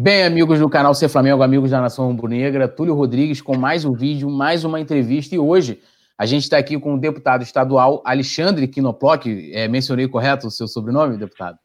[0.00, 3.92] Bem, amigos do canal Ser Flamengo, amigos da Nação Rubro-Negra, Túlio Rodrigues com mais um
[3.92, 5.34] vídeo, mais uma entrevista.
[5.34, 5.80] E hoje
[6.16, 9.26] a gente está aqui com o deputado estadual Alexandre Quinoploc.
[9.26, 11.58] É, mencionei correto o seu sobrenome, deputado?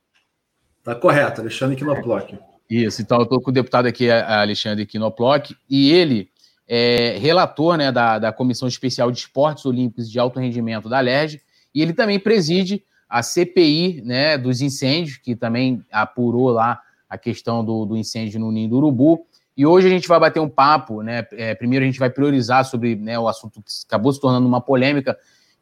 [0.80, 2.34] Está correto, Alexandre Quinoploc.
[2.68, 6.28] Isso, então eu estou com o deputado aqui, Alexandre Quinoploc, e ele
[6.68, 11.40] é relator né, da, da Comissão Especial de Esportes Olímpicos de Alto Rendimento da LERJ,
[11.76, 16.82] e ele também preside a CPI né, dos incêndios, que também apurou lá
[17.14, 19.28] a questão do, do incêndio no Ninho do Urubu.
[19.56, 21.28] E hoje a gente vai bater um papo, né?
[21.34, 24.60] É, primeiro a gente vai priorizar sobre né, o assunto que acabou se tornando uma
[24.60, 25.16] polêmica,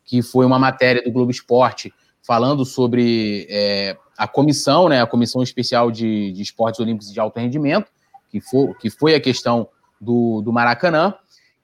[0.05, 5.01] que foi uma matéria do Globo Esporte falando sobre é, a comissão, né?
[5.01, 7.91] A Comissão Especial de, de Esportes Olímpicos de Alto Rendimento,
[8.29, 9.67] que foi, que foi a questão
[9.99, 11.13] do, do Maracanã.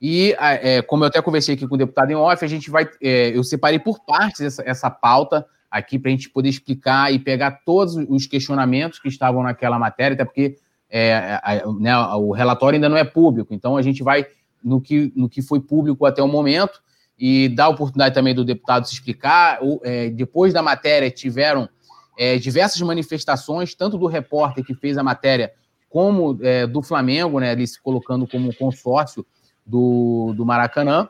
[0.00, 2.86] E, é, como eu até conversei aqui com o deputado em off, a gente vai.
[3.02, 7.18] É, eu separei por partes essa, essa pauta aqui para a gente poder explicar e
[7.18, 10.56] pegar todos os questionamentos que estavam naquela matéria, até porque
[10.90, 14.26] é, a, né, o relatório ainda não é público, então a gente vai
[14.62, 16.80] no que, no que foi público até o momento
[17.18, 19.58] e dar a oportunidade também do deputado se explicar.
[19.62, 21.68] O, é, depois da matéria, tiveram
[22.16, 25.52] é, diversas manifestações, tanto do repórter que fez a matéria,
[25.88, 29.26] como é, do Flamengo, né, ali se colocando como consórcio
[29.64, 31.08] do, do Maracanã,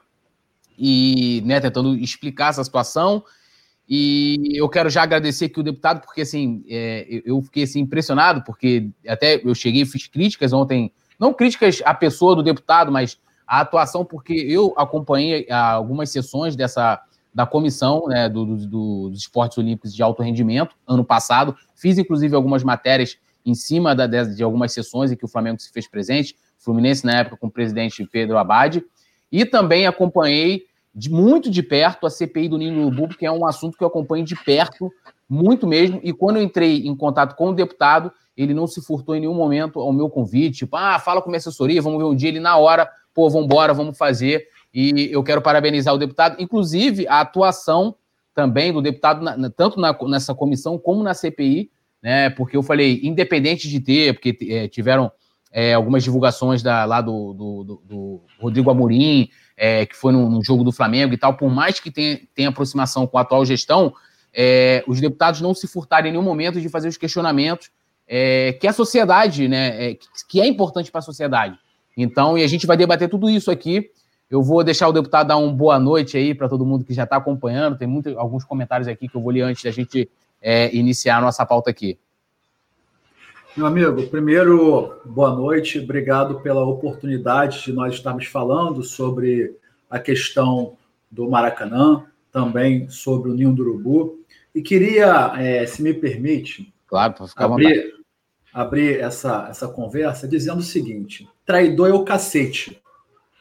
[0.78, 3.24] e né, tentando explicar essa situação.
[3.88, 8.42] E eu quero já agradecer aqui o deputado, porque assim, é, eu fiquei assim, impressionado,
[8.44, 13.18] porque até eu cheguei e fiz críticas ontem, não críticas à pessoa do deputado, mas
[13.46, 17.02] à atuação, porque eu acompanhei ah, algumas sessões dessa
[17.34, 21.56] da comissão né, do, do, do, dos esportes olímpicos de alto rendimento ano passado.
[21.74, 23.16] Fiz, inclusive, algumas matérias
[23.46, 27.06] em cima da, de, de, algumas sessões em que o Flamengo se fez presente, Fluminense
[27.06, 28.82] na época com o presidente Pedro Abad,
[29.30, 30.64] e também acompanhei
[30.98, 33.88] de muito de perto a CPI do Ninho Urubu, que é um assunto que eu
[33.88, 34.90] acompanho de perto,
[35.28, 36.00] muito mesmo.
[36.02, 39.34] E quando eu entrei em contato com o deputado, ele não se furtou em nenhum
[39.34, 42.30] momento ao meu convite, tipo, ah, fala com minha assessoria, vamos ver um dia.
[42.30, 44.48] Ele, na hora, pô, vamos embora, vamos fazer.
[44.74, 47.94] E eu quero parabenizar o deputado, inclusive a atuação
[48.34, 51.70] também do deputado, tanto na, nessa comissão como na CPI,
[52.02, 52.28] né?
[52.30, 55.12] Porque eu falei, independente de ter, porque é, tiveram
[55.52, 60.30] é, algumas divulgações da, lá do, do, do, do Rodrigo Amorim, é, que foi no,
[60.30, 63.44] no, jogo do Flamengo e tal, por mais que tenha, tenha aproximação com a atual
[63.44, 63.92] gestão,
[64.32, 67.70] é, os deputados não se furtarem em nenhum momento de fazer os questionamentos
[68.06, 69.98] é, que a sociedade, né, é,
[70.28, 71.58] que é importante para a sociedade.
[71.96, 73.90] Então, e a gente vai debater tudo isso aqui.
[74.30, 77.02] Eu vou deixar o deputado dar uma boa noite aí para todo mundo que já
[77.02, 77.76] está acompanhando.
[77.76, 80.08] Tem muito, alguns comentários aqui que eu vou ler antes da gente
[80.40, 81.98] é, iniciar a nossa pauta aqui.
[83.58, 89.56] Meu amigo, primeiro, boa noite, obrigado pela oportunidade de nós estarmos falando sobre
[89.90, 90.76] a questão
[91.10, 94.20] do Maracanã, também sobre o Ninho do Urubu.
[94.54, 97.94] E queria, é, se me permite, claro, abrir,
[98.54, 102.80] abrir essa, essa conversa dizendo o seguinte: traidor é o cacete.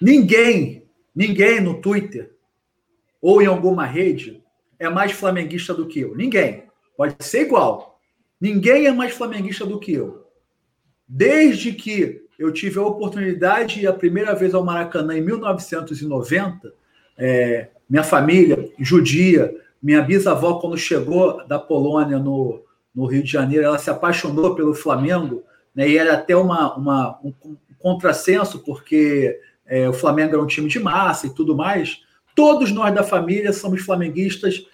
[0.02, 0.84] Ninguém,
[1.16, 2.34] ninguém no Twitter
[3.22, 4.44] ou em alguma rede
[4.80, 6.16] é mais flamenguista do que eu.
[6.16, 6.64] Ninguém.
[6.98, 7.97] Pode ser igual,
[8.40, 10.26] Ninguém é mais flamenguista do que eu.
[11.08, 16.72] Desde que eu tive a oportunidade de ir a primeira vez ao Maracanã em 1990,
[17.18, 22.62] é, minha família judia, minha bisavó, quando chegou da Polônia no,
[22.94, 25.44] no Rio de Janeiro, ela se apaixonou pelo Flamengo,
[25.74, 30.48] né, e era até uma, uma um, um contrassenso, porque é, o Flamengo era um
[30.48, 32.02] time de massa e tudo mais.
[32.36, 34.66] Todos nós da família somos flamenguistas,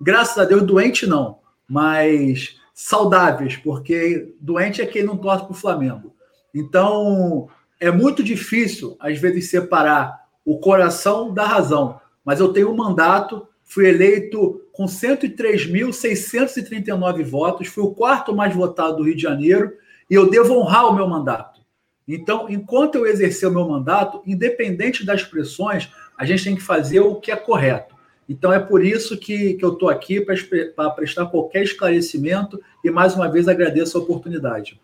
[0.00, 1.38] graças a Deus, doente não,
[1.68, 6.14] mas saudáveis, porque doente é quem não torce para o Flamengo.
[6.54, 7.46] Então,
[7.78, 12.00] é muito difícil, às vezes, separar o coração da razão.
[12.24, 18.96] Mas eu tenho um mandato, fui eleito com 103.639 votos, fui o quarto mais votado
[18.96, 19.74] do Rio de Janeiro,
[20.08, 21.60] e eu devo honrar o meu mandato.
[22.08, 27.00] Então, enquanto eu exercer o meu mandato, independente das pressões, a gente tem que fazer
[27.00, 27.89] o que é correto.
[28.30, 33.16] Então é por isso que, que eu estou aqui para prestar qualquer esclarecimento e mais
[33.16, 34.80] uma vez agradeço a oportunidade.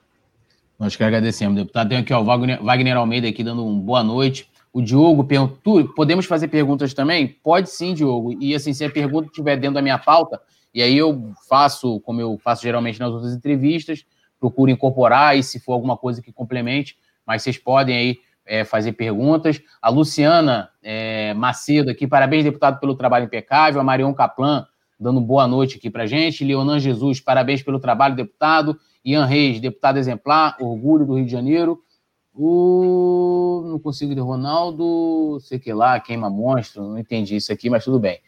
[0.76, 1.88] Nós que agradecemos, deputado.
[1.88, 4.50] Tem aqui ó, o Wagner, Wagner Almeida aqui dando um boa noite.
[4.73, 7.29] O Diogo perguntou: podemos fazer perguntas também?
[7.29, 8.37] Pode sim, Diogo.
[8.43, 10.41] E assim, se a pergunta estiver dentro da minha pauta,
[10.75, 14.05] e aí eu faço, como eu faço geralmente nas outras entrevistas,
[14.41, 18.93] procuro incorporar e se for alguma coisa que complemente, mas vocês podem aí é, fazer
[18.93, 19.60] perguntas.
[19.82, 23.81] A Luciana é, Macedo aqui, parabéns, deputado, pelo trabalho impecável.
[23.81, 24.66] A Marion Caplan
[24.98, 26.44] dando boa noite aqui para gente.
[26.44, 28.78] Leonan Jesus, parabéns pelo trabalho, deputado.
[29.04, 31.81] Ian Reis, deputado exemplar, orgulho do Rio de Janeiro.
[32.34, 33.64] O.
[33.66, 37.98] Não consigo de Ronaldo, sei que lá, queima monstro, não entendi isso aqui, mas tudo
[37.98, 38.19] bem.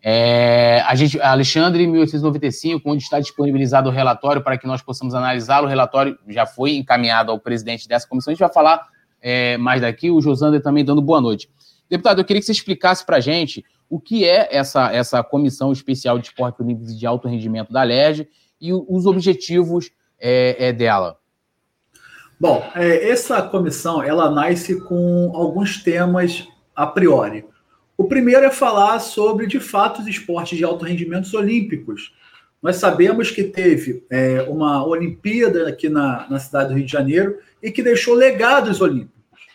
[0.00, 5.66] É, a gente, Alexandre, 1895, onde está disponibilizado o relatório para que nós possamos analisá-lo.
[5.66, 8.30] O relatório já foi encaminhado ao presidente dessa comissão.
[8.30, 8.86] A gente vai falar
[9.20, 10.10] é, mais daqui.
[10.10, 11.50] O Josander também dando boa noite.
[11.88, 15.72] Deputado, eu queria que você explicasse para a gente o que é essa, essa comissão
[15.72, 18.28] especial de esporte olímpicos de alto rendimento da LERJ
[18.60, 21.18] e os objetivos é, é dela.
[22.40, 27.44] Bom, é, essa comissão ela nasce com alguns temas a priori.
[27.96, 32.14] O primeiro é falar sobre, de fato, os esportes de alto rendimento olímpicos.
[32.62, 37.38] Nós sabemos que teve é, uma Olimpíada aqui na, na cidade do Rio de Janeiro
[37.62, 39.46] e que deixou legados olímpicos.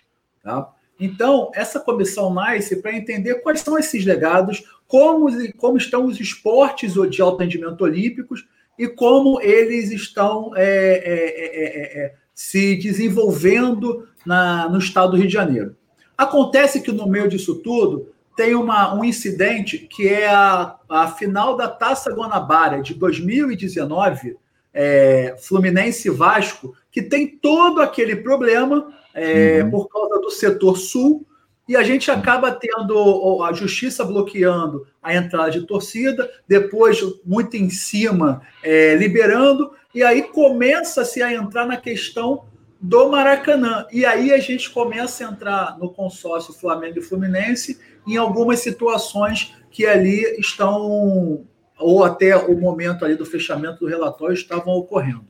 [0.41, 0.69] Tá?
[0.99, 5.27] Então, essa comissão nasce para entender quais são esses legados, como,
[5.57, 8.45] como estão os esportes de alto rendimento olímpicos
[8.79, 15.27] e como eles estão é, é, é, é, se desenvolvendo na, no estado do Rio
[15.27, 15.75] de Janeiro.
[16.17, 21.55] Acontece que no meio disso tudo tem uma, um incidente que é a, a final
[21.55, 24.37] da Taça Guanabara de 2019,
[24.73, 29.71] é, Fluminense Vasco, que tem todo aquele problema é, uhum.
[29.71, 31.25] por causa do setor sul,
[31.67, 37.69] e a gente acaba tendo a justiça bloqueando a entrada de torcida, depois, muito em
[37.69, 42.45] cima, é, liberando, e aí começa-se a entrar na questão
[42.83, 43.87] do Maracanã.
[43.89, 49.55] E aí a gente começa a entrar no consórcio Flamengo e Fluminense em algumas situações
[49.71, 51.47] que ali estão,
[51.79, 55.25] ou até o momento ali do fechamento do relatório, estavam ocorrendo.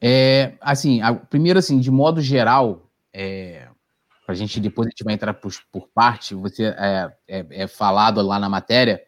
[0.00, 3.68] É, assim, a, primeiro, assim, de modo geral, é,
[4.26, 8.22] a gente depois a gente vai entrar por, por parte, você é, é, é, falado
[8.22, 9.02] lá na matéria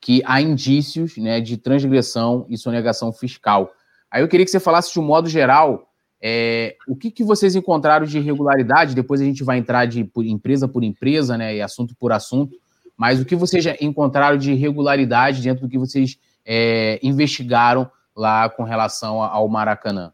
[0.00, 3.70] que há indícios né, de transgressão e sonegação fiscal.
[4.10, 5.91] Aí eu queria que você falasse de um modo geral
[6.22, 8.94] é, o que, que vocês encontraram de irregularidade?
[8.94, 12.56] Depois a gente vai entrar de por empresa por empresa, né, e assunto por assunto.
[12.96, 16.16] Mas o que vocês encontraram de irregularidade dentro do que vocês
[16.46, 20.12] é, investigaram lá com relação ao Maracanã?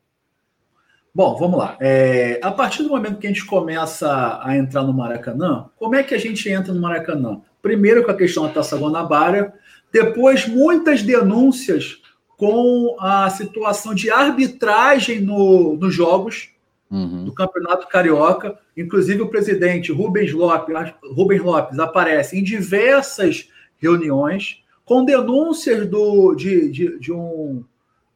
[1.14, 1.76] Bom, vamos lá.
[1.80, 6.02] É, a partir do momento que a gente começa a entrar no Maracanã, como é
[6.02, 7.40] que a gente entra no Maracanã?
[7.60, 9.52] Primeiro com a questão da Taça Guanabara,
[9.92, 12.00] depois muitas denúncias
[12.38, 16.50] com a situação de arbitragem no, nos jogos
[16.88, 17.24] uhum.
[17.24, 18.56] do Campeonato Carioca.
[18.76, 26.70] Inclusive, o presidente Rubens Lopes, Rubens Lopes aparece em diversas reuniões com denúncias do, de,
[26.70, 27.64] de, de, um,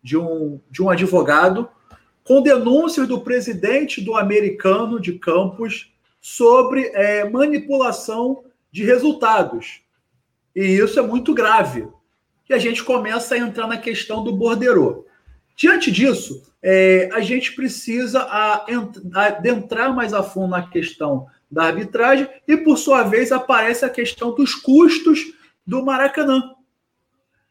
[0.00, 1.68] de, um, de um advogado,
[2.22, 9.80] com denúncias do presidente do americano de Campos sobre é, manipulação de resultados.
[10.54, 11.88] E isso é muito grave
[12.52, 15.06] a gente começa a entrar na questão do borderô.
[15.56, 18.26] Diante disso, é, a gente precisa
[19.14, 24.34] adentrar mais a fundo na questão da arbitragem e, por sua vez, aparece a questão
[24.34, 25.32] dos custos
[25.66, 26.54] do Maracanã.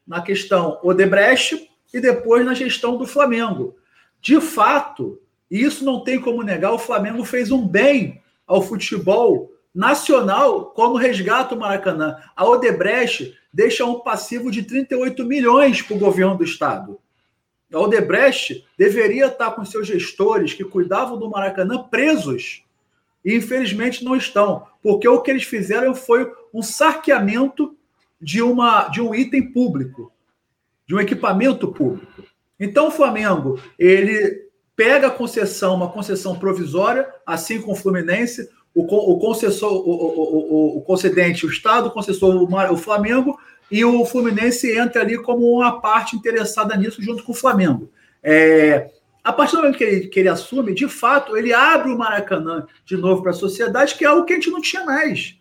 [0.07, 3.75] Na questão Odebrecht e depois na gestão do Flamengo.
[4.19, 9.51] De fato, e isso não tem como negar, o Flamengo fez um bem ao futebol
[9.73, 12.18] nacional quando resgata o Maracanã.
[12.35, 17.00] A Odebrecht deixa um passivo de 38 milhões para o governo do estado.
[17.73, 22.63] A Odebrecht deveria estar com seus gestores que cuidavam do Maracanã presos.
[23.23, 27.75] E infelizmente não estão, porque o que eles fizeram foi um saqueamento
[28.19, 30.12] de, uma, de um item público,
[30.85, 32.24] de um equipamento público.
[32.59, 38.84] Então o Flamengo, ele pega a concessão, uma concessão provisória, assim como o Fluminense, o,
[38.84, 43.38] o concessor, o, o, o, concedente, o Estado, o concessor, o, Flamengo,
[43.70, 47.90] e o Fluminense entra ali como uma parte interessada nisso junto com o Flamengo.
[48.24, 48.90] É,
[49.24, 52.66] a partir do momento que ele, que ele assume, de fato, ele abre o Maracanã
[52.86, 55.36] de novo para a sociedade, que é algo que a gente não tinha mais.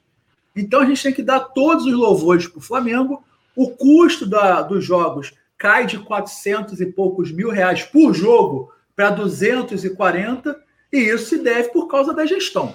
[0.55, 3.23] Então a gente tem que dar todos os louvores para o Flamengo.
[3.57, 9.11] O custo da, dos jogos cai de 400 e poucos mil reais por jogo para
[9.11, 10.57] 240,
[10.93, 12.75] e isso se deve por causa da gestão.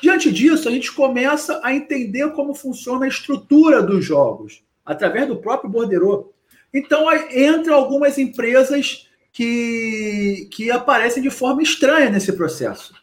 [0.00, 5.36] Diante disso, a gente começa a entender como funciona a estrutura dos jogos, através do
[5.36, 6.32] próprio borderô.
[6.72, 12.94] Então, entra algumas empresas que, que aparecem de forma estranha nesse processo.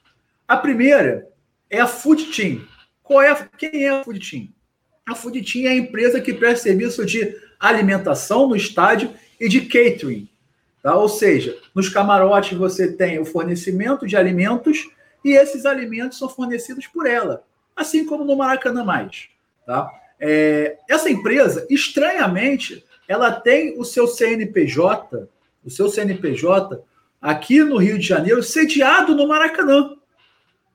[0.48, 1.28] A primeira
[1.70, 2.62] é a Food Team.
[3.02, 4.50] Qual é, quem é a Food Team?
[5.08, 9.62] A Food Team é a empresa que presta serviço de alimentação no estádio e de
[9.62, 10.28] catering.
[10.82, 10.96] Tá?
[10.96, 14.88] Ou seja, nos camarotes você tem o fornecimento de alimentos
[15.26, 17.44] e esses alimentos são fornecidos por ela,
[17.76, 19.28] assim como no Maracanã Mais.
[19.66, 19.92] Tá?
[20.20, 25.28] É, essa empresa, estranhamente, ela tem o seu CNPJ,
[25.64, 26.80] o seu CNPJ
[27.20, 29.96] aqui no Rio de Janeiro, sediado no Maracanã,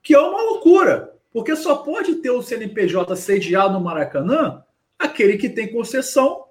[0.03, 4.61] que é uma loucura, porque só pode ter o CNPJ sediado no Maracanã
[4.99, 6.43] aquele que tem concessão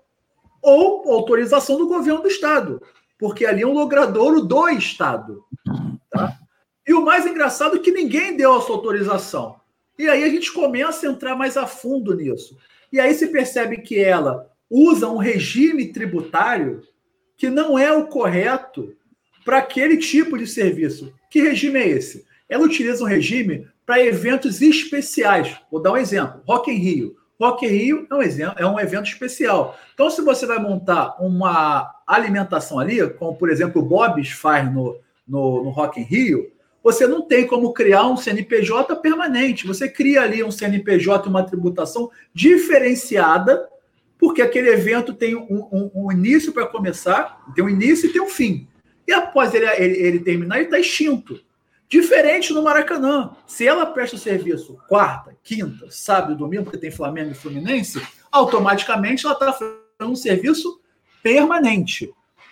[0.63, 2.81] ou autorização do governo do Estado,
[3.19, 5.45] porque ali é um logradouro do Estado.
[6.87, 9.57] E o mais engraçado é que ninguém deu essa autorização.
[9.99, 12.57] E aí a gente começa a entrar mais a fundo nisso.
[12.93, 16.83] E aí se percebe que ela usa um regime tributário
[17.37, 18.95] que não é o correto
[19.45, 21.13] para aquele tipo de serviço.
[21.31, 22.27] Que regime é esse?
[22.49, 25.57] Ela utiliza um regime para eventos especiais.
[25.71, 27.17] Vou dar um exemplo: Rock in Rio.
[27.41, 29.79] Rock in Rio é um, exemplo, é um evento especial.
[29.95, 34.99] Então, se você vai montar uma alimentação ali, como por exemplo o Bob's faz no,
[35.27, 39.67] no, no Rock in Rio, você não tem como criar um CNPJ permanente.
[39.67, 43.69] Você cria ali um CNPJ, uma tributação diferenciada,
[44.19, 48.21] porque aquele evento tem um, um, um início para começar, tem um início e tem
[48.21, 48.69] um fim.
[49.07, 51.41] E após ele, ele, ele terminar, ele está extinto.
[51.89, 53.33] Diferente no Maracanã.
[53.47, 59.35] Se ela presta serviço quarta, quinta, sábado domingo, porque tem Flamengo e Fluminense, automaticamente ela
[59.35, 60.81] está fazendo um serviço
[61.21, 62.09] permanente.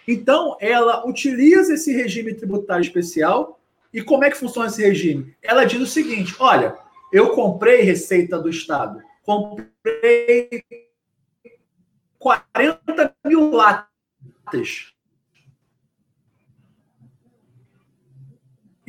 [0.09, 3.58] Então, ela utiliza esse regime tributário especial.
[3.93, 5.35] E como é que funciona esse regime?
[5.43, 6.77] Ela diz o seguinte: olha,
[7.13, 10.65] eu comprei receita do Estado, comprei
[12.19, 14.93] 40 mil latas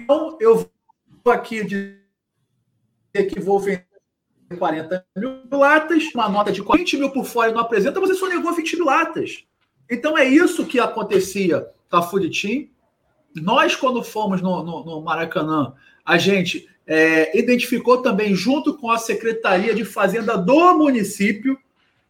[0.10, 0.68] Então, eu
[1.24, 2.00] vou aqui dizer
[3.30, 3.86] que vou vender
[4.58, 8.52] 40 mil latas, uma nota de 20 mil por fora não apresenta, você só negou
[8.52, 9.46] 20 mil latas.
[9.88, 12.72] Então, é isso que acontecia com a Food.
[13.42, 15.74] Nós, quando fomos no, no, no Maracanã,
[16.06, 21.58] a gente é, identificou também, junto com a Secretaria de Fazenda do município,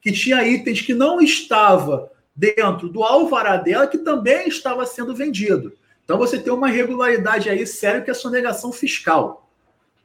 [0.01, 5.73] que tinha itens que não estava dentro do alvará dela, que também estava sendo vendido.
[6.05, 9.49] Então você tem uma irregularidade aí séria que é a sonegação fiscal.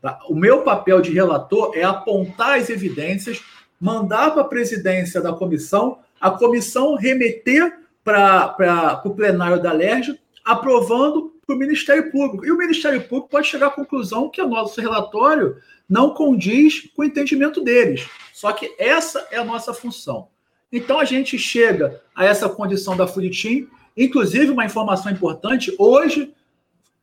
[0.03, 0.19] Tá?
[0.29, 3.41] O meu papel de relator é apontar as evidências,
[3.81, 11.35] mandar para a presidência da comissão, a comissão remeter para o plenário da LERJ, aprovando
[11.47, 12.45] para o Ministério Público.
[12.45, 15.57] E o Ministério Público pode chegar à conclusão que o nosso relatório
[15.89, 18.07] não condiz com o entendimento deles.
[18.33, 20.29] Só que essa é a nossa função.
[20.73, 26.33] Então a gente chega a essa condição da Furitim Inclusive, uma informação importante: hoje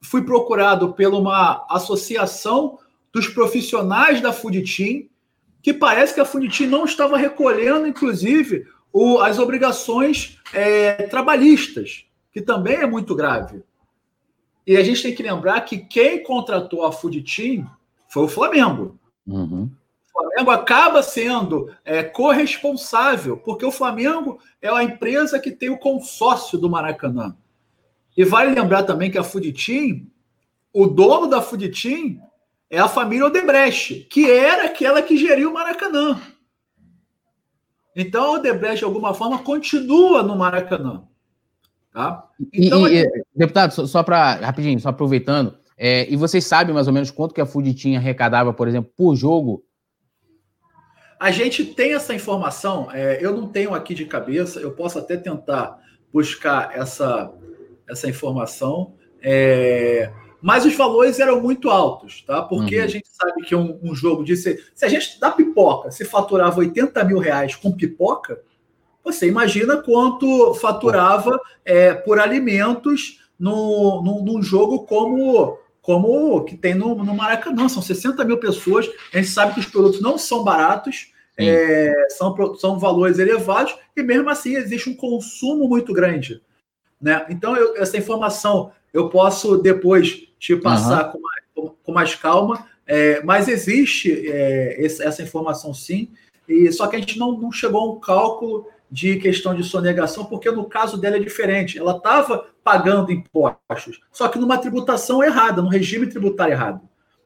[0.02, 2.80] fui procurado por uma associação
[3.14, 5.06] dos profissionais da Team,
[5.62, 12.42] que parece que a Team não estava recolhendo, inclusive, o, as obrigações é, trabalhistas, que
[12.42, 13.64] também é muito grave.
[14.66, 17.70] E a gente tem que lembrar que quem contratou a Food Team
[18.08, 19.00] foi o Flamengo.
[19.28, 19.70] Uhum.
[20.12, 26.58] Flamengo acaba sendo é, corresponsável, porque o Flamengo é a empresa que tem o consórcio
[26.58, 27.36] do Maracanã.
[28.16, 30.12] E vale lembrar também que a Fuditim,
[30.74, 32.20] o dono da Fuditim
[32.70, 36.22] é a família Odebrecht, que era aquela que geria o Maracanã.
[37.96, 41.04] Então a Odebrecht, de alguma forma, continua no Maracanã.
[41.94, 42.24] Tá?
[42.54, 46.88] Então, e, e, Deputado, só, só para, rapidinho, só aproveitando, é, e vocês sabem mais
[46.88, 49.64] ou menos quanto que a Fuditim arrecadava, por exemplo, por jogo
[51.22, 55.16] a gente tem essa informação, é, eu não tenho aqui de cabeça, eu posso até
[55.16, 55.78] tentar
[56.12, 57.32] buscar essa,
[57.88, 62.42] essa informação, é, mas os valores eram muito altos, tá?
[62.42, 62.84] Porque uhum.
[62.84, 64.36] a gente sabe que um, um jogo de.
[64.36, 68.42] Se, se a gente dá pipoca, se faturava 80 mil reais com pipoca,
[69.03, 76.75] você imagina quanto faturava é, por alimentos no, no, num jogo como como que tem
[76.75, 77.67] no, no Maracanã.
[77.67, 78.88] São 60 mil pessoas.
[79.12, 84.03] A gente sabe que os produtos não são baratos, é, são, são valores elevados, e
[84.03, 86.41] mesmo assim existe um consumo muito grande.
[87.01, 87.25] Né?
[87.29, 91.12] Então, eu, essa informação eu posso depois te passar uhum.
[91.12, 96.10] com, mais, com, mais, calma, é, mas existe é, essa informação sim,
[96.48, 100.26] e só que a gente não, não chegou a um cálculo de questão de sonegação,
[100.26, 101.78] porque no caso dela é diferente.
[101.78, 106.82] Ela estava pagando impostos, só que numa tributação errada, num regime tributário errado.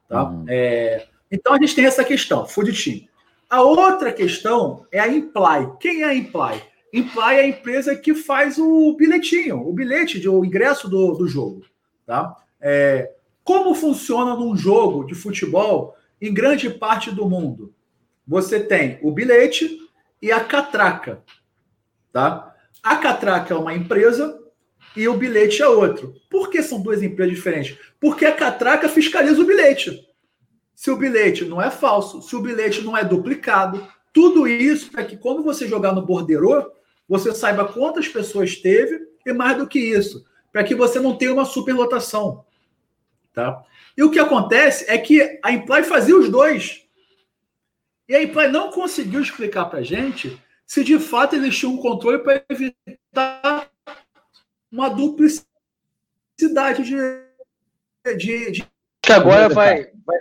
[0.08, 0.24] Tá?
[0.30, 0.44] Uhum.
[0.48, 3.08] É, então a gente tem essa questão, food team.
[3.50, 5.72] A outra questão é a Imply.
[5.80, 6.62] Quem é a Imply?
[6.92, 11.26] Imply é a empresa que faz o bilhetinho, o bilhete, de, o ingresso do, do
[11.26, 11.62] jogo.
[12.06, 12.36] Tá?
[12.60, 13.12] É,
[13.44, 17.72] como funciona num jogo de futebol em grande parte do mundo?
[18.26, 19.78] Você tem o bilhete
[20.20, 21.22] e a catraca.
[22.16, 22.56] Tá?
[22.82, 24.40] A catraca é uma empresa
[24.96, 26.14] e o bilhete é outro.
[26.30, 27.76] Por que são duas empresas diferentes?
[28.00, 30.02] Porque a catraca fiscaliza o bilhete.
[30.74, 35.04] Se o bilhete não é falso, se o bilhete não é duplicado, tudo isso para
[35.04, 36.72] que quando você jogar no borderô,
[37.06, 41.34] você saiba quantas pessoas teve e mais do que isso, para que você não tenha
[41.34, 42.46] uma superlotação.
[43.30, 43.62] Tá?
[43.94, 46.82] E o que acontece é que a Imply fazia os dois.
[48.08, 52.18] E a Imply não conseguiu explicar para gente se de fato eles tinham um controle
[52.18, 53.70] para evitar
[54.70, 56.96] uma duplicidade de.
[58.16, 58.66] de, de...
[59.00, 60.18] Que agora vai, vai,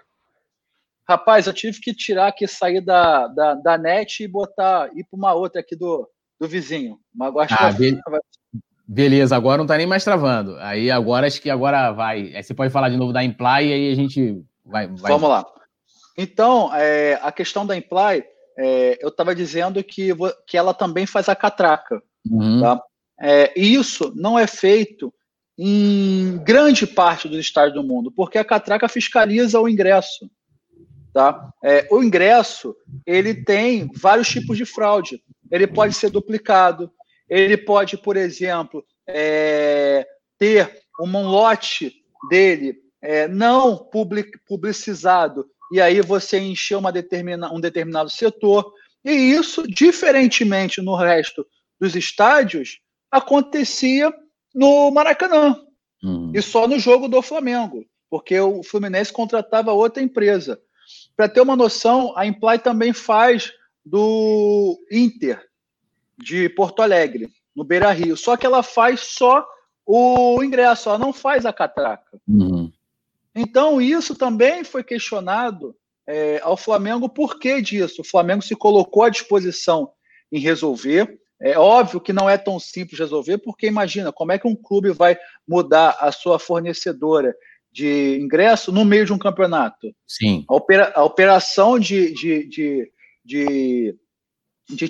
[1.08, 5.18] Rapaz, eu tive que tirar aqui, sair da, da, da net e botar, ir para
[5.18, 6.10] uma outra aqui do,
[6.40, 7.00] do vizinho.
[7.14, 8.00] Mas agora ah, be...
[8.08, 8.20] vai...
[8.88, 10.56] Beleza, agora não está nem mais travando.
[10.60, 12.36] Aí agora acho que agora vai.
[12.36, 14.88] Aí você pode falar de novo da Imply e aí a gente vai.
[14.88, 15.12] vai...
[15.12, 15.46] Vamos lá.
[16.18, 18.24] Então, é, a questão da Imply,
[18.57, 20.09] é, eu estava dizendo que,
[20.47, 22.01] que ela também faz a catraca.
[22.29, 22.62] Uhum.
[22.62, 22.81] Tá?
[23.19, 25.13] É, e isso não é feito
[25.57, 30.29] em grande parte dos estados do mundo, porque a catraca fiscaliza o ingresso.
[31.13, 31.50] Tá?
[31.63, 35.21] É, o ingresso ele tem vários tipos de fraude.
[35.50, 36.91] Ele pode ser duplicado,
[37.29, 40.05] ele pode, por exemplo, é,
[40.38, 41.93] ter um lote
[42.29, 48.72] dele é, não public, publicizado e aí você encher uma determina, um determinado setor.
[49.03, 51.45] E isso, diferentemente no resto
[51.79, 52.79] dos estádios,
[53.12, 54.13] acontecia
[54.53, 55.60] no Maracanã.
[56.03, 56.31] Uhum.
[56.34, 60.60] E só no jogo do Flamengo, porque o Fluminense contratava outra empresa.
[61.15, 63.51] Para ter uma noção, a Imply também faz
[63.84, 65.43] do Inter
[66.17, 68.15] de Porto Alegre, no Beira Rio.
[68.15, 69.45] Só que ela faz só
[69.86, 72.19] o ingresso, ela não faz a catraca.
[72.27, 72.54] Uhum.
[73.36, 75.75] Então, isso também foi questionado
[76.08, 78.01] é, ao Flamengo por que disso.
[78.01, 79.92] O Flamengo se colocou à disposição
[80.32, 81.20] em resolver.
[81.42, 84.92] É óbvio que não é tão simples resolver, porque imagina como é que um clube
[84.92, 87.36] vai mudar a sua fornecedora
[87.72, 89.94] de ingresso no meio de um campeonato.
[90.08, 90.46] Sim.
[90.48, 92.92] A, opera, a operação de, de, de,
[93.25, 93.96] de,
[94.70, 94.88] de,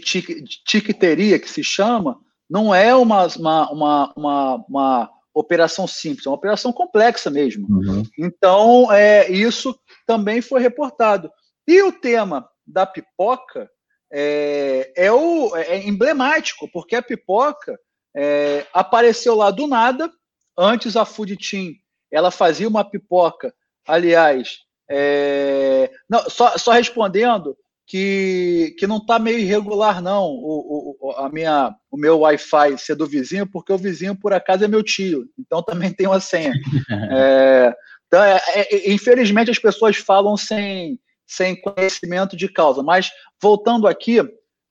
[0.64, 6.38] tiqueteria, que se chama, não é uma, uma, uma, uma, uma operação simples, é uma
[6.38, 7.68] operação complexa mesmo.
[7.70, 8.04] Uhum.
[8.18, 9.78] Então, é, isso
[10.08, 11.30] também foi reportado.
[11.68, 13.70] E o tema da pipoca
[14.12, 17.78] é, é, o, é emblemático, porque a pipoca
[18.16, 20.10] é, apareceu lá do nada.
[20.58, 21.74] Antes a Food Team
[22.10, 23.54] ela fazia uma pipoca,
[23.86, 25.92] aliás, é...
[26.10, 31.76] não, só, só respondendo que, que não está meio irregular, não, o, o, a minha,
[31.92, 35.62] o meu Wi-Fi ser do vizinho, porque o vizinho, por acaso, é meu tio, então
[35.62, 36.54] também tem uma senha.
[37.12, 37.76] é,
[38.08, 44.20] então, é, é, infelizmente, as pessoas falam sem, sem conhecimento de causa, mas voltando aqui,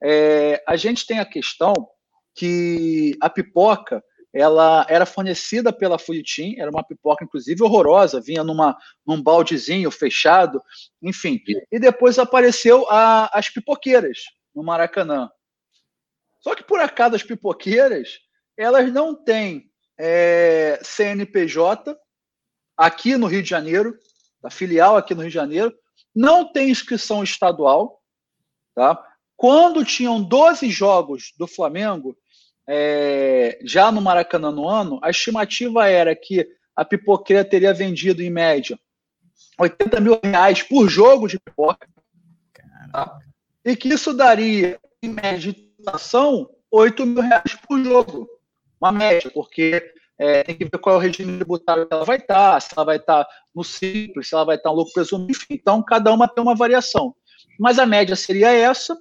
[0.03, 1.73] é, a gente tem a questão
[2.35, 4.03] que a pipoca
[4.35, 10.61] ela era fornecida pela Team, era uma pipoca, inclusive, horrorosa, vinha numa, num baldezinho fechado,
[11.01, 11.41] enfim.
[11.71, 15.31] E depois apareceu a, as pipoqueiras no Maracanã.
[16.41, 18.19] Só que, por acaso, as pipoqueiras,
[18.57, 21.97] elas não têm é, CNPJ
[22.77, 23.97] aqui no Rio de Janeiro,
[24.43, 25.73] a filial aqui no Rio de Janeiro,
[26.13, 28.03] não tem inscrição estadual,
[28.75, 29.01] tá?
[29.37, 32.17] Quando tinham 12 jogos do Flamengo,
[32.67, 38.31] é, já no Maracanã no ano, a estimativa era que a pipoqueira teria vendido, em
[38.31, 38.79] média,
[39.59, 41.89] 80 mil reais por jogo de pipoca.
[42.93, 43.19] Tá?
[43.65, 48.29] E que isso daria, em média de inflação, 8 mil reais por jogo.
[48.81, 52.19] Uma média, porque é, tem que ver qual é o regime tributário que ela vai
[52.19, 55.55] estar, se ela vai estar no simples, se ela vai estar no lucro presumido, enfim.
[55.55, 57.15] Então, cada uma tem uma variação.
[57.59, 58.97] Mas a média seria essa.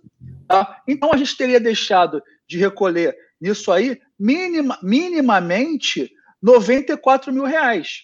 [0.47, 0.81] Tá?
[0.87, 8.01] Então, a gente teria deixado de recolher nisso aí, minima, minimamente 94 mil reais.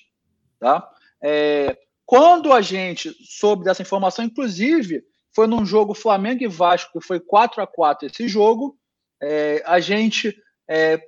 [0.59, 0.89] Tá?
[1.23, 5.03] É, quando a gente soube dessa informação, inclusive,
[5.35, 8.77] foi num jogo Flamengo e Vasco, que foi 4 a 4 esse jogo,
[9.21, 10.35] é, a gente
[10.67, 10.99] é,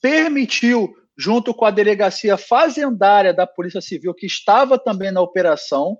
[0.00, 5.98] permitiu, junto com a delegacia fazendária da Polícia Civil, que estava também na operação,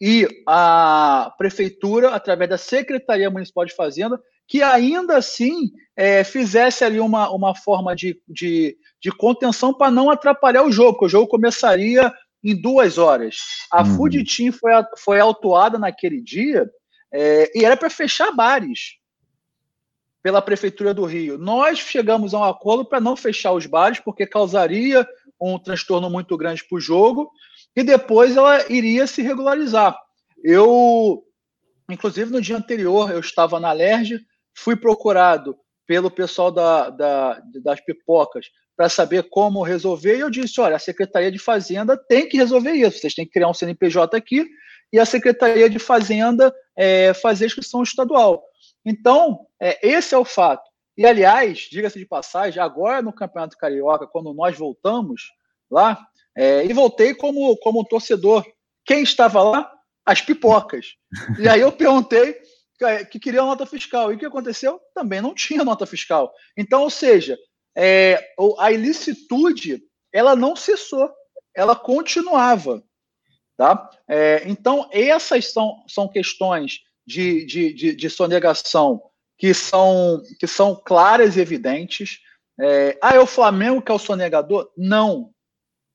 [0.00, 7.00] e a prefeitura, através da Secretaria Municipal de Fazenda, que ainda assim é, fizesse ali
[7.00, 11.28] uma, uma forma de, de, de contenção para não atrapalhar o jogo, porque o jogo
[11.28, 13.36] começaria em duas horas.
[13.70, 13.96] A uhum.
[13.96, 16.68] Food Team foi, foi autuada naquele dia
[17.12, 18.96] é, e era para fechar bares
[20.22, 21.36] pela Prefeitura do Rio.
[21.36, 25.06] Nós chegamos a um acordo para não fechar os bares, porque causaria
[25.40, 27.30] um transtorno muito grande para o jogo,
[27.74, 29.98] e depois ela iria se regularizar.
[30.42, 31.24] Eu,
[31.90, 34.20] inclusive no dia anterior, eu estava na Alerj,
[34.54, 40.60] Fui procurado pelo pessoal da, da das pipocas para saber como resolver, e eu disse:
[40.60, 44.16] olha, a Secretaria de Fazenda tem que resolver isso, vocês têm que criar um CNPJ
[44.16, 44.46] aqui
[44.92, 48.44] e a Secretaria de Fazenda é, fazer inscrição estadual.
[48.84, 50.68] Então, é, esse é o fato.
[50.96, 55.32] E, aliás, diga-se de passagem, agora no Campeonato Carioca, quando nós voltamos
[55.70, 55.98] lá,
[56.36, 58.44] é, e voltei como, como torcedor,
[58.84, 59.72] quem estava lá?
[60.04, 60.94] As pipocas.
[61.38, 62.36] E aí eu perguntei
[63.10, 64.12] que queriam nota fiscal.
[64.12, 64.80] E o que aconteceu?
[64.94, 66.32] Também não tinha nota fiscal.
[66.56, 67.38] Então, ou seja,
[67.76, 69.82] é, a ilicitude
[70.12, 71.10] ela não cessou,
[71.54, 72.82] ela continuava.
[73.56, 73.90] Tá?
[74.08, 79.02] É, então, essas são, são questões de, de, de, de, sonegação
[79.38, 82.18] que são, que são claras e evidentes.
[82.60, 84.70] É, ah, é o Flamengo que é o sonegador?
[84.76, 85.32] Não.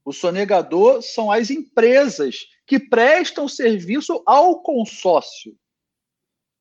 [0.06, 5.56] O sonegador são as empresas que prestam serviço ao consórcio.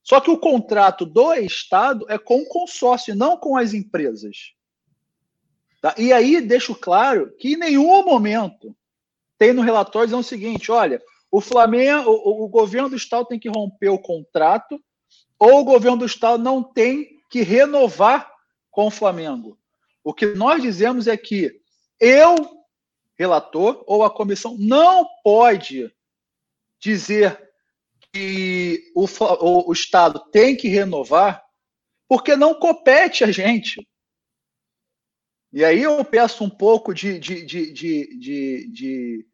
[0.06, 4.52] Só que o contrato do Estado é com o consórcio, não com as empresas.
[5.82, 5.96] Tá?
[5.98, 8.74] E aí deixo claro que em nenhum momento
[9.36, 13.38] tem no relatório dizendo o seguinte: olha, o Flamengo, o, o governo do Estado tem
[13.38, 14.80] que romper o contrato,
[15.40, 18.30] ou o governo do Estado não tem que renovar
[18.70, 19.58] com o Flamengo.
[20.04, 21.60] O que nós dizemos é que
[21.98, 22.36] eu,
[23.18, 25.92] relator, ou a comissão, não pode
[26.78, 27.45] dizer
[28.16, 31.44] que o, o, o Estado tem que renovar,
[32.08, 33.86] porque não compete a gente.
[35.52, 39.26] E aí eu peço um pouco de, de, de, de, de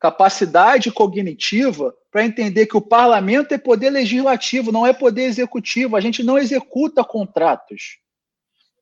[0.00, 5.96] capacidade cognitiva para entender que o parlamento é poder legislativo, não é poder executivo.
[5.96, 7.98] A gente não executa contratos.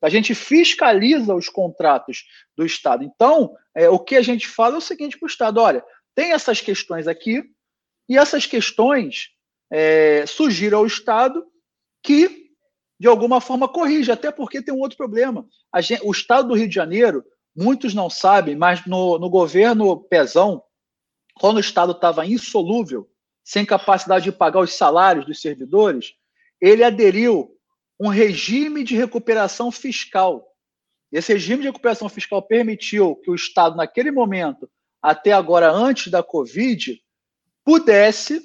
[0.01, 2.25] A gente fiscaliza os contratos
[2.57, 3.03] do Estado.
[3.03, 5.83] Então, é, o que a gente fala é o seguinte para o Estado: olha,
[6.15, 7.43] tem essas questões aqui,
[8.09, 9.33] e essas questões
[9.73, 11.43] é, sugiram ao Estado
[12.03, 12.43] que
[12.99, 15.45] de alguma forma corrige, até porque tem um outro problema.
[15.79, 20.63] Gente, o Estado do Rio de Janeiro, muitos não sabem, mas no, no governo Pezão,
[21.35, 23.09] quando o Estado estava insolúvel,
[23.43, 26.13] sem capacidade de pagar os salários dos servidores,
[26.61, 27.57] ele aderiu
[27.99, 30.47] um regime de recuperação fiscal.
[31.11, 34.69] Esse regime de recuperação fiscal permitiu que o Estado, naquele momento,
[35.01, 37.01] até agora, antes da Covid,
[37.65, 38.41] pudesse,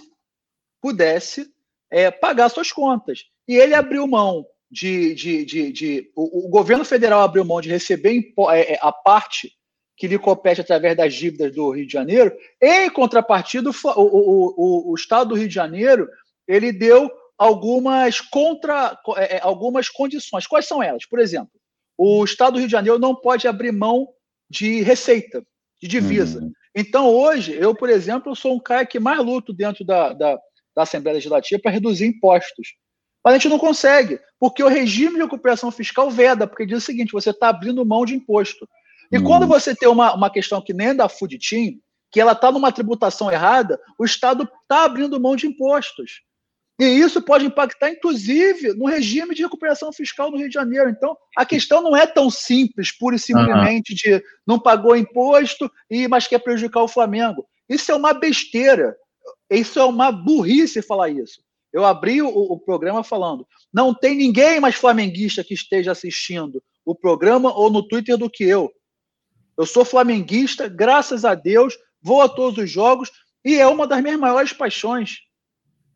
[0.81, 1.47] pudesse
[1.91, 3.25] é, pagar suas contas.
[3.47, 5.15] E ele abriu mão de.
[5.15, 9.53] de, de, de o, o, governo federal abriu mão de receber é, é, a parte
[9.97, 12.33] que lhe compete através das dívidas do Rio de Janeiro.
[12.63, 16.09] Em contrapartida, o, o, o, o Estado do Rio de Janeiro
[16.47, 20.47] ele deu algumas contra é, algumas condições.
[20.47, 21.05] Quais são elas?
[21.07, 21.53] Por exemplo,
[21.97, 24.09] o Estado do Rio de Janeiro não pode abrir mão
[24.49, 25.45] de receita,
[25.81, 26.41] de divisa.
[26.41, 26.53] Uhum.
[26.75, 30.39] Então, hoje, eu, por exemplo, sou um cara que mais luto dentro da, da,
[30.79, 32.77] da Assembleia Legislativa para reduzir impostos.
[33.25, 36.87] Mas a gente não consegue, porque o regime de recuperação fiscal veda, porque diz o
[36.87, 38.67] seguinte: você está abrindo mão de imposto.
[39.11, 39.25] E hum.
[39.25, 41.81] quando você tem uma, uma questão que nem da Food Team,
[42.13, 46.23] que ela está numa tributação errada, o Estado está abrindo mão de impostos.
[46.81, 50.89] E isso pode impactar, inclusive, no regime de recuperação fiscal do Rio de Janeiro.
[50.89, 56.07] Então, a questão não é tão simples, pura e simplesmente, de não pagou imposto, e
[56.07, 57.45] mas quer prejudicar o Flamengo.
[57.69, 58.97] Isso é uma besteira.
[59.51, 61.43] Isso é uma burrice falar isso.
[61.73, 66.95] Eu abri o, o, programa falando: não tem ninguém mais flamenguista que esteja assistindo o
[66.95, 68.71] programa ou no Twitter do que eu.
[69.57, 73.11] Eu sou flamenguista, graças a Deus, vou a todos os jogos
[73.45, 75.19] e é uma das minhas maiores paixões.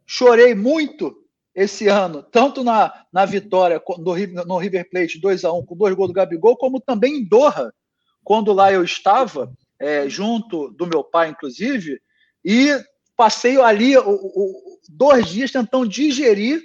[0.07, 1.15] Chorei muito
[1.55, 5.95] esse ano, tanto na, na vitória no, no River Plate 2 a 1 com dois
[5.95, 7.73] gols do Gabigol, como também em Doha,
[8.25, 12.01] quando lá eu estava, é, junto do meu pai, inclusive,
[12.45, 12.71] e
[13.23, 16.61] passei ali o, o, dois dias tentando digerir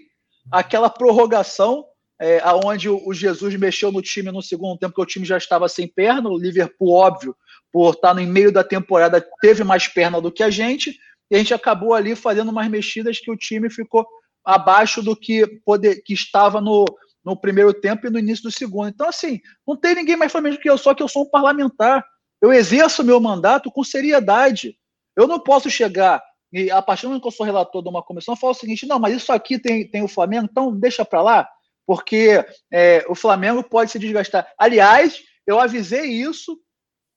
[0.52, 1.86] aquela prorrogação
[2.20, 5.38] é, aonde o, o, Jesus mexeu no time no segundo tempo, que o time já
[5.38, 6.28] estava sem perna.
[6.28, 7.36] O Liverpool, óbvio,
[7.72, 10.98] por estar no meio da temporada, teve mais perna do que a gente.
[11.30, 14.04] E a gente acabou ali fazendo umas mexidas que o time ficou
[14.44, 16.86] abaixo do que, poder, que estava no,
[17.24, 18.90] no primeiro tempo e no início do segundo.
[18.90, 22.04] Então, assim, não tem ninguém mais flamengo que eu, só que eu sou um parlamentar.
[22.42, 24.76] Eu exerço meu mandato com seriedade.
[25.16, 26.20] Eu não posso chegar
[26.52, 28.56] e a partir do momento que eu sou relator de uma comissão, eu falo o
[28.56, 31.50] seguinte: não, mas isso aqui tem, tem o Flamengo, então deixa para lá,
[31.86, 34.48] porque é, o Flamengo pode se desgastar.
[34.58, 36.60] Aliás, eu avisei isso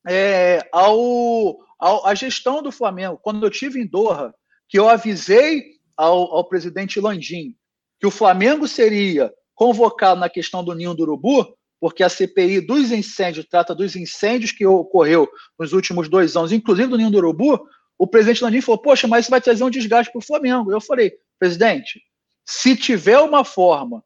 [0.09, 4.35] é, ao, ao, à gestão do Flamengo, quando eu tive em Doha,
[4.69, 5.65] que eu avisei
[5.97, 7.55] ao, ao presidente Landim
[8.01, 12.91] que o Flamengo seria convocado na questão do Ninho do Urubu, porque a CPI dos
[12.91, 17.61] incêndios trata dos incêndios que ocorreu nos últimos dois anos, inclusive do Ninho do Urubu,
[18.01, 20.73] o presidente Landim falou: Poxa, mas isso vai trazer um desgaste para o Flamengo.
[20.73, 22.01] Eu falei: Presidente,
[22.47, 24.03] se tiver uma forma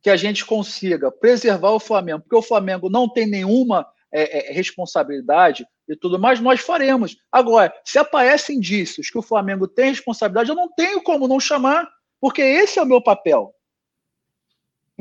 [0.00, 4.52] que a gente consiga preservar o Flamengo, porque o Flamengo não tem nenhuma é, é,
[4.52, 7.16] responsabilidade e tudo mais, nós faremos.
[7.32, 11.88] Agora, se aparecem indícios que o Flamengo tem responsabilidade, eu não tenho como não chamar,
[12.20, 13.52] porque esse é o meu papel.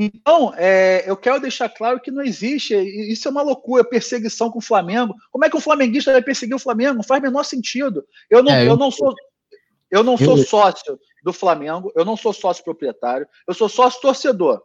[0.04, 4.58] Então, é, eu quero deixar claro que não existe, isso é uma loucura, perseguição com
[4.58, 5.14] o Flamengo.
[5.30, 6.96] Como é que o flamenguista vai perseguir o Flamengo?
[6.96, 8.04] Não faz o menor sentido.
[8.28, 9.14] Eu não, é, eu, eu não sou,
[9.92, 14.60] eu não sou sócio do Flamengo, eu não sou sócio proprietário, eu sou sócio torcedor.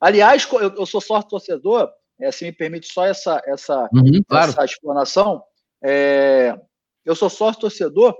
[0.00, 4.52] Aliás, eu, sou sócio torcedor, é, se me permite só essa, essa, uhum, claro.
[4.52, 5.42] essa explanação,
[5.84, 6.58] é,
[7.04, 8.16] eu sou sócio torcedor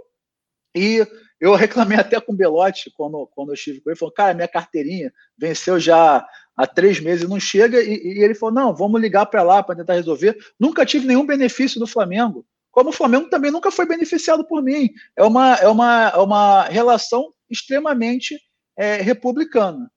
[0.75, 1.07] e
[1.43, 3.95] eu reclamei até com o Belotti quando, quando eu estive com ele.
[3.95, 6.25] Ele falou, cara, minha carteirinha venceu já
[6.57, 7.83] há três meses não chega.
[7.83, 10.37] E, e ele falou, não, vamos ligar para lá para tentar resolver.
[10.59, 12.45] Nunca tive nenhum benefício do Flamengo.
[12.71, 14.91] Como o Flamengo também nunca foi beneficiado por mim.
[15.17, 18.39] É uma, é uma, é uma relação extremamente
[18.77, 19.91] é, republicana.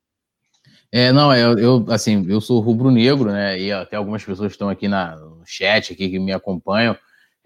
[0.91, 3.59] É, não, eu, eu, assim, eu sou rubro-negro, né?
[3.59, 6.97] E até algumas pessoas estão aqui na, no chat aqui que me acompanham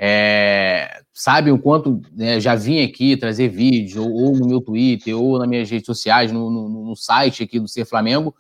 [0.02, 5.14] é, sabem o quanto né, já vim aqui trazer vídeo, ou, ou, no meu Twitter,
[5.20, 8.34] ou nas minhas redes sociais, no, no, no, site aqui do Ser Flamengo,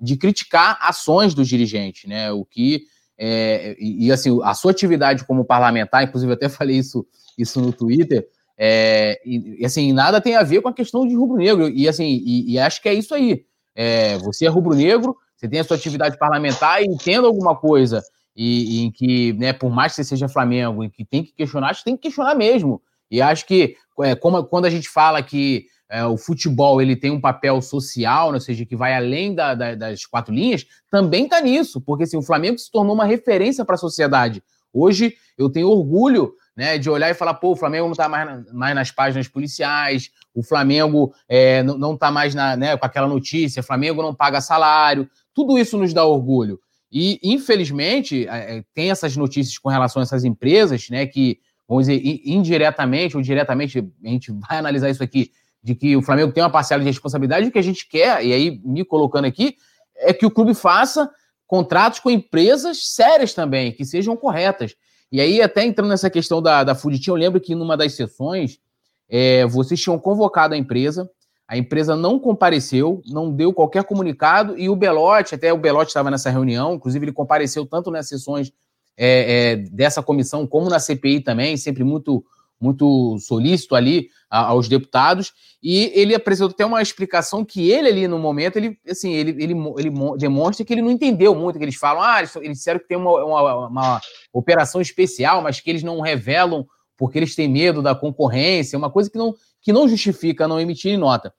[0.00, 2.30] de criticar ações dos dirigentes, né?
[2.32, 2.84] O que.
[3.18, 7.06] É, e, assim, a sua atividade como parlamentar, inclusive até falei isso,
[7.38, 8.28] isso no Twitter,
[8.58, 11.68] é, e, assim, nada tem a ver com a questão de rubro-negro.
[11.68, 13.44] E assim, e, e, acho que é isso aí.
[13.74, 18.02] É, você é rubro-negro, você tem a sua atividade parlamentar e tendo alguma coisa
[18.34, 21.32] e, e, em que, né, por mais que você seja Flamengo, em que tem que
[21.32, 22.80] questionar, acho que tem que questionar mesmo.
[23.10, 27.10] E acho que, é, como, quando a gente fala que é, o futebol ele tem
[27.10, 31.24] um papel social, né, ou seja, que vai além da, da, das quatro linhas, também
[31.24, 34.42] está nisso, porque assim, o Flamengo se tornou uma referência para a sociedade.
[34.72, 38.26] Hoje eu tenho orgulho né, de olhar e falar, pô, o Flamengo não está mais,
[38.26, 43.06] na, mais nas páginas policiais, o Flamengo é, não está mais na, né, com aquela
[43.06, 46.58] notícia, o Flamengo não paga salário, tudo isso nos dá orgulho.
[46.90, 51.86] E, infelizmente, é, é, tem essas notícias com relação a essas empresas, né, que, vamos
[51.86, 55.30] dizer, indiretamente ou diretamente, a gente vai analisar isso aqui,
[55.66, 58.32] de que o Flamengo tem uma parcela de responsabilidade, o que a gente quer, e
[58.32, 59.56] aí me colocando aqui,
[59.96, 61.10] é que o clube faça
[61.44, 64.76] contratos com empresas sérias também, que sejam corretas.
[65.10, 68.60] E aí, até entrando nessa questão da, da Team, eu lembro que numa das sessões,
[69.08, 71.10] é, vocês tinham convocado a empresa,
[71.48, 76.12] a empresa não compareceu, não deu qualquer comunicado, e o Belotti, até o Belotti estava
[76.12, 78.52] nessa reunião, inclusive ele compareceu tanto nas sessões
[78.96, 82.24] é, é, dessa comissão como na CPI também, sempre muito
[82.60, 88.08] muito solícito ali a, aos deputados, e ele apresentou até uma explicação que ele ali
[88.08, 91.76] no momento, ele assim, ele, ele, ele demonstra que ele não entendeu muito, que eles
[91.76, 94.00] falam, ah, eles, eles disseram que tem uma, uma, uma
[94.32, 96.66] operação especial, mas que eles não revelam
[96.96, 100.98] porque eles têm medo da concorrência, uma coisa que não, que não justifica não emitir
[100.98, 101.32] nota.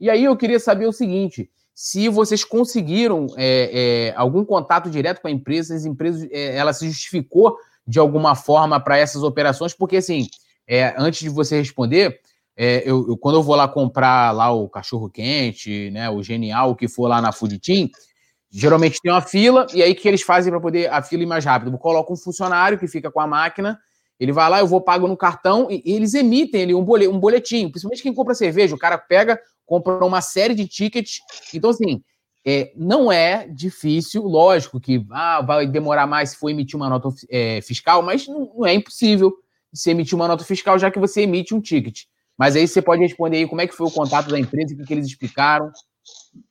[0.00, 5.20] E aí eu queria saber o seguinte: se vocês conseguiram é, é, algum contato direto
[5.20, 7.56] com a empresa, as empresas, é, ela se justificou
[7.86, 10.26] de alguma forma para essas operações, porque assim,
[10.66, 12.20] é, antes de você responder,
[12.56, 16.70] é, eu, eu, quando eu vou lá comprar lá o cachorro quente, né, o genial,
[16.70, 17.88] o que for lá na Food Team,
[18.50, 21.26] geralmente tem uma fila, e aí o que eles fazem para poder a fila ir
[21.26, 21.76] mais rápido?
[21.78, 23.78] Coloca um funcionário que fica com a máquina
[24.18, 27.08] ele vai lá, eu vou pago no cartão e, e eles emitem ali um, bolet,
[27.08, 27.68] um boletim.
[27.68, 31.20] Principalmente quem compra cerveja, o cara pega, compra uma série de tickets.
[31.52, 32.02] Então, assim,
[32.46, 37.08] é, não é difícil, lógico que ah, vai demorar mais se for emitir uma nota
[37.28, 39.32] é, fiscal, mas não, não, é impossível
[39.74, 42.04] se emitir uma nota fiscal, já que você emite um ticket.
[42.38, 44.76] Mas aí você pode responder aí como é que foi o contato da empresa, o
[44.76, 45.70] que, que eles explicaram.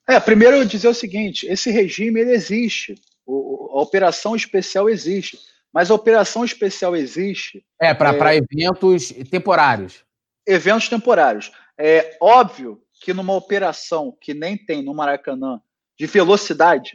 [0.07, 5.39] É, primeiro eu dizer o seguinte: esse regime ele existe, o, a operação especial existe.
[5.73, 7.65] Mas a operação especial existe.
[7.81, 10.05] É, para é, eventos temporários.
[10.45, 11.51] Eventos temporários.
[11.77, 15.59] É óbvio que numa operação que nem tem no Maracanã
[15.97, 16.93] de velocidade,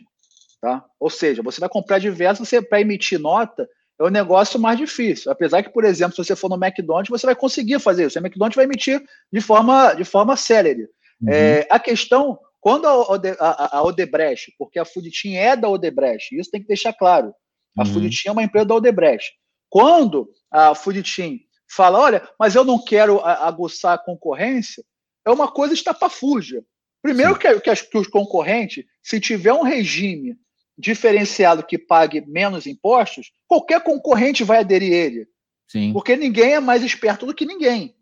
[0.60, 0.84] tá?
[0.98, 5.30] Ou seja, você vai comprar diversos, você para emitir nota é um negócio mais difícil.
[5.30, 8.18] Apesar que, por exemplo, se você for no McDonald's, você vai conseguir fazer isso.
[8.18, 10.88] O McDonald's vai emitir de forma, de forma célere.
[11.20, 11.28] Uhum.
[11.28, 16.50] É, a questão, quando a, a, a Odebrecht, porque a Team é da Odebrecht, isso
[16.50, 17.34] tem que deixar claro.
[17.76, 17.94] A uhum.
[17.94, 19.32] Team é uma empresa da Odebrecht.
[19.68, 24.82] Quando a Team fala, olha, mas eu não quero aguçar a concorrência,
[25.26, 26.64] é uma coisa estapafúrdia.
[27.02, 30.36] Primeiro que, que, que, os concorrentes, se tiver um regime
[30.78, 35.26] diferenciado que pague menos impostos, qualquer concorrente vai aderir ele.
[35.66, 35.92] Sim.
[35.92, 37.94] Porque ninguém é mais esperto do que ninguém.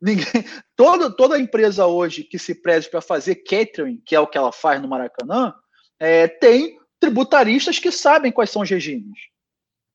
[0.00, 0.26] ninguém
[0.76, 4.52] toda, toda empresa hoje que se preze para fazer catering, que é o que ela
[4.52, 5.54] faz no Maracanã,
[5.98, 9.18] é, tem tributaristas que sabem quais são os regimes.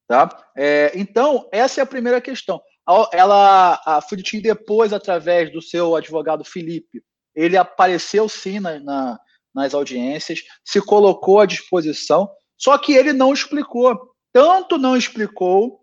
[0.08, 0.28] Tá?
[0.58, 2.60] É, então, essa é a primeira questão.
[3.14, 7.04] Ela, a Fuditim, depois, através do seu advogado Felipe,
[7.36, 9.20] ele apareceu sim na, na,
[9.60, 13.98] nas audiências, se colocou à disposição, só que ele não explicou.
[14.32, 15.80] Tanto não explicou,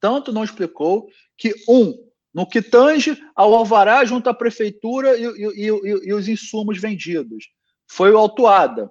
[0.00, 1.94] tanto não explicou, que, um,
[2.32, 7.44] no que tange ao alvará junto à prefeitura e, e, e, e os insumos vendidos,
[7.90, 8.90] foi o autuada.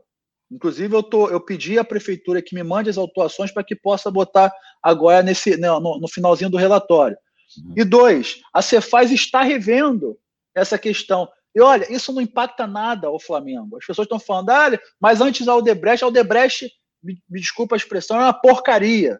[0.51, 4.11] Inclusive, eu, tô, eu pedi à prefeitura que me mande as autuações para que possa
[4.11, 7.17] botar agora nesse, no, no finalzinho do relatório.
[7.57, 7.73] Uhum.
[7.77, 10.17] E dois, a Cefaz está revendo
[10.55, 13.77] essa questão E olha, isso não impacta nada ao Flamengo.
[13.77, 18.17] As pessoas estão falando, ah, mas antes a Aldebrecht, Aldebrecht, me, me desculpa a expressão,
[18.17, 19.19] é uma porcaria.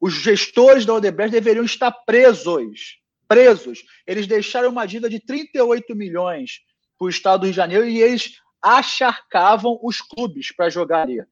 [0.00, 2.98] Os gestores da Aldebrecht deveriam estar presos.
[3.28, 3.84] Presos.
[4.06, 6.60] Eles deixaram uma dívida de 38 milhões
[6.98, 11.22] para o Estado do Rio de Janeiro e eles acharcavam os clubes para jogar ali.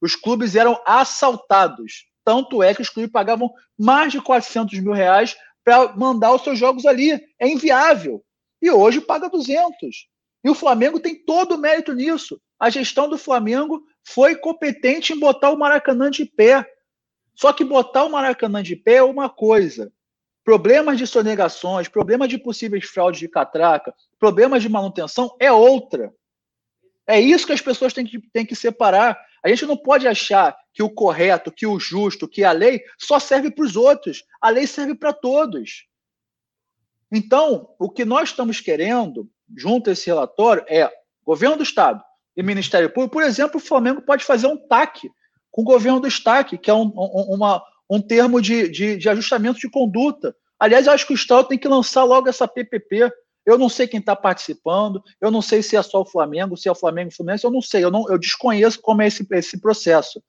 [0.00, 2.06] Os clubes eram assaltados.
[2.24, 6.58] Tanto é que os clubes pagavam mais de 400 mil reais para mandar os seus
[6.58, 7.12] jogos ali.
[7.38, 8.24] É inviável.
[8.64, 10.08] E hoje paga 200.
[10.42, 12.40] E o Flamengo tem todo o mérito nisso.
[12.58, 16.66] A gestão do Flamengo foi competente em botar o Maracanã de pé.
[17.34, 19.92] Só que botar o Maracanã de pé é uma coisa.
[20.42, 26.10] Problemas de sonegações, problemas de possíveis fraudes de catraca, problemas de manutenção é outra.
[27.06, 29.22] É isso que as pessoas têm que, têm que separar.
[29.42, 33.18] A gente não pode achar que o correto, que o justo, que a lei só
[33.18, 34.24] serve para os outros.
[34.40, 35.84] A lei serve para todos.
[37.14, 40.90] Então, o que nós estamos querendo, junto a esse relatório, é
[41.24, 42.02] governo do Estado
[42.36, 43.12] e Ministério Público.
[43.12, 45.08] Por exemplo, o Flamengo pode fazer um TAC
[45.50, 49.08] com o governo do Estado, que é um, um, uma, um termo de, de, de
[49.08, 50.34] ajustamento de conduta.
[50.58, 53.10] Aliás, eu acho que o Estado tem que lançar logo essa PPP
[53.46, 56.68] eu não sei quem está participando, eu não sei se é só o Flamengo, se
[56.68, 59.06] é o Flamengo e o Fluminense, eu não sei, eu, não, eu desconheço como é
[59.06, 60.22] esse, esse processo.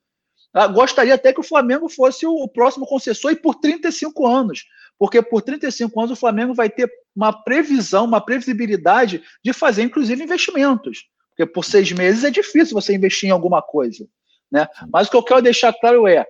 [0.52, 4.64] Ah, gostaria até que o Flamengo fosse o próximo concessor e por 35 anos,
[4.98, 10.22] porque por 35 anos o Flamengo vai ter uma previsão, uma previsibilidade de fazer, inclusive,
[10.22, 11.04] investimentos.
[11.30, 14.06] Porque por seis meses é difícil você investir em alguma coisa.
[14.50, 14.66] Né?
[14.90, 16.26] Mas o que eu quero deixar claro é,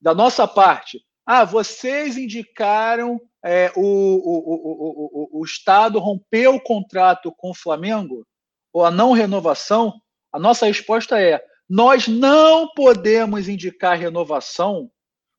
[0.00, 7.32] da nossa parte, ah, vocês indicaram é, o, o, o, o, Estado rompeu o contrato
[7.36, 8.26] com o Flamengo,
[8.72, 9.92] ou a não renovação,
[10.32, 14.90] a nossa resposta é: nós não podemos indicar renovação,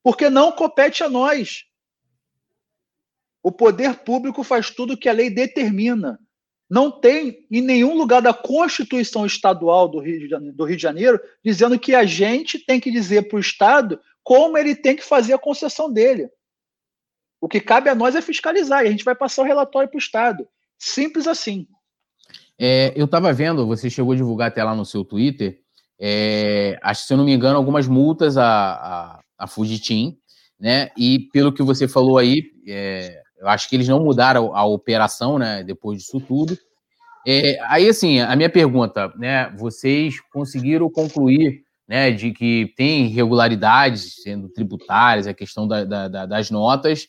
[0.04, 1.64] porque não compete a nós.
[3.48, 6.20] O poder público faz tudo que a lei determina.
[6.70, 11.18] Não tem em nenhum lugar da Constituição Estadual do Rio, de, do Rio de Janeiro
[11.42, 15.32] dizendo que a gente tem que dizer para o Estado como ele tem que fazer
[15.32, 16.30] a concessão dele.
[17.40, 19.96] O que cabe a nós é fiscalizar e a gente vai passar o relatório para
[19.96, 20.46] o Estado.
[20.78, 21.66] Simples assim.
[22.60, 25.62] É, eu estava vendo, você chegou a divulgar até lá no seu Twitter,
[25.98, 29.48] é, acho se eu não me engano, algumas multas a, a, a
[30.60, 30.90] né?
[30.98, 35.38] E pelo que você falou aí, é, eu acho que eles não mudaram a operação,
[35.38, 35.64] né?
[35.64, 36.58] Depois disso tudo.
[37.26, 39.54] É, aí, assim, a minha pergunta, né?
[39.58, 42.12] Vocês conseguiram concluir, né?
[42.12, 47.08] De que tem irregularidades sendo tributárias, a questão da, da, das notas,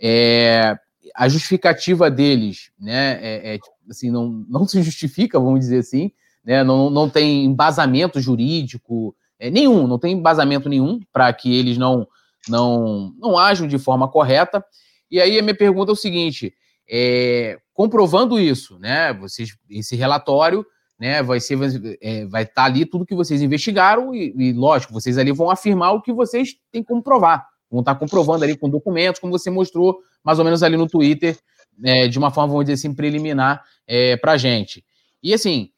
[0.00, 0.76] é,
[1.14, 3.58] a justificativa deles, né, é, é,
[3.90, 6.12] assim, não, não se justifica, vamos dizer assim,
[6.44, 11.78] né, não, não tem embasamento jurídico é, nenhum, não tem embasamento nenhum para que eles
[11.78, 12.06] não,
[12.48, 14.64] não, não ajam de forma correta.
[15.10, 16.54] E aí a minha pergunta é o seguinte:
[16.88, 20.64] é, comprovando isso, né, vocês, esse relatório
[20.98, 21.58] né, vai ser
[22.00, 25.50] é, vai estar tá ali tudo que vocês investigaram e, e, lógico, vocês ali vão
[25.50, 29.50] afirmar o que vocês têm como provar vão estar comprovando ali com documentos, como você
[29.50, 31.38] mostrou mais ou menos ali no Twitter,
[31.84, 34.84] é, de uma forma, vamos dizer assim, preliminar é, para gente.
[35.22, 35.70] E assim,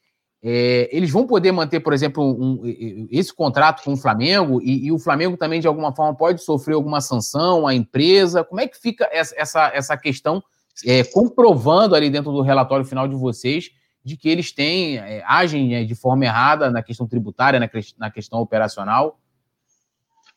[0.43, 2.63] é, eles vão poder manter, por exemplo, um,
[3.11, 6.75] esse contrato com o Flamengo e, e, o Flamengo também, de alguma forma, pode sofrer
[6.75, 8.43] alguma sanção, a empresa.
[8.43, 10.43] Como é que fica essa, essa, essa questão,
[10.87, 13.71] é, comprovando ali dentro do relatório final de vocês,
[14.03, 18.11] de que eles têm, é, agem é, de forma errada na questão tributária, na, na
[18.11, 19.21] questão operacional?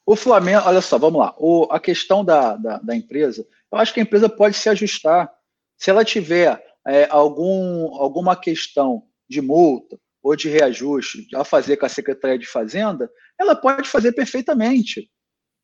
[0.06, 1.34] O Flamengo, olha só, vamos lá.
[1.38, 5.32] O, a questão da, da, da, empresa, eu acho que a empresa pode se ajustar.
[5.78, 11.86] Se ela tiver é, algum, alguma questão de multa ou de reajuste a fazer com
[11.86, 15.10] a Secretaria de Fazenda, ela pode fazer perfeitamente.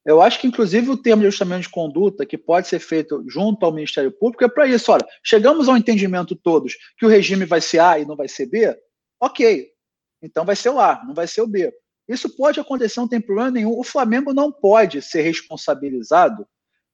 [0.05, 3.65] Eu acho que, inclusive, o termo de ajustamento de conduta, que pode ser feito junto
[3.65, 4.91] ao Ministério Público, é para isso.
[4.91, 8.47] Olha, chegamos ao entendimento todos que o regime vai ser A e não vai ser
[8.47, 8.75] B,
[9.21, 9.69] ok.
[10.21, 11.71] Então vai ser o A, não vai ser o B.
[12.07, 13.77] Isso pode acontecer, não tem problema nenhum.
[13.77, 16.47] O Flamengo não pode ser responsabilizado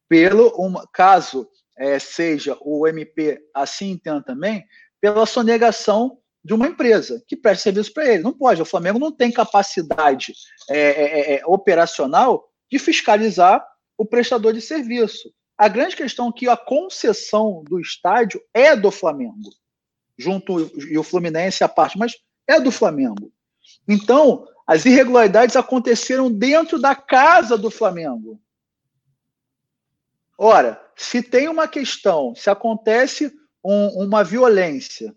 [0.10, 4.66] pelo, uma, caso é, seja o MP assim entenda também,
[5.00, 8.22] pela sonegação de uma empresa que preste serviço para ele.
[8.22, 8.62] Não pode.
[8.62, 10.32] O Flamengo não tem capacidade
[10.70, 13.66] é, é, é, é, operacional de fiscalizar
[13.98, 15.34] o prestador de serviço.
[15.58, 19.50] A grande questão é que a concessão do estádio é do Flamengo,
[20.16, 22.14] junto e o Fluminense à parte, mas
[22.48, 23.34] é do Flamengo.
[23.88, 28.40] Então, as irregularidades aconteceram dentro da casa do Flamengo.
[30.38, 35.16] Ora, se tem uma questão, se acontece um, uma violência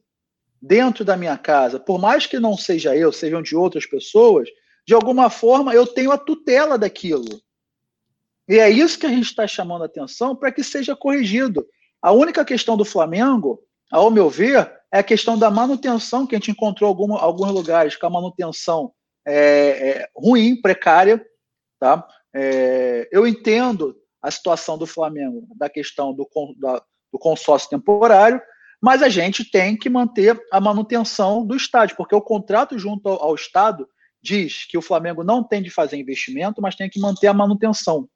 [0.61, 4.49] dentro da minha casa, por mais que não seja eu, sejam de outras pessoas,
[4.87, 7.41] de alguma forma eu tenho a tutela daquilo.
[8.49, 11.67] E é isso que a gente está chamando a atenção para que seja corrigido.
[12.01, 16.39] A única questão do Flamengo, ao meu ver, é a questão da manutenção, que a
[16.39, 18.93] gente encontrou alguns lugares com a manutenção
[19.27, 21.23] é, é, ruim, precária.
[21.79, 22.07] Tá?
[22.35, 26.27] É, eu entendo a situação do Flamengo, da questão do,
[26.59, 26.83] da,
[27.13, 28.41] do consórcio temporário,
[28.81, 33.35] mas a gente tem que manter a manutenção do estádio, porque o contrato junto ao,
[33.35, 33.89] Estado
[34.23, 38.09] diz que o Flamengo não tem de fazer investimento, mas tem que manter a manutenção.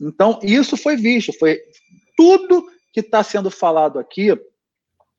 [0.00, 1.60] Então, isso foi visto, foi
[2.16, 4.34] tudo que está sendo falado aqui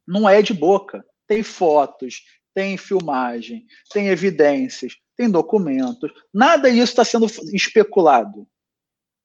[0.08, 1.06] não é de boca.
[1.28, 6.10] Tem fotos, tem filmagem, tem evidências, tem documentos.
[6.34, 8.48] Nada disso está sendo especulado.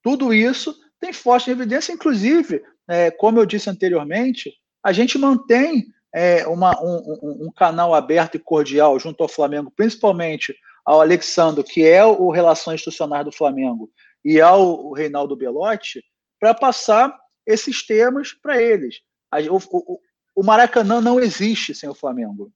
[0.03, 4.53] Tudo isso tem forte evidência, inclusive, é, como eu disse anteriormente,
[4.83, 10.55] a gente mantém é, uma, um, um, canal aberto e cordial junto ao Flamengo, principalmente
[10.85, 13.89] ao Alexandre, que é o Relações Institucionais do Flamengo,
[14.23, 16.03] e ao Reinaldo Belotti,
[16.39, 19.01] para passar esses temas para eles.
[19.49, 19.99] O, o,
[20.35, 22.51] o, Maracanã não existe sem o Flamengo.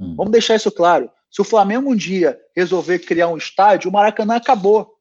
[0.00, 0.14] Hum.
[0.16, 1.10] Vamos deixar isso claro.
[1.30, 4.94] Se o Flamengo um dia resolver criar um estádio, o Maracanã acabou.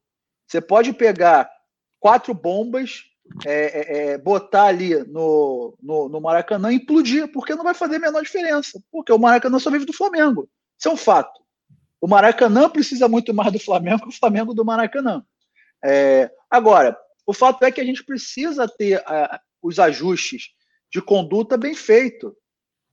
[0.47, 1.49] Você pode pegar
[1.99, 3.03] quatro bombas
[3.45, 7.95] é, é, é, botar ali no, no, no, Maracanã e implodir, porque não vai fazer
[7.95, 8.82] a menor diferença.
[8.91, 10.49] Porque o Maracanã só vive do Flamengo.
[10.78, 11.41] Isso é um fato.
[11.99, 15.24] O Maracanã precisa muito mais do Flamengo que o Flamengo do Maracanã.
[15.84, 20.49] É, agora, o fato é que a gente precisa ter uh, os ajustes
[20.91, 22.36] de conduta bem feito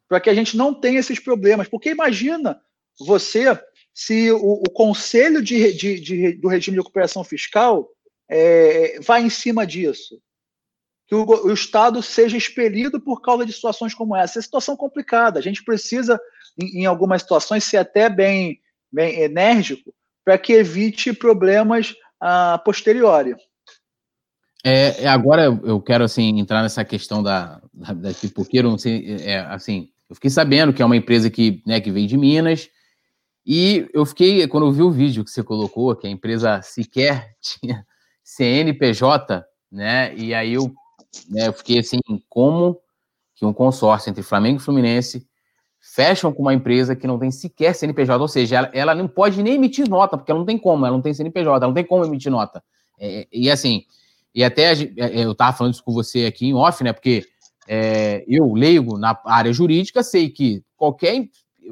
[0.09, 1.69] para que a gente não tenha esses problemas.
[1.69, 2.61] Porque imagina
[2.99, 3.59] você
[3.93, 7.89] se o, o Conselho de, de, de, do Regime de Recuperação Fiscal
[8.31, 10.21] é, vai em cima disso.
[11.07, 14.39] Que o, o, Estado seja expelido por causa de situações como essa.
[14.39, 15.41] É situação complicada.
[15.41, 16.21] A gente precisa,
[16.57, 18.61] em, em algumas situações, ser até bem,
[18.93, 19.93] bem enérgico
[20.25, 23.35] para que evite problemas a posteriori.
[24.63, 29.17] É, é, agora eu quero assim entrar nessa questão da, da, da pipoqueira, não sei,
[29.23, 32.69] é, assim, eu fiquei sabendo que é uma empresa que, né, que vem de Minas,
[33.45, 37.35] e eu fiquei, quando eu vi o vídeo que você colocou, que a empresa sequer
[37.41, 37.87] tinha
[38.37, 40.15] CNPJ, né?
[40.15, 40.73] E aí eu,
[41.29, 42.81] né, eu fiquei assim, como
[43.35, 45.27] que um consórcio entre Flamengo e Fluminense
[45.81, 49.43] fecham com uma empresa que não tem sequer CNPJ, ou seja, ela, ela não pode
[49.43, 51.85] nem emitir nota, porque ela não tem como, ela não tem CNPJ, ela não tem
[51.85, 52.63] como emitir nota.
[53.01, 53.85] É, e assim,
[54.33, 56.93] e até é, eu estava falando isso com você aqui em off, né?
[56.93, 57.27] Porque
[57.67, 61.29] é, eu, leigo na área jurídica, sei que qualquer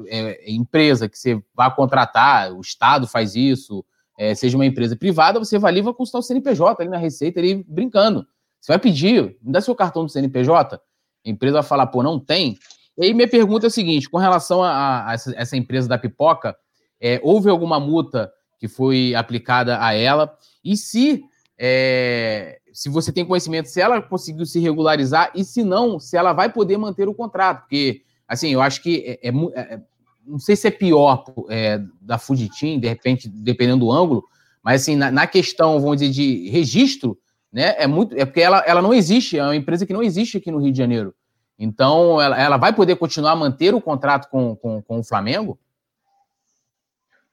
[0.07, 3.85] é, empresa que você vá contratar, o Estado faz isso,
[4.19, 7.39] é, seja uma empresa privada, você vai ali vai consultar o CNPJ ali na Receita,
[7.39, 8.27] ali brincando.
[8.59, 12.19] Você vai pedir, me dá seu cartão do CNPJ, a empresa vai falar, pô, não
[12.19, 12.57] tem.
[12.97, 16.53] E aí minha pergunta é a seguinte, com relação a, a essa, empresa da pipoca,
[16.99, 20.37] é, houve alguma multa que foi aplicada a ela?
[20.65, 21.23] E se,
[21.57, 26.33] é, se você tem conhecimento, se ela conseguiu se regularizar e se não, se ela
[26.33, 27.61] vai poder manter o contrato?
[27.61, 29.31] Porque, assim, eu acho que é, é,
[29.75, 29.81] é
[30.29, 34.23] não sei se é pior é, da Fujitim, de repente, dependendo do ângulo,
[34.63, 37.17] mas assim, na, na, questão, vamos dizer, de registro,
[37.51, 40.37] né, é muito, é porque ela, ela não existe, é uma empresa que não existe
[40.37, 41.15] aqui no Rio de Janeiro.
[41.57, 45.59] Então, ela, ela vai poder continuar a manter o contrato com, com, com o Flamengo?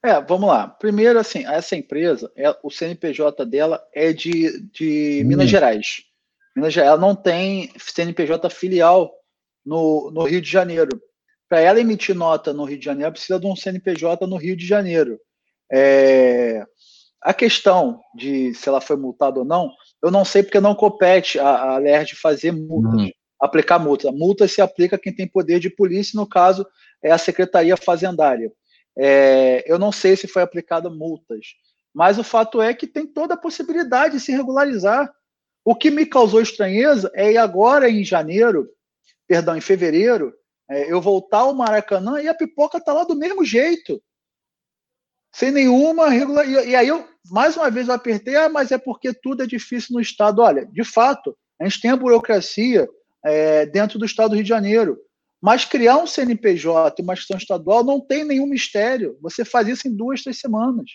[0.02, 0.66] É, vamos lá.
[0.66, 5.28] Primeiro, assim, essa empresa, é, o CNPJ dela é de, de hum.
[5.28, 6.04] Minas Gerais.
[6.54, 9.12] Minas Gerais, ela não tem CNPJ filial
[9.64, 11.00] no, no Rio de Janeiro
[11.48, 14.66] para ela emitir nota no Rio de Janeiro, precisa de um CNPJ no Rio de
[14.66, 15.18] Janeiro.
[15.72, 16.64] É,
[17.22, 19.72] a questão de se ela foi multada ou não,
[20.02, 23.10] eu não sei porque não compete a, a LERD fazer multas, uhum.
[23.40, 24.12] aplicar multa.
[24.12, 26.66] Multa se aplica a quem tem poder de polícia, no caso
[27.02, 28.52] é a Secretaria Fazendária.
[28.98, 31.46] É, eu não sei se foi aplicada multas,
[31.94, 35.12] mas o fato é que tem toda a possibilidade de se regularizar.
[35.64, 38.68] O que me causou estranheza é agora em janeiro,
[39.26, 40.32] perdão, em fevereiro,
[40.68, 44.02] é, eu voltar ao Maracanã e a pipoca tá lá do mesmo jeito.
[45.34, 46.48] Sem nenhuma regular.
[46.48, 49.46] E, e aí eu, mais uma vez, eu apertei, ah, mas é porque tudo é
[49.46, 50.42] difícil no Estado.
[50.42, 52.88] Olha, de fato, a gente tem a burocracia
[53.24, 54.98] é, dentro do Estado do Rio de Janeiro.
[55.40, 59.18] Mas criar um CNPJ, uma gestão estadual, não tem nenhum mistério.
[59.20, 60.90] Você faz isso em duas, três semanas.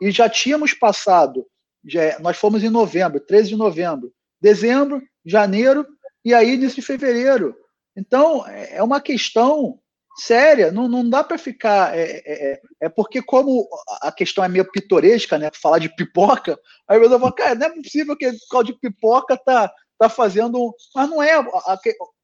[0.00, 1.46] E já tínhamos passado,
[1.84, 5.86] já, nós fomos em novembro, 13 de novembro, dezembro, janeiro,
[6.24, 7.54] e aí início de fevereiro.
[7.96, 9.80] Então, é, é uma questão
[10.16, 11.96] séria, não, não dá para ficar.
[11.96, 13.68] É, é, é, é, porque, como
[14.02, 15.50] a questão é meio pitoresca, né?
[15.54, 19.36] Falar de pipoca, aí eu falo, cara, não é possível que o caldo de pipoca
[19.36, 20.74] tá, tá fazendo.
[20.94, 21.78] Mas não é a, a,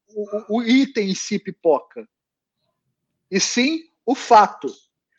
[0.09, 2.07] o, o, item em si pipoca,
[3.29, 4.67] e sim o fato.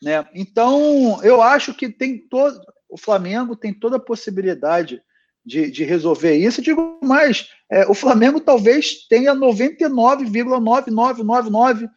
[0.01, 0.25] Né?
[0.33, 2.59] Então, eu acho que tem todo.
[2.87, 5.01] O Flamengo tem toda a possibilidade
[5.45, 6.61] de, de resolver isso.
[6.61, 11.89] digo mais, é, o Flamengo talvez tenha 99,9999%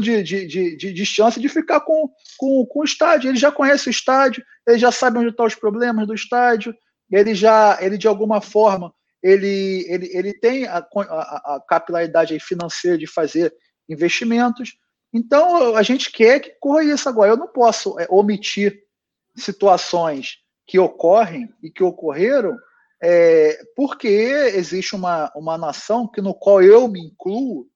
[0.00, 3.30] de, de, de, de, chance de ficar com, com, com o estádio.
[3.30, 6.74] Ele já conhece o estádio, ele já sabe onde estão os problemas do estádio,
[7.10, 12.96] ele já, ele de alguma forma, ele, ele, ele tem a, a, a capilaridade financeira
[12.96, 13.52] de fazer
[13.88, 14.72] investimentos.
[15.12, 17.32] Então, a gente quer que corra isso agora.
[17.32, 18.80] Eu não posso é, omitir
[19.36, 22.56] situações que ocorrem e que ocorreram
[23.02, 27.66] é, porque existe uma, uma nação que no qual eu me incluo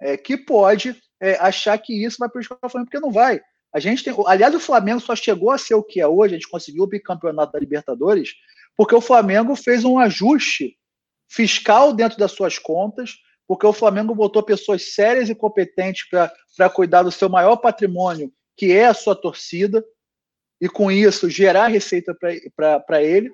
[0.00, 3.40] é, que pode é, achar que isso vai prejudicar o Flamengo, porque não vai.
[3.72, 6.38] A gente tem, aliás, o Flamengo só chegou a ser o que é hoje, a
[6.38, 8.34] gente conseguiu o bicampeonato da Libertadores,
[8.76, 10.76] porque o Flamengo fez um ajuste
[11.28, 13.16] fiscal dentro das suas contas,
[13.46, 18.72] porque o Flamengo botou pessoas sérias e competentes para cuidar do seu maior patrimônio, que
[18.72, 19.84] é a sua torcida,
[20.60, 22.16] e com isso gerar receita
[22.86, 23.32] para ele.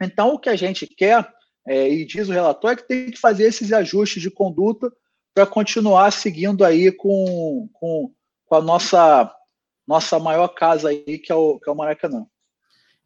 [0.00, 1.26] Então, o que a gente quer,
[1.66, 4.92] é, e diz o relatório, é que tem que fazer esses ajustes de conduta
[5.34, 8.10] para continuar seguindo aí com, com,
[8.46, 9.30] com, a nossa,
[9.86, 12.26] nossa maior casa aí, que é o, que é o Maracanã.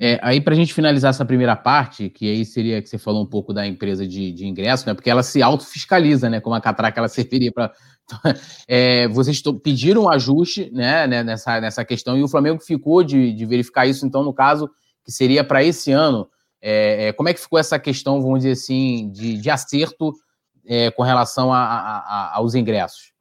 [0.02, 3.22] É, aí, para a gente finalizar essa primeira parte, que aí seria que você falou
[3.22, 4.94] um pouco da empresa de, de ingresso, né?
[4.94, 6.40] Porque ela se autofiscaliza, né?
[6.40, 7.72] Como a catraca ela serviria para.
[8.66, 13.32] É, vocês pediram um ajuste né, né, nessa, nessa questão e o Flamengo ficou de,
[13.32, 14.68] de verificar isso, então, no caso,
[15.04, 16.28] que seria para esse ano.
[16.62, 20.12] É, é, como é que ficou essa questão, vamos dizer assim, de, de acerto
[20.66, 23.12] é, com relação a, a, a, aos ingressos?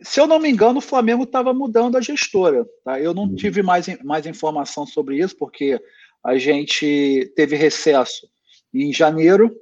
[0.00, 2.66] Se eu não me engano, o Flamengo estava mudando a gestora.
[2.84, 3.00] Tá?
[3.00, 3.36] Eu não uhum.
[3.36, 5.80] tive mais, mais informação sobre isso, porque
[6.24, 8.26] a gente teve recesso
[8.74, 9.54] em janeiro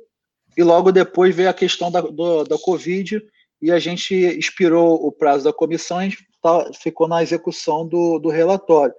[0.56, 3.22] e logo depois veio a questão da, do, da Covid
[3.60, 6.10] e a gente expirou o prazo da comissão e
[6.42, 8.94] tá, ficou na execução do, do relatório.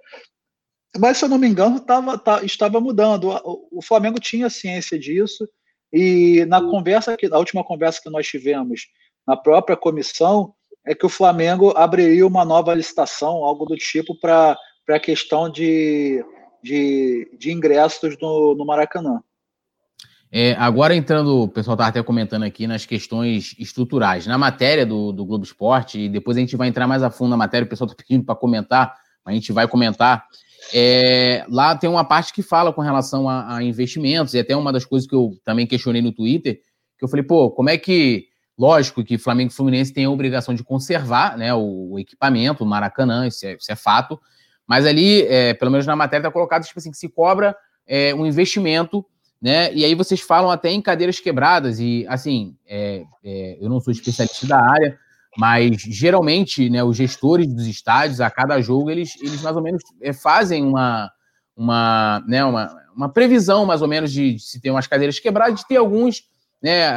[0.98, 3.28] Mas, se eu não me engano, tava, tá, estava mudando.
[3.44, 5.48] O, o, Flamengo tinha ciência disso
[5.92, 8.82] e na conversa que, na última conversa que nós tivemos
[9.26, 10.54] na própria comissão,
[10.86, 14.56] é que o Flamengo abriria uma nova licitação, algo do tipo, para
[14.88, 16.24] a questão de,
[16.62, 19.22] de, de ingressos no, no Maracanã.
[20.34, 24.26] É, agora entrando, o pessoal está até comentando aqui nas questões estruturais.
[24.26, 27.30] Na matéria do, do Globo Esporte, e depois a gente vai entrar mais a fundo
[27.30, 30.26] na matéria, o pessoal está pedindo para comentar, a gente vai comentar.
[30.72, 34.72] É, lá tem uma parte que fala com relação a, a, investimentos, e até uma
[34.72, 36.60] das coisas que eu também questionei no Twitter,
[36.98, 40.54] que eu falei, pô, como é que Lógico que Flamengo e Fluminense têm a obrigação
[40.54, 44.20] de conservar né, o, equipamento, o Maracanã, isso é, isso é fato.
[44.66, 47.56] Mas ali, é, pelo menos na matéria, está colocado tipo assim, que se cobra
[47.86, 49.04] é, um investimento,
[49.40, 49.72] né?
[49.74, 53.92] E aí vocês falam até em cadeiras quebradas, e assim, é, é, eu não sou
[53.92, 54.98] especialista da área,
[55.36, 59.82] mas geralmente né, os gestores dos estádios, a cada jogo, eles, eles mais ou menos
[60.00, 61.10] é, fazem uma,
[61.56, 65.60] uma, né, uma, uma previsão, mais ou menos, de, de se ter umas cadeiras quebradas,
[65.60, 66.22] de ter alguns,
[66.62, 66.88] né,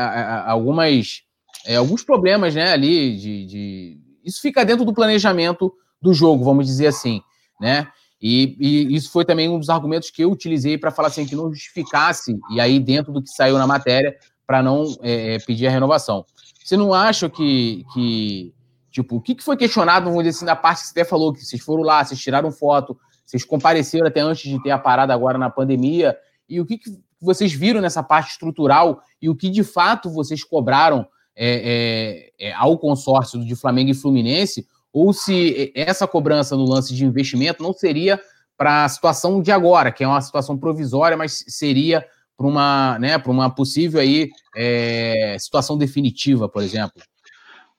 [0.46, 1.24] algumas
[1.66, 6.68] é, alguns problemas né, ali de, de, Isso fica dentro do planejamento do jogo, vamos
[6.68, 7.22] dizer assim,
[7.60, 7.88] né?
[8.22, 11.36] E, e isso foi também um dos argumentos que eu utilizei para falar assim que
[11.36, 14.16] não justificasse, e aí dentro do que saiu na matéria,
[14.48, 16.26] para não é, pedir a renovação.
[16.66, 18.51] Você não acha que, que
[18.89, 21.32] tipo, o que, que foi questionado, vamos dizer assim, da parte que você até falou,
[21.32, 25.13] que vocês foram lá, vocês tiraram foto, vocês compareceram até antes de ter a parada
[25.13, 26.18] agora na pandemia,
[26.49, 26.89] e o que, que
[27.22, 31.05] vocês viram nessa parte estrutural e o que de fato vocês cobraram
[31.36, 36.95] é, é, é, ao consórcio de Flamengo e Fluminense, ou se essa cobrança no lance
[36.95, 38.20] de investimento não seria
[38.57, 42.03] para a situação de agora, que é uma situação provisória, mas seria
[42.38, 47.02] para uma, né, uma possível aí, é, situação definitiva, por exemplo?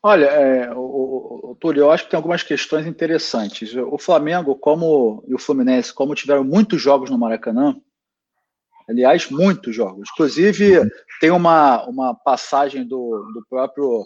[0.02, 3.74] Olha, é, o, o, Túlio, eu acho que tem algumas questões interessantes.
[3.74, 7.74] O Flamengo, como e o Fluminense, como tiveram muitos jogos no Maracanã,
[8.88, 10.08] Aliás, muitos jogos.
[10.12, 10.88] Inclusive,
[11.20, 14.04] tem uma, uma passagem do, do próprio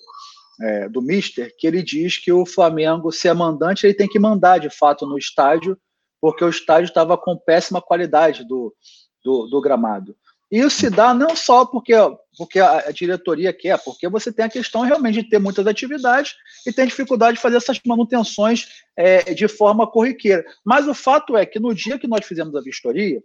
[0.60, 4.18] é, do Mister que ele diz que o Flamengo, se é mandante, ele tem que
[4.18, 5.76] mandar de fato no estádio,
[6.20, 8.74] porque o estádio estava com péssima qualidade do,
[9.22, 10.16] do, do, gramado.
[10.50, 11.92] Isso se dá não só porque,
[12.36, 16.34] porque a diretoria quer, porque você tem a questão realmente de ter muitas atividades
[16.66, 20.44] e tem dificuldade de fazer essas manutenções é, de forma corriqueira.
[20.64, 23.22] Mas o fato é que no dia que nós fizemos a vistoria,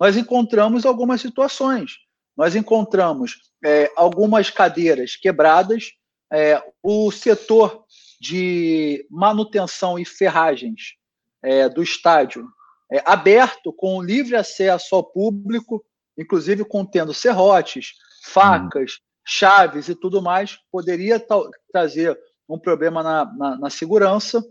[0.00, 1.92] nós encontramos algumas situações.
[2.36, 5.92] Nós encontramos é, algumas cadeiras quebradas,
[6.32, 7.84] é, o setor
[8.20, 10.94] de manutenção e ferragens
[11.40, 12.48] é, do estádio
[12.90, 15.84] é, aberto, com livre acesso ao público,
[16.16, 17.92] inclusive contendo serrotes,
[18.24, 19.04] facas, hum.
[19.26, 21.24] chaves e tudo mais, poderia
[21.72, 24.42] trazer um problema na, na, na segurança.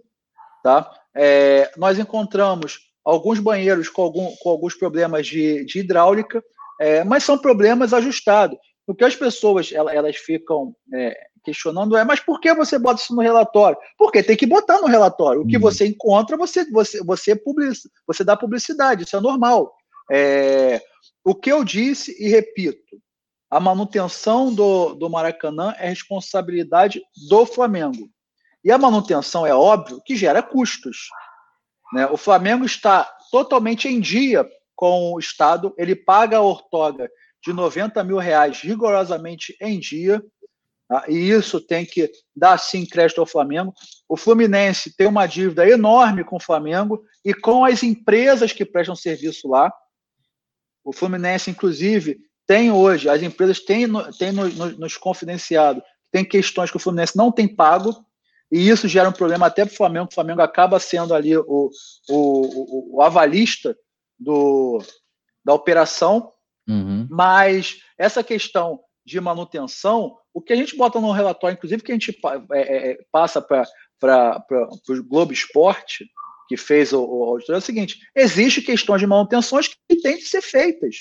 [0.63, 0.89] Tá?
[1.15, 6.43] É, nós encontramos alguns banheiros com, algum, com alguns problemas de, de hidráulica,
[6.79, 8.57] É, mas são problemas ajustados.
[8.87, 12.99] O que as pessoas elas, elas ficam é, questionando é, mas por que você bota
[12.99, 13.77] isso no relatório?
[13.97, 15.41] Porque tem que botar no relatório.
[15.41, 15.61] O que uhum.
[15.61, 19.71] você encontra, você, você, você, public, você dá publicidade, isso é normal.
[20.11, 20.81] É,
[21.23, 23.01] o que eu disse e repito,
[23.49, 28.09] a manutenção do, do Maracanã é responsabilidade do Flamengo.
[28.63, 31.09] E a manutenção é óbvio que gera custos.
[31.93, 32.07] Né?
[32.07, 37.09] O Flamengo está totalmente em dia com o Estado, ele paga a ortoga
[37.43, 40.23] de 90 mil reais rigorosamente em dia,
[40.87, 41.05] tá?
[41.07, 43.73] e isso tem que dar sim crédito ao Flamengo.
[44.09, 48.95] O Fluminense tem uma dívida enorme com o Flamengo e com as empresas que prestam
[48.95, 49.71] serviço lá.
[50.83, 55.81] O Fluminense, inclusive, tem hoje, as empresas têm, têm nos, nos confidenciado,
[56.11, 58.05] tem questões que o Fluminense não tem pago,
[58.51, 60.09] e isso gera um problema até para o Flamengo.
[60.11, 61.71] O Flamengo acaba sendo ali o, o,
[62.09, 63.75] o, o avalista
[64.19, 64.79] do,
[65.43, 66.31] da operação,
[66.67, 67.07] uhum.
[67.09, 71.95] mas essa questão de manutenção, o que a gente bota no relatório, inclusive que a
[71.95, 72.17] gente
[72.51, 74.45] é, é, é passa para
[74.89, 76.05] o Globo Esporte,
[76.53, 80.27] que fez o, o auditoria, é o seguinte: existem questões de manutenções que têm que
[80.27, 80.97] ser feitas.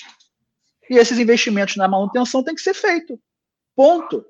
[0.89, 3.19] E esses investimentos na manutenção têm que ser feitos.
[3.77, 4.25] Ponto.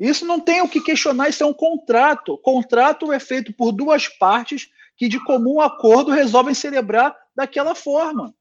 [0.00, 2.36] Isso não tem o que questionar, isso é um contrato.
[2.38, 8.34] contrato é feito por duas partes que, de comum acordo, resolvem celebrar daquela forma.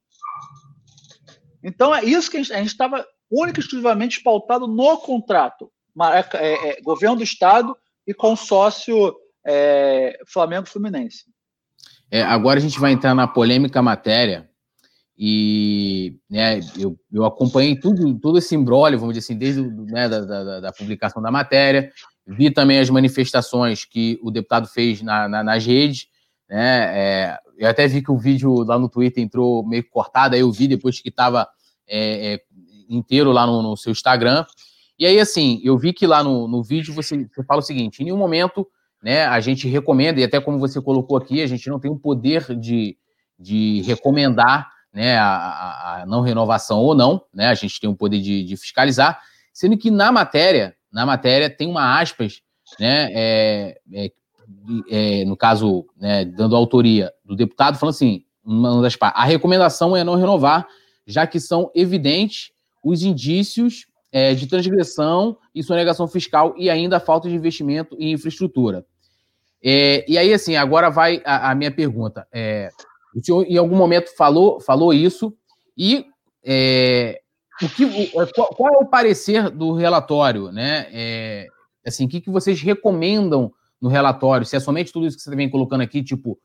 [1.63, 5.71] Então, é isso que a gente estava única e exclusivamente pautado no contrato.
[6.33, 7.77] É, é, governo do Estado
[8.07, 11.25] e consórcio é, Flamengo-Fluminense.
[12.11, 14.49] É, agora a gente vai entrar na polêmica matéria
[15.17, 20.19] e né, eu, eu acompanhei tudo, todo esse embrólio, vamos dizer assim, desde né, da,
[20.21, 21.89] da, da, publicação da matéria,
[22.27, 26.07] vi também as manifestações que o deputado fez na, na, nas redes,
[26.49, 30.41] né, é, eu até vi que o vídeo lá no Twitter entrou meio cortado, aí
[30.41, 31.47] eu vi depois que estava
[31.87, 32.41] é, é,
[32.89, 34.45] inteiro lá no, no, seu Instagram,
[34.99, 38.01] e aí assim, eu vi que lá no, no vídeo você, você fala o seguinte,
[38.01, 38.67] em nenhum momento
[39.01, 41.97] né, a gente recomenda, e até como você colocou aqui, a gente não tem o
[41.97, 42.97] poder de,
[43.39, 48.19] de recomendar né, a, a, não renovação ou não, né, a gente tem o poder
[48.19, 49.19] de, de, fiscalizar,
[49.53, 52.41] sendo que na matéria, na matéria tem uma aspas,
[52.79, 54.11] né, é, é,
[54.89, 60.03] é, no caso, né, dando autoria do deputado, falando assim, uma das a recomendação é
[60.03, 60.67] não renovar,
[61.07, 62.51] já que são evidentes
[62.83, 68.85] os indícios é, de transgressão e sonegação fiscal e ainda falta de investimento em infraestrutura.
[69.63, 72.27] É, e aí, assim, agora vai a, a minha pergunta.
[72.31, 72.69] É,
[73.15, 75.33] o senhor, em algum momento, falou, falou isso.
[75.77, 76.05] E
[76.43, 77.21] é,
[77.61, 80.51] o que, é, qual, qual, é o parecer do relatório?
[80.51, 80.87] Né?
[80.91, 81.47] É,
[81.85, 84.45] assim, o que, que vocês recomendam no relatório?
[84.45, 86.37] Se é somente tudo isso que você vem colocando aqui, tipo,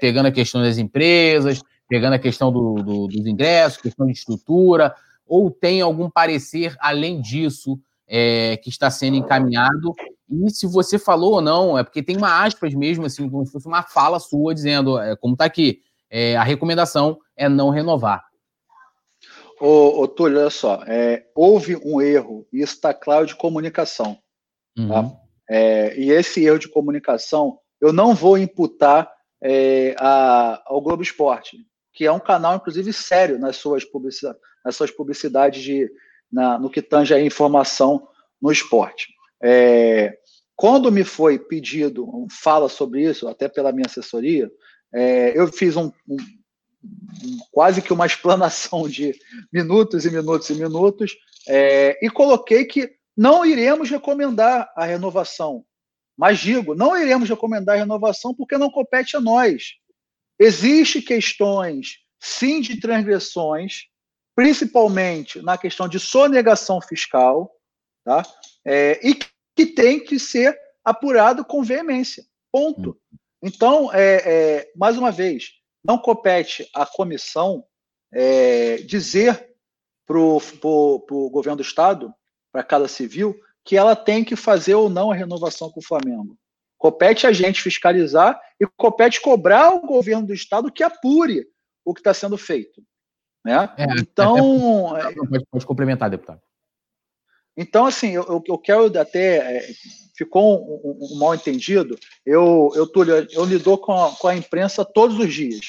[0.00, 4.94] pegando a questão das empresas, pegando a questão do, do, dos ingressos, questão de estrutura,
[5.26, 9.94] ou tem algum parecer além disso é, que está sendo encaminhado?
[10.30, 13.52] E se você falou ou não, é porque tem uma aspas mesmo, assim, como se
[13.52, 18.24] fosse uma fala sua dizendo, é, como está aqui, é, a recomendação é não renovar.
[19.60, 24.18] Ô, ô Túlio, olha só, é, houve um erro, e isso está claro, de comunicação.
[24.76, 24.82] Tá?
[24.82, 25.10] Uhum.
[25.10, 25.20] Tá?
[25.96, 29.10] E esse erro de comunicação, eu não vou imputar
[29.42, 31.58] é, a, ao Globo Esporte,
[31.92, 35.90] que é um canal, inclusive, sério nas suas, publicidades, nas suas publicidades de,
[36.32, 38.08] na, no que tange a informação
[38.40, 39.08] no esporte.
[39.42, 40.16] É,
[40.56, 44.50] quando me foi pedido um fala sobre isso, até pela minha assessoria,
[44.92, 46.16] é, eu fiz um, um,
[47.50, 49.14] quase que uma explanação de
[49.52, 51.16] minutos e minutos e minutos
[51.48, 55.64] é, e coloquei que não iremos recomendar a renovação.
[56.16, 59.74] Mas digo, não iremos recomendar a renovação porque não compete a nós.
[60.38, 63.88] Existem questões, sim, de transgressões,
[64.34, 67.54] principalmente na questão de sonegação fiscal,
[68.04, 68.22] tá?
[68.64, 69.14] É, e
[69.54, 72.24] que tem que ser apurado com veemência.
[72.52, 72.98] Ponto.
[73.42, 75.52] Então, é, é, mais uma vez,
[75.84, 77.64] não compete à comissão
[78.12, 79.54] é, dizer
[80.06, 82.12] para o governo do Estado,
[82.52, 86.36] para cada civil, que ela tem que fazer ou não a renovação com o Flamengo.
[86.76, 91.46] Compete a gente fiscalizar e compete cobrar ao governo do Estado que apure
[91.84, 92.82] o que está sendo feito.
[93.44, 93.68] Né?
[93.76, 94.96] É, então.
[94.96, 96.40] É, pode, pode complementar, deputado.
[97.56, 99.58] Então, assim, eu, eu quero até.
[99.58, 99.72] É,
[100.16, 101.96] ficou um, um, um, mal entendido.
[102.24, 105.66] Eu, eu, Túlio, eu lido com a, com a imprensa todos os dias.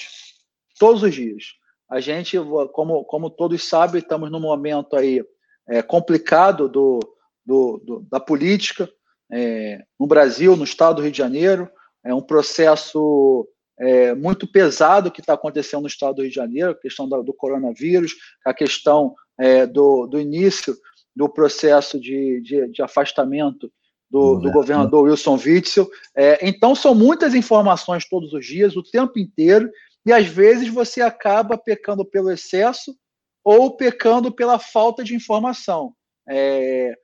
[0.79, 1.55] Todos os dias.
[1.89, 2.37] A gente,
[2.73, 5.23] como, como todos sabem, estamos num momento aí
[5.67, 6.99] é, complicado do,
[7.45, 8.89] do, do, da política
[9.31, 11.69] é, no Brasil, no estado do Rio de Janeiro.
[12.03, 13.47] É um processo
[13.79, 17.21] é, muito pesado que está acontecendo no estado do Rio de Janeiro, a questão do,
[17.23, 18.13] do coronavírus,
[18.45, 20.75] a questão é, do, do início
[21.15, 23.71] do processo de, de, de afastamento
[24.09, 25.89] do, do, governador Wilson Witzel.
[26.15, 29.69] É, então, são muitas informações todos os dias, o tempo inteiro,
[30.05, 32.95] e às vezes você acaba pecando pelo excesso
[33.43, 35.93] ou pecando pela falta de informação.
[36.29, 36.95] É,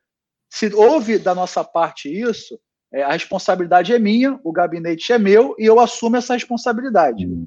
[0.49, 2.59] se houve da nossa parte isso,
[2.93, 7.25] é, a responsabilidade é minha, o gabinete é meu e eu assumo essa responsabilidade.
[7.25, 7.45] Uhum.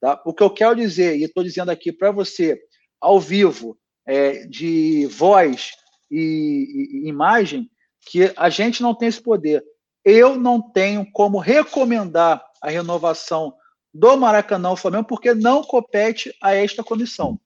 [0.00, 0.20] Tá?
[0.24, 2.60] O que eu quero dizer, e estou dizendo aqui para você,
[3.00, 3.76] ao vivo,
[4.06, 5.72] é, de voz
[6.10, 7.68] e, e, imagem,
[8.06, 9.64] que a gente não tem esse poder.
[10.04, 13.54] Eu não tenho como recomendar a renovação
[13.92, 17.40] do Maracanã ao Flamengo, porque não compete a esta comissão.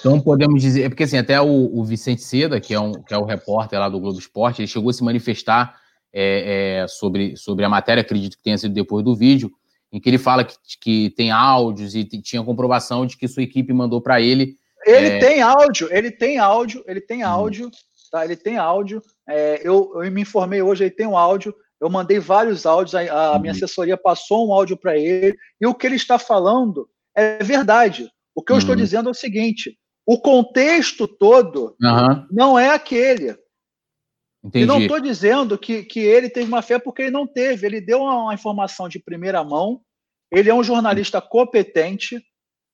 [0.00, 3.14] Então podemos dizer, é porque assim, até o, o, Vicente Seda, que é, um, que
[3.14, 5.80] é o repórter lá do Globo Esporte, ele chegou a se manifestar
[6.12, 9.50] é, é, sobre, sobre a matéria, acredito que tenha sido depois do vídeo,
[9.92, 13.72] em que ele fala que, que tem áudios e tinha comprovação de que sua equipe
[13.72, 14.56] mandou para ele.
[14.86, 15.18] Ele é...
[15.18, 17.30] tem áudio, ele tem áudio, ele tem uhum.
[17.30, 17.70] áudio,
[18.10, 18.24] tá?
[18.24, 19.02] Ele tem áudio.
[19.28, 21.54] É, eu, eu me informei hoje, ele tem um áudio.
[21.80, 23.56] Eu mandei vários áudios, a, a minha uhum.
[23.56, 28.08] assessoria passou um áudio para ele, e o que ele está falando é verdade.
[28.34, 28.60] O que eu uhum.
[28.60, 32.26] estou dizendo é o seguinte: o contexto todo uhum.
[32.30, 33.36] não é aquele.
[34.44, 34.64] Entendi.
[34.64, 37.66] E não estou dizendo que, que ele teve uma fé porque ele não teve.
[37.66, 39.80] Ele deu uma, uma informação de primeira mão.
[40.30, 42.20] Ele é um jornalista competente,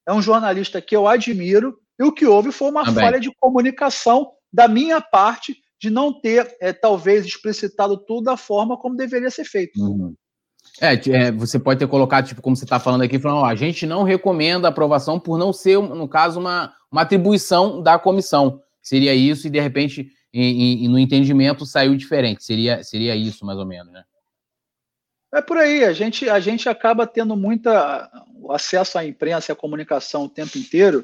[0.06, 1.78] é um jornalista que eu admiro.
[1.98, 3.04] E o que houve foi uma Também.
[3.04, 8.76] falha de comunicação da minha parte de não ter, é, talvez, explicitado tudo da forma
[8.76, 9.78] como deveria ser feito.
[9.80, 10.14] Uhum.
[10.80, 13.54] É, é, você pode ter colocado, tipo, como você está falando aqui, falando, ó, a
[13.54, 18.60] gente não recomenda a aprovação por não ser, no caso, uma, uma atribuição da comissão.
[18.82, 22.44] Seria isso, e de repente, e, e, no entendimento saiu diferente.
[22.44, 24.04] Seria, seria isso, mais ou menos, né?
[25.32, 28.10] É por aí, a gente, a gente acaba tendo muita
[28.50, 31.02] acesso à imprensa e à comunicação o tempo inteiro,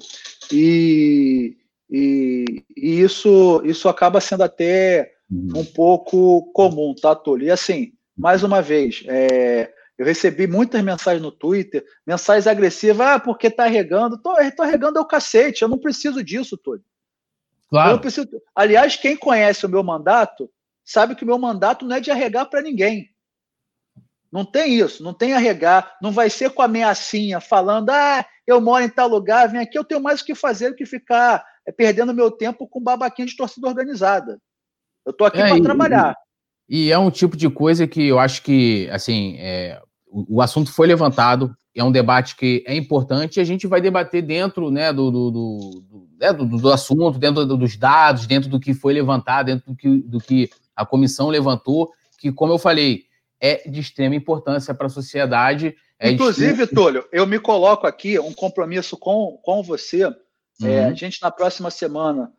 [0.50, 1.58] e,
[1.90, 5.60] e, e isso, isso acaba sendo até uhum.
[5.60, 7.48] um pouco comum, tá, Túlio?
[7.48, 13.20] E assim, mais uma vez, é, eu recebi muitas mensagens no Twitter, mensagens agressivas, ah,
[13.20, 14.16] porque tá regando.
[14.16, 16.84] Tô, tô regando é o cacete, eu não preciso disso, Túlio.
[17.74, 17.98] Claro.
[17.98, 18.28] Preciso...
[18.54, 20.48] Aliás, quem conhece o meu mandato
[20.84, 23.08] sabe que o meu mandato não é de arregar para ninguém.
[24.30, 28.84] Não tem isso, não tem arregar, não vai ser com ameaçinha falando, ah, eu moro
[28.84, 31.72] em tal lugar, vem aqui, eu tenho mais o que fazer do que ficar é,
[31.72, 34.38] perdendo meu tempo com babaquinha de torcida organizada.
[35.04, 36.16] Eu estou aqui é, para trabalhar.
[36.68, 40.72] E é um tipo de coisa que eu acho que, assim, é, o, o, assunto
[40.72, 44.92] foi levantado, é um debate que é importante e a gente vai debater dentro né,
[44.92, 49.46] do, do, do, né, do, do assunto, dentro dos dados, dentro do que foi levantado,
[49.46, 53.04] dentro do que, do que a comissão levantou, que, como eu falei,
[53.38, 55.76] é de extrema importância para a sociedade.
[55.98, 56.82] É Inclusive, extrema...
[56.82, 60.06] Túlio, eu me coloco aqui um compromisso com, com você.
[60.06, 60.14] Uhum.
[60.64, 62.32] É, a gente, na próxima semana,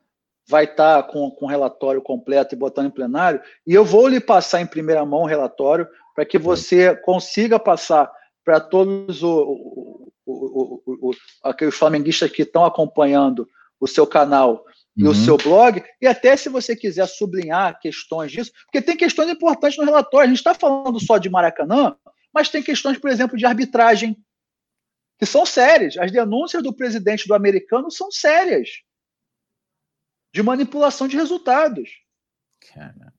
[0.48, 4.08] vai estar tá com, com o relatório completo e botando em plenário, e eu vou
[4.08, 8.12] lhe passar em primeira mão o relatório para que você consiga passar
[8.44, 11.12] para todos o, o, o,
[11.44, 13.48] aqueles flamenguistas que estão acompanhando
[13.80, 14.64] o seu canal
[14.96, 15.12] e uhum.
[15.12, 19.78] o seu blog, e até se você quiser sublinhar questões disso, porque tem questões importantes
[19.78, 20.26] no relatório.
[20.26, 21.98] A gente está falando só de Maracanã,
[22.34, 24.18] mas tem questões, por exemplo, de arbitragem,
[25.18, 25.98] que são sérias.
[25.98, 28.70] As denúncias do presidente do americano são sérias
[30.34, 31.90] de manipulação de resultados.
[32.74, 33.14] Caraca.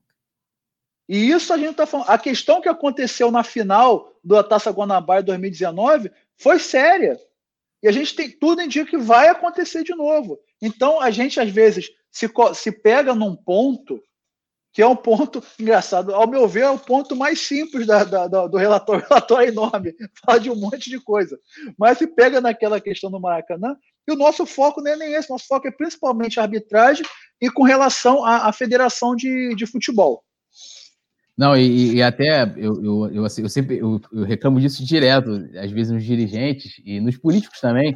[1.09, 2.11] E isso a gente está falando.
[2.11, 7.19] A questão que aconteceu na final da Taça Guanabara 2019 foi séria.
[7.83, 10.39] E a gente tem tudo indica que vai acontecer de novo.
[10.61, 14.01] Então a gente às vezes se, se pega num ponto
[14.77, 16.15] que é um ponto engraçado.
[16.15, 19.03] Ao meu ver, é o ponto mais simples da, da, da, do relatório.
[19.07, 21.39] O relatório é enorme, fala de um monte de coisa.
[21.79, 23.75] Mas se pega naquela questão do Maracanã,
[24.07, 27.07] e o nosso foco não é nem esse, nosso foco é principalmente a arbitragem
[27.41, 30.23] e com relação à, à federação de, de futebol.
[31.37, 35.31] Não, e, e até eu, eu, eu, assim, eu sempre eu, eu, reclamo disso direto,
[35.59, 37.93] às vezes nos dirigentes e nos políticos também,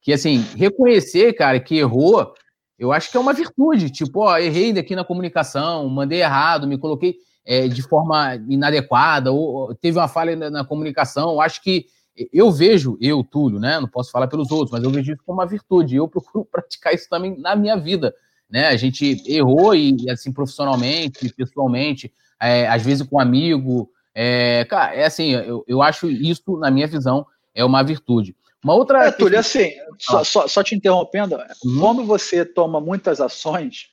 [0.00, 2.34] que assim, reconhecer, cara, que errou,
[2.78, 3.90] eu acho que é uma virtude.
[3.90, 9.74] Tipo, ó, errei aqui na comunicação, mandei errado, me coloquei é, de forma inadequada, ou
[9.74, 11.40] teve uma falha na, na comunicação.
[11.40, 11.86] Acho que
[12.32, 13.80] eu vejo, eu, Túlio, né?
[13.80, 15.96] Não posso falar pelos outros, mas eu vejo isso como uma virtude.
[15.96, 18.14] Eu procuro praticar isso também na minha vida.
[18.50, 18.66] Né?
[18.66, 22.12] A gente errou e, assim, profissionalmente, pessoalmente,
[22.42, 23.88] é, às vezes com um amigo.
[24.14, 27.24] É, cara, é assim, eu, eu acho isso, na minha visão,
[27.54, 28.36] é uma virtude.
[28.62, 29.06] Uma outra.
[29.06, 30.24] É, Túlio, assim, só, ah.
[30.24, 31.80] só, só, te interrompendo, uhum.
[31.80, 33.88] quando você toma muitas ações,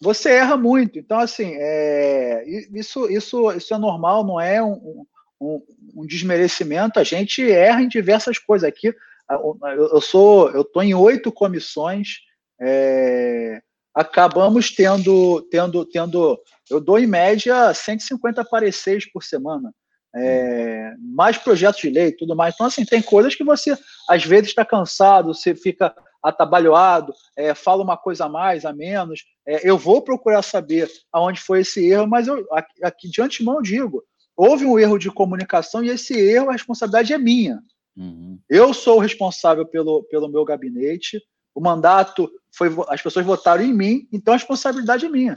[0.00, 0.98] você erra muito.
[0.98, 5.04] Então, assim, é, isso, isso, isso é normal, não é um,
[5.40, 5.62] um,
[5.96, 7.00] um, desmerecimento.
[7.00, 8.94] A gente erra em diversas coisas aqui.
[9.30, 9.58] Eu,
[9.92, 12.18] eu sou, eu estou em oito comissões
[12.60, 13.62] é,
[13.94, 16.38] acabamos tendo, tendo, tendo,
[16.70, 19.72] eu dou em média 150 pareceres por semana.
[20.14, 22.54] É, mais projetos de lei tudo mais.
[22.54, 23.76] Então, assim, tem coisas que você
[24.08, 29.24] às vezes está cansado, você fica atabalhoado, é, fala uma coisa a mais, a menos.
[29.46, 32.46] É, eu vou procurar saber aonde foi esse erro, mas eu
[32.82, 34.04] aqui, de antemão digo:
[34.36, 37.60] houve um erro de comunicação e esse erro, a responsabilidade é minha.
[37.96, 38.38] Uhum.
[38.48, 41.20] Eu sou o responsável pelo, pelo meu gabinete,
[41.54, 42.74] o mandato foi.
[42.88, 45.34] As pessoas votaram em mim, então a responsabilidade é minha.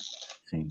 [0.50, 0.68] Sim.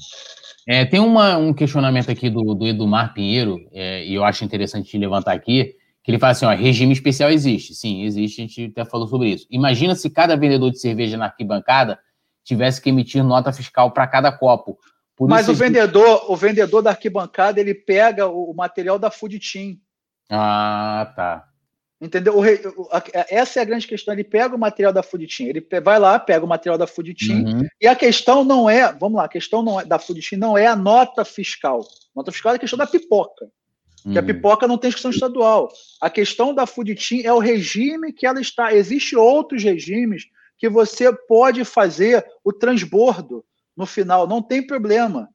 [0.66, 4.96] É, tem uma, um questionamento aqui do, do Edumar Pinheiro, é, e eu acho interessante
[4.96, 7.74] levantar aqui, que ele fala assim: ó, regime especial existe.
[7.74, 9.46] Sim, existe, a gente até falou sobre isso.
[9.50, 11.98] Imagina se cada vendedor de cerveja na arquibancada
[12.42, 14.78] tivesse que emitir nota fiscal para cada copo.
[15.16, 19.38] Por Mas o vendedor, o vendedor da arquibancada, ele pega o, o material da Food
[19.38, 19.76] Team.
[20.30, 21.44] Ah, tá.
[22.04, 22.36] Entendeu?
[22.36, 24.12] O, a, essa é a grande questão.
[24.12, 27.14] Ele pega o material da Food Team, ele vai lá, pega o material da Food
[27.14, 27.66] Team, uhum.
[27.80, 30.58] e a questão não é, vamos lá, a questão não é, da Food Team não
[30.58, 31.80] é a nota fiscal.
[31.80, 33.46] A nota fiscal é a questão da pipoca.
[34.04, 34.12] Uhum.
[34.12, 35.72] Que a pipoca não tem questão estadual.
[35.98, 38.74] A questão da Food Team é o regime que ela está.
[38.74, 40.24] Existem outros regimes
[40.58, 43.42] que você pode fazer o transbordo
[43.74, 45.28] no final, não tem problema.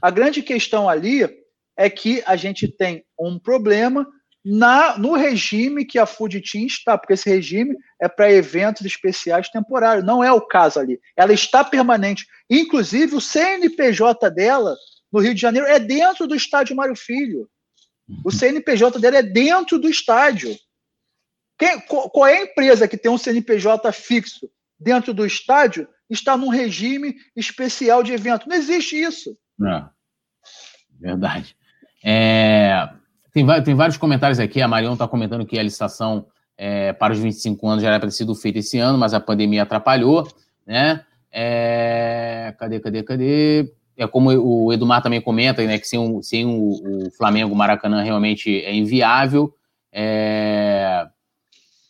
[0.00, 1.28] A grande questão ali
[1.76, 4.06] é que a gente tem um problema
[4.44, 9.48] na, no regime que a Food Team está, porque esse regime é para eventos especiais
[9.48, 11.00] temporários, não é o caso ali.
[11.16, 12.26] Ela está permanente.
[12.50, 14.76] Inclusive, o CNPJ dela,
[15.12, 17.48] no Rio de Janeiro, é dentro do estádio Mário Filho.
[18.24, 20.56] O CNPJ dela é dentro do estádio.
[21.56, 26.48] Quem, qual é a empresa que tem um CNPJ fixo dentro do estádio está num
[26.48, 28.48] regime especial de evento?
[28.48, 29.38] Não existe isso.
[29.56, 29.88] Não.
[31.00, 31.56] Verdade.
[32.04, 32.88] É,
[33.32, 34.60] tem, tem vários comentários aqui.
[34.60, 36.26] A Marion está comentando que a licitação
[36.56, 39.20] é, para os 25 anos já era para ter sido feita esse ano, mas a
[39.20, 40.28] pandemia atrapalhou,
[40.66, 41.04] né?
[41.32, 43.72] É, cadê, cadê, cadê?
[43.96, 45.78] É como o Edumar também comenta, né?
[45.78, 49.54] Que sem, o, sem o, o Flamengo, o Maracanã realmente é inviável.
[49.92, 51.06] É...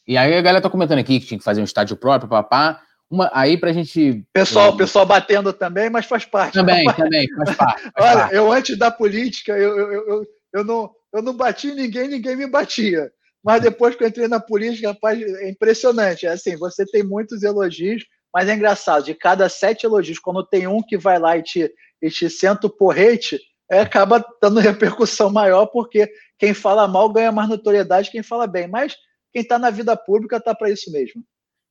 [0.07, 2.81] E aí a galera tá comentando aqui que tinha que fazer um estádio próprio, papá.
[3.09, 4.25] Uma, aí pra gente.
[4.33, 4.77] Pessoal, é...
[4.77, 6.55] pessoal batendo também, mas faz parte.
[6.55, 7.83] Também, também, faz parte.
[7.83, 8.35] Faz Olha, parte.
[8.35, 12.37] eu antes da política, eu, eu, eu, eu, não, eu não bati em ninguém, ninguém
[12.37, 13.11] me batia.
[13.45, 16.27] Mas depois que eu entrei na política, rapaz, é impressionante.
[16.27, 20.67] É assim, você tem muitos elogios, mas é engraçado, de cada sete elogios, quando tem
[20.67, 23.39] um que vai lá e te, e te senta o porrete,
[23.71, 26.09] é, acaba dando repercussão maior, porque
[26.39, 28.69] quem fala mal ganha mais notoriedade que quem fala bem.
[28.69, 28.97] Mas
[29.33, 31.23] quem está na vida pública está para isso mesmo.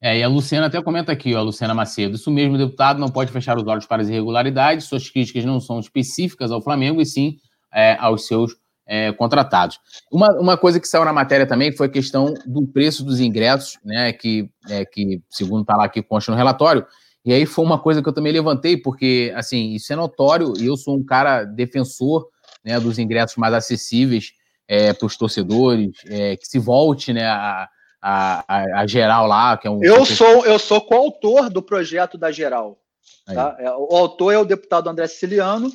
[0.03, 2.15] É, e a Luciana até comenta aqui, ó, a Luciana Macedo.
[2.15, 4.87] Isso mesmo, deputado não pode fechar os olhos para as irregularidades.
[4.87, 7.37] Suas críticas não são específicas ao Flamengo, e sim
[7.71, 8.55] é, aos seus
[8.91, 9.79] é, contratados.
[10.11, 13.79] Uma, uma coisa que saiu na matéria também foi a questão do preço dos ingressos,
[13.85, 14.11] né?
[14.11, 16.85] Que, é, que segundo está lá aqui, consta no relatório.
[17.23, 20.65] E aí foi uma coisa que eu também levantei, porque assim, isso é notório, e
[20.65, 22.27] eu sou um cara defensor
[22.65, 24.33] né, dos ingressos mais acessíveis
[24.67, 27.69] é, para os torcedores, é, que se volte né, a,
[28.01, 29.81] a, a, geral lá, que é um.
[29.81, 32.77] Eu sou, eu sou coautor do projeto da geral.
[33.25, 33.55] Tá?
[33.57, 35.71] É, o autor é o deputado André Siciliano,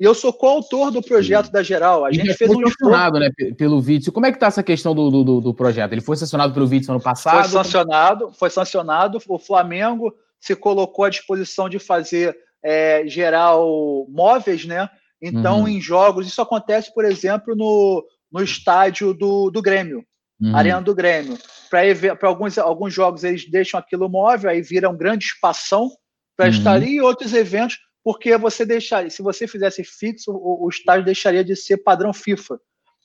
[0.00, 1.52] e eu sou coautor do projeto Sim.
[1.52, 2.06] da Geral.
[2.06, 4.10] A gente fez um sancionado, né, pelo Vídeo.
[4.10, 5.92] Como é que está essa questão do, do, do, projeto?
[5.92, 7.42] Ele foi sancionado pelo Vídeo ano passado?
[7.42, 9.18] Foi sancionado, foi sancionado.
[9.28, 12.34] O Flamengo se colocou à disposição de fazer
[12.64, 14.88] é, geral móveis, né?
[15.20, 15.68] Então, uhum.
[15.68, 20.02] em jogos, isso acontece, por exemplo, no, no estádio do, do Grêmio,
[20.40, 20.56] uhum.
[20.56, 21.36] Arena do Grêmio.
[21.68, 25.90] Para alguns, alguns jogos, eles deixam aquilo móvel, aí vira um grande espação
[26.34, 26.52] para uhum.
[26.52, 31.04] estar ali, e outros eventos porque você deixaria, se você fizesse fixo, o, o estádio
[31.04, 32.58] deixaria de ser padrão FIFA,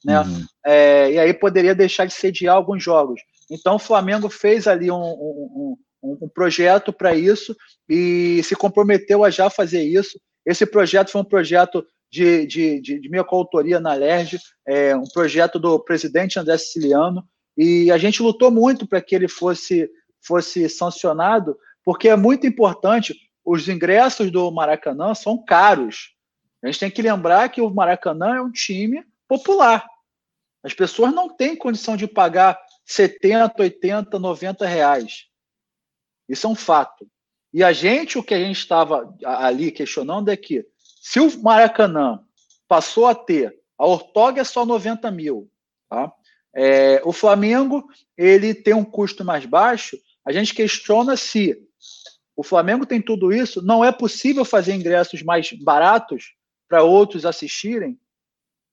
[0.04, 0.20] né?
[0.22, 0.46] Uhum.
[0.66, 3.20] É, e aí poderia deixar de sediar alguns jogos.
[3.50, 7.56] Então o Flamengo fez ali um, um, um, um projeto para isso
[7.90, 10.20] e se comprometeu a já fazer isso.
[10.46, 15.08] Esse projeto foi um projeto de, de, de, de minha coautoria na LERJ, é, um
[15.14, 17.24] projeto do presidente André Siciliano,
[17.58, 19.90] e a gente lutou muito para que ele fosse,
[20.22, 23.16] fosse sancionado, porque é muito importante
[23.46, 26.16] os ingressos do Maracanã são caros.
[26.64, 29.86] A gente tem que lembrar que o Maracanã é um time popular.
[30.64, 35.26] As pessoas não têm condição de pagar 70, 80, 90 reais.
[36.28, 37.08] Isso é um fato.
[37.54, 40.66] E a gente, o que a gente estava ali questionando é que
[41.00, 42.20] se o Maracanã
[42.68, 45.50] passou a ter, a Ortog é só 90 mil,
[45.88, 46.12] tá?
[46.54, 47.88] É, o Flamengo
[48.18, 51.65] ele tem um custo mais baixo, a gente questiona se
[52.36, 56.34] o Flamengo tem tudo isso, não é possível fazer ingressos mais baratos
[56.68, 57.98] para outros assistirem?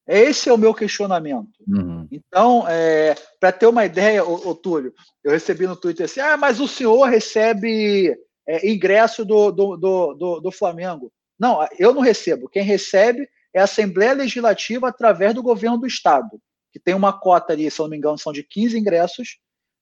[0.07, 1.51] Esse é o meu questionamento.
[1.67, 2.09] Uhum.
[2.11, 4.93] Então, é, para ter uma ideia, ô, ô, Túlio,
[5.23, 10.15] eu recebi no Twitter assim: ah, mas o senhor recebe é, ingresso do, do, do,
[10.15, 11.13] do, do Flamengo.
[11.39, 12.49] Não, eu não recebo.
[12.49, 16.41] Quem recebe é a Assembleia Legislativa através do governo do Estado,
[16.73, 19.39] que tem uma cota ali, se não me engano, são de 15 ingressos,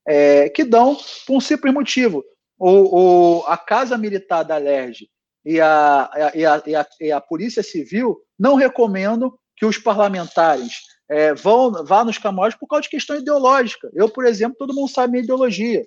[0.07, 2.23] é, que dão por um simples motivo.
[2.61, 5.09] O, o, a Casa Militar da LERJ
[5.45, 10.83] e a, e, a, e, a, e a Polícia Civil não recomendam que os parlamentares
[11.09, 13.91] é, vão vá nos camarotes por causa de questão ideológica.
[13.95, 15.87] Eu, por exemplo, todo mundo sabe minha ideologia.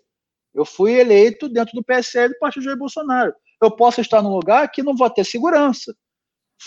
[0.53, 3.33] Eu fui eleito dentro do PSL do Partido Jair Bolsonaro.
[3.61, 5.95] Eu posso estar num lugar que não vou ter segurança.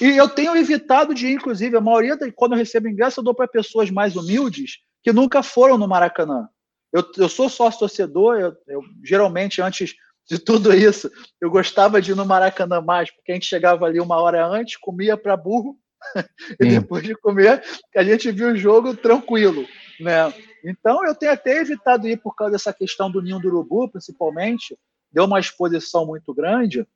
[0.01, 3.35] E eu tenho evitado de inclusive, a maioria, de, quando eu recebo ingresso, eu dou
[3.35, 6.49] para pessoas mais humildes que nunca foram no Maracanã.
[6.93, 9.95] Eu, eu sou sócio torcedor, eu, eu, geralmente, antes
[10.29, 11.11] de tudo isso,
[11.41, 14.77] eu gostava de ir no Maracanã mais, porque a gente chegava ali uma hora antes,
[14.77, 15.79] comia para burro,
[16.61, 17.63] e depois de comer,
[17.95, 19.67] a gente viu o jogo tranquilo,
[20.01, 20.33] né?
[20.65, 24.77] Então, eu tenho até evitado ir por causa dessa questão do ninho do urubu, principalmente,
[25.13, 26.87] deu uma exposição muito grande,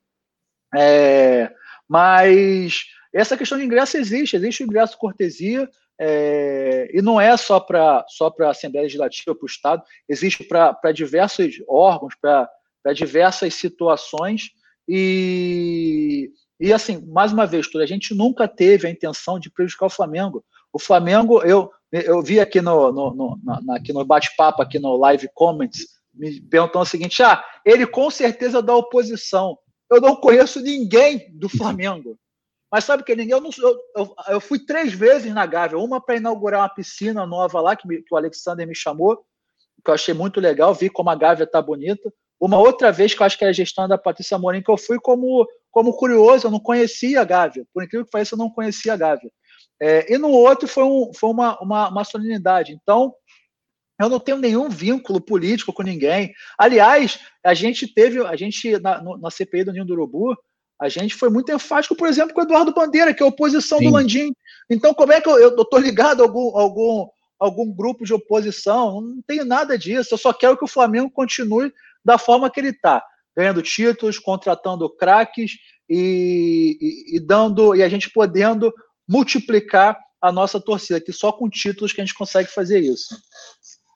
[0.75, 1.51] é,
[1.87, 5.69] mas essa questão de ingresso existe, existe o ingresso cortesia,
[6.03, 10.91] é, e não é só para só a Assembleia Legislativa, para o Estado, existe para
[10.91, 12.49] diversos órgãos, para
[12.93, 14.49] diversas situações,
[14.87, 19.91] e, e assim, mais uma vez, a gente nunca teve a intenção de prejudicar o
[19.91, 20.43] Flamengo.
[20.73, 25.29] O Flamengo, eu, eu vi aqui no, no, no, aqui no bate-papo, aqui no live
[25.35, 29.57] comments, me perguntando o seguinte: ah, ele com certeza é da oposição
[29.91, 32.17] eu não conheço ninguém do Flamengo.
[32.71, 33.37] Mas sabe que ninguém?
[33.37, 37.75] Eu, eu, eu, fui três vezes na Gávea, uma para inaugurar uma piscina nova lá,
[37.75, 39.17] que, me, que, o Alexander me chamou,
[39.83, 42.11] que eu achei muito legal, vi como a Gávea está bonita.
[42.39, 44.77] Uma outra vez, que eu acho que era a gestão da Patrícia Morim, que eu
[44.77, 47.65] fui como, como curioso, eu não conhecia a Gávea.
[47.73, 49.29] Por incrível que pareça, eu não conhecia a Gávea.
[49.79, 52.73] É, e no outro foi, um, foi uma, uma, uma solenidade.
[52.73, 53.13] Então,
[53.99, 56.33] eu não tenho nenhum vínculo político com ninguém.
[56.57, 60.35] Aliás, a gente teve, a gente na, na CPI do Ninho do Urubu,
[60.81, 63.77] a gente foi muito enfático, por exemplo, com o Eduardo Bandeira, que é a oposição
[63.77, 63.85] Sim.
[63.85, 64.33] do Landim.
[64.67, 67.07] Então, como é que eu estou ligado a algum, algum,
[67.39, 68.99] algum grupo de oposição?
[68.99, 70.15] Não tenho nada disso.
[70.15, 71.71] Eu só quero que o Flamengo continue
[72.03, 73.03] da forma que ele está,
[73.37, 75.51] ganhando títulos, contratando craques
[75.87, 78.73] e, e, e dando e a gente podendo
[79.07, 83.15] multiplicar a nossa torcida, que só com títulos que a gente consegue fazer isso.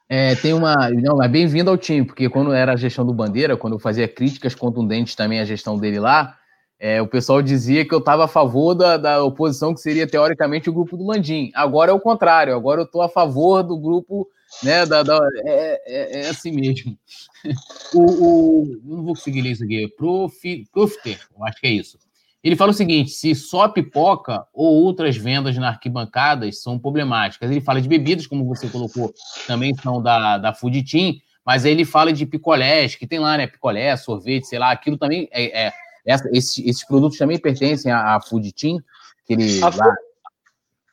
[0.07, 0.91] É, tem uma.
[0.91, 4.07] Não, é bem-vindo ao time, porque quando era a gestão do Bandeira, quando eu fazia
[4.07, 6.37] críticas contundentes também à gestão dele lá,
[6.85, 10.69] é, o pessoal dizia que eu estava a favor da, da oposição, que seria teoricamente
[10.69, 11.49] o grupo do Landim.
[11.55, 14.27] Agora é o contrário, agora eu estou a favor do grupo,
[14.61, 14.85] né?
[14.85, 15.17] Da, da
[15.47, 16.95] é, é, é, assim mesmo.
[17.91, 19.87] o, o, não vou conseguir ler isso aqui.
[19.97, 21.97] Profi, Profter, eu acho que é isso.
[22.43, 27.49] Ele fala o seguinte: se só pipoca ou outras vendas na arquibancadas são problemáticas.
[27.49, 29.11] Ele fala de bebidas, como você colocou,
[29.47, 33.37] também são da, da Food Team, mas aí ele fala de picolés, que tem lá,
[33.37, 33.47] né?
[33.47, 35.65] Picolé, sorvete, sei lá, aquilo também é.
[35.65, 38.77] é essa, esses, esses, produtos também pertencem à, à Food Team.
[39.25, 39.95] Que ele, a, lá...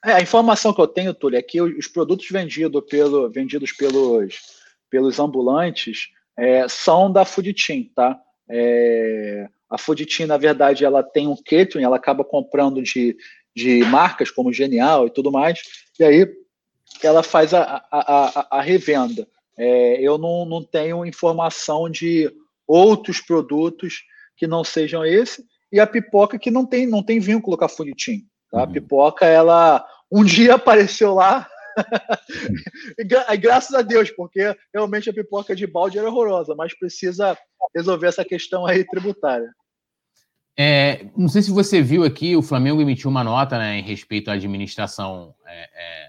[0.07, 4.37] é, a informação que eu tenho, Túlio, é que os produtos vendido pelo, vendidos pelos,
[4.89, 8.19] pelos ambulantes é, são da Food Team, tá?
[8.49, 13.17] É, a Food Team, na verdade, ela tem um catering, ela acaba comprando de,
[13.55, 15.61] de marcas como Genial e tudo mais,
[15.99, 16.29] e aí
[17.03, 19.27] ela faz a, a, a, a revenda.
[19.57, 22.31] É, eu não, não tenho informação de
[22.67, 24.03] outros produtos
[24.37, 27.69] que não sejam esse, e a pipoca que não tem, não tem vínculo com a
[27.69, 28.21] Team.
[28.51, 28.59] Tá?
[28.59, 28.63] Uhum.
[28.63, 31.49] A pipoca, ela um dia apareceu lá,
[32.99, 37.37] e, graças a Deus, porque realmente a pipoca de balde era horrorosa, mas precisa
[37.75, 39.51] resolver essa questão aí tributária.
[40.57, 44.31] É, não sei se você viu aqui, o Flamengo emitiu uma nota né, em respeito
[44.31, 46.09] à administração é, é,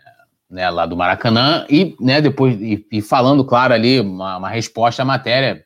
[0.49, 5.01] né, lá do Maracanã e, né, depois, e, e falando, claro, ali, uma, uma resposta
[5.01, 5.65] à matéria.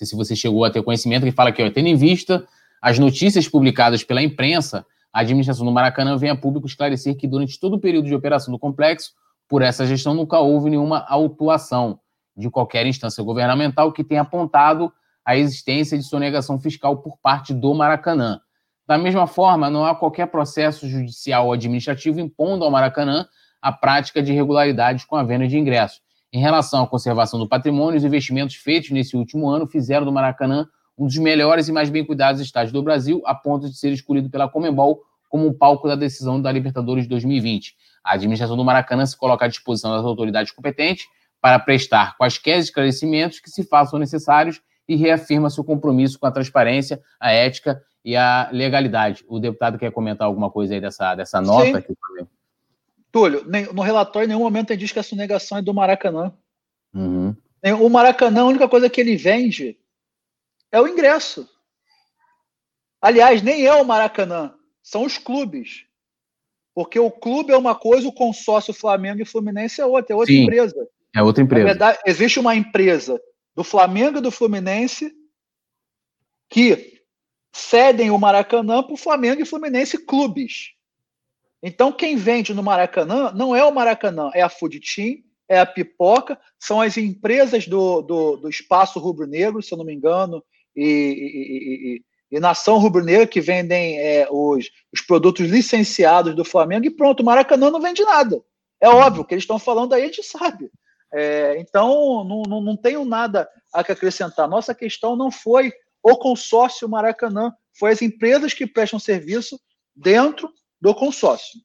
[0.00, 2.48] Sei se você chegou a ter conhecimento, que fala que, tendo em vista
[2.80, 7.60] as notícias publicadas pela imprensa, a administração do Maracanã vem a público esclarecer que durante
[7.60, 9.12] todo o período de operação do complexo,
[9.46, 12.00] por essa gestão, nunca houve nenhuma autuação
[12.34, 14.90] de qualquer instância governamental que tenha apontado
[15.22, 18.40] a existência de sonegação fiscal por parte do Maracanã.
[18.88, 23.26] Da mesma forma, não há qualquer processo judicial ou administrativo impondo ao Maracanã
[23.60, 26.00] a prática de irregularidades com a venda de ingressos.
[26.32, 30.68] Em relação à conservação do patrimônio, os investimentos feitos nesse último ano fizeram do Maracanã
[31.00, 34.28] um dos melhores e mais bem cuidados estádios do Brasil, a ponto de ser escolhido
[34.28, 35.00] pela Comembol
[35.30, 37.74] como um palco da decisão da Libertadores 2020.
[38.04, 41.06] A administração do Maracanã se coloca à disposição das autoridades competentes
[41.40, 47.00] para prestar quaisquer esclarecimentos que se façam necessários e reafirma seu compromisso com a transparência,
[47.18, 49.24] a ética e a legalidade.
[49.28, 51.80] O deputado quer comentar alguma coisa aí dessa, dessa nota?
[51.80, 51.94] Que
[53.12, 56.32] Túlio, no relatório, em nenhum momento ele diz que a sonegação é do Maracanã.
[56.94, 57.34] Uhum.
[57.80, 59.78] O Maracanã, a única coisa que ele vende
[60.70, 61.48] é o ingresso.
[63.00, 65.86] Aliás, nem é o Maracanã, são os clubes.
[66.74, 70.32] Porque o clube é uma coisa, o consórcio Flamengo e Fluminense é outra, é outra
[70.32, 70.88] Sim, empresa.
[71.14, 71.64] É outra empresa.
[71.64, 73.20] Na verdade, existe uma empresa
[73.54, 75.12] do Flamengo e do Fluminense
[76.48, 77.02] que
[77.52, 80.70] cedem o Maracanã para o Flamengo e Fluminense clubes.
[81.62, 85.66] Então, quem vende no Maracanã não é o Maracanã, é a Food Team, é a
[85.66, 90.42] Pipoca, são as empresas do, do, do Espaço Rubro Negro, se eu não me engano,
[90.74, 96.44] e, e, e, e Nação Rubro Negra, que vendem é, os, os produtos licenciados do
[96.44, 98.40] Flamengo, e pronto, o Maracanã não vende nada.
[98.80, 100.70] É óbvio, o que eles estão falando aí a gente sabe.
[101.12, 104.48] É, então, não, não, não tenho nada a acrescentar.
[104.48, 109.60] Nossa questão não foi o consórcio Maracanã, foi as empresas que prestam serviço
[109.94, 110.50] dentro
[110.80, 111.60] do consórcio.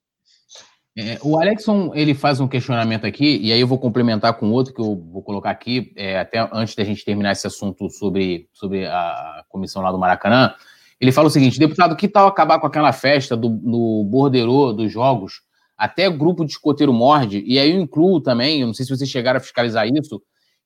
[0.98, 4.74] É, o Alexson ele faz um questionamento aqui, e aí eu vou complementar com outro
[4.74, 8.86] que eu vou colocar aqui, é, até antes da gente terminar esse assunto sobre, sobre
[8.86, 10.54] a comissão lá do Maracanã.
[11.00, 14.90] Ele fala o seguinte: deputado, que tal acabar com aquela festa do, no borderô dos
[14.90, 15.42] jogos?
[15.78, 19.10] Até grupo de escoteiro morde, e aí eu incluo também, eu não sei se vocês
[19.10, 20.22] chegaram a fiscalizar isso,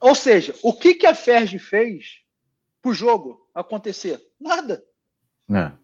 [0.00, 2.20] Ou seja, o que, que a Ferge fez
[2.82, 4.20] para o jogo acontecer?
[4.40, 4.82] Nada.
[5.48, 5.78] Não.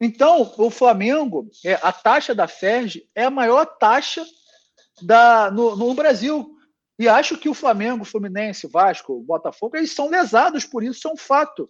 [0.00, 4.24] Então, o Flamengo, é, a taxa da FERJ é a maior taxa
[5.02, 6.56] da, no, no Brasil.
[6.98, 11.12] E acho que o Flamengo, Fluminense, Vasco, Botafogo, eles são lesados por isso, isso é
[11.12, 11.68] um fato.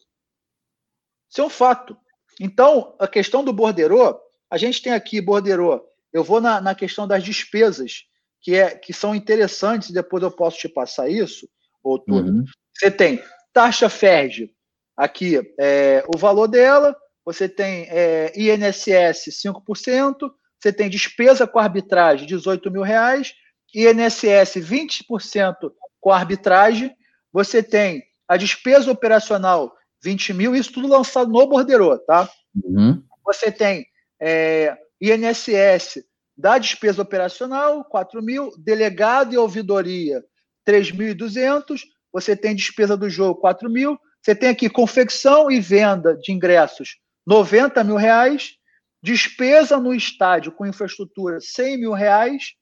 [1.28, 1.97] Isso é um fato.
[2.39, 5.85] Então, a questão do borderô, a gente tem aqui borderô.
[6.12, 8.05] Eu vou na, na questão das despesas,
[8.41, 11.49] que, é, que são interessantes, depois eu posso te passar isso,
[11.83, 12.31] ou tudo.
[12.31, 12.45] Uhum.
[12.74, 13.22] Você tem
[13.53, 14.53] taxa FERJ,
[14.97, 22.26] aqui, é, o valor dela, você tem é, INSS 5%, você tem despesa com arbitragem
[22.26, 23.34] 18 mil reais,
[23.74, 25.55] INSS 20%
[26.01, 26.94] com arbitragem,
[27.32, 32.28] você tem a despesa operacional 20 mil, isso tudo lançado no borderô, tá?
[32.64, 33.02] Uhum.
[33.24, 33.86] Você tem
[34.20, 36.05] é, INSS
[36.36, 40.24] da despesa operacional, 4 mil, delegado e ouvidoria,
[40.66, 41.80] 3.200,
[42.12, 46.97] você tem despesa do jogo, 4 mil, você tem aqui confecção e venda de ingressos,
[47.31, 48.57] 90 mil reais,
[49.01, 52.55] despesa no estádio com infraestrutura 100 mil reais,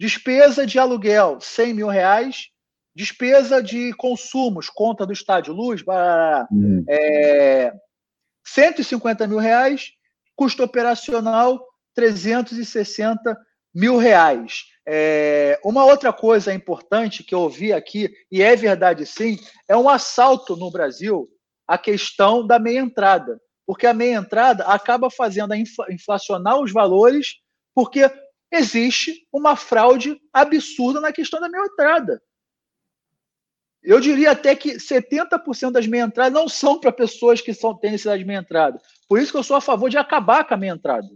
[0.00, 2.46] despesa de aluguel 100 mil reais,
[2.96, 6.82] despesa de consumos, conta do estádio, luz, barará, hum.
[6.88, 7.70] é,
[8.46, 9.90] 150 mil reais,
[10.34, 11.62] custo operacional
[11.94, 13.36] 360
[13.74, 14.62] mil reais.
[14.88, 19.38] É, uma outra coisa importante que eu ouvi aqui, e é verdade sim,
[19.68, 21.28] é um assalto no Brasil
[21.68, 25.58] a questão da meia entrada porque a meia entrada acaba fazendo a
[25.90, 27.36] inflacionar os valores,
[27.74, 28.10] porque
[28.52, 32.22] existe uma fraude absurda na questão da meia entrada.
[33.82, 37.90] Eu diria até que 70% das meia entradas não são para pessoas que são, têm
[37.90, 38.80] necessidade de meia entrada.
[39.06, 41.06] Por isso que eu sou a favor de acabar com a meia entrada.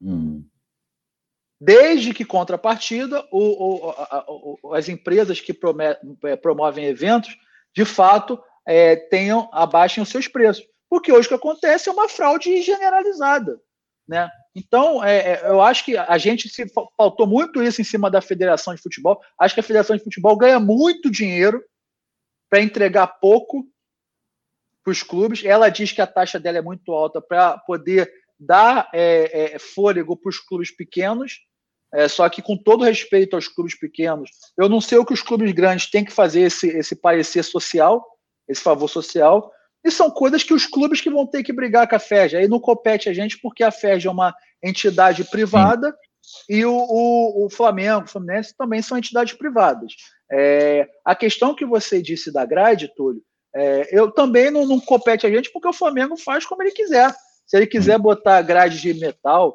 [0.00, 0.44] Hum.
[1.58, 5.56] desde que contrapartida o, o, a, o, as empresas que
[6.24, 7.34] é, promovem eventos,
[7.74, 10.66] de fato, é, tenham abaixem os seus preços.
[10.94, 13.60] Porque hoje o que acontece é uma fraude generalizada.
[14.06, 14.30] Né?
[14.54, 16.66] Então, é, é, eu acho que a gente se
[16.96, 19.20] faltou muito isso em cima da Federação de Futebol.
[19.36, 21.64] Acho que a Federação de Futebol ganha muito dinheiro
[22.48, 23.66] para entregar pouco
[24.84, 25.44] para os clubes.
[25.44, 28.08] Ela diz que a taxa dela é muito alta para poder
[28.38, 31.40] dar é, é, fôlego para os clubes pequenos.
[31.92, 35.22] É, só que, com todo respeito aos clubes pequenos, eu não sei o que os
[35.22, 38.06] clubes grandes têm que fazer esse, esse parecer social,
[38.48, 39.50] esse favor social.
[39.84, 42.36] E são coisas que os clubes que vão ter que brigar com a FED.
[42.36, 46.56] Aí não compete a gente porque a FED é uma entidade privada Sim.
[46.56, 49.92] e o, o, o, Flamengo, o Fluminense também são entidades privadas.
[50.32, 53.22] É, a questão que você disse da grade, Túlio,
[53.54, 57.14] é, eu também não, não compete a gente porque o Flamengo faz como ele quiser.
[57.46, 59.52] Se ele quiser botar grade de metal,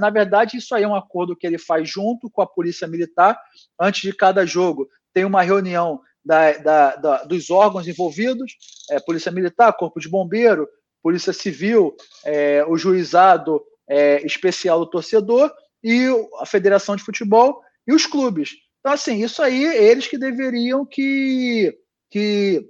[0.00, 3.40] na verdade, isso aí é um acordo que ele faz junto com a Polícia Militar.
[3.80, 8.52] Antes de cada jogo, tem uma reunião da, da, da, dos órgãos envolvidos,
[8.90, 10.68] é, Polícia Militar, Corpo de Bombeiro,
[11.02, 15.50] Polícia Civil, é, o juizado é, especial do torcedor
[15.82, 16.06] e
[16.38, 18.50] a Federação de Futebol e os clubes.
[18.78, 21.74] Então, assim, isso aí, eles que deveriam que,
[22.10, 22.62] que,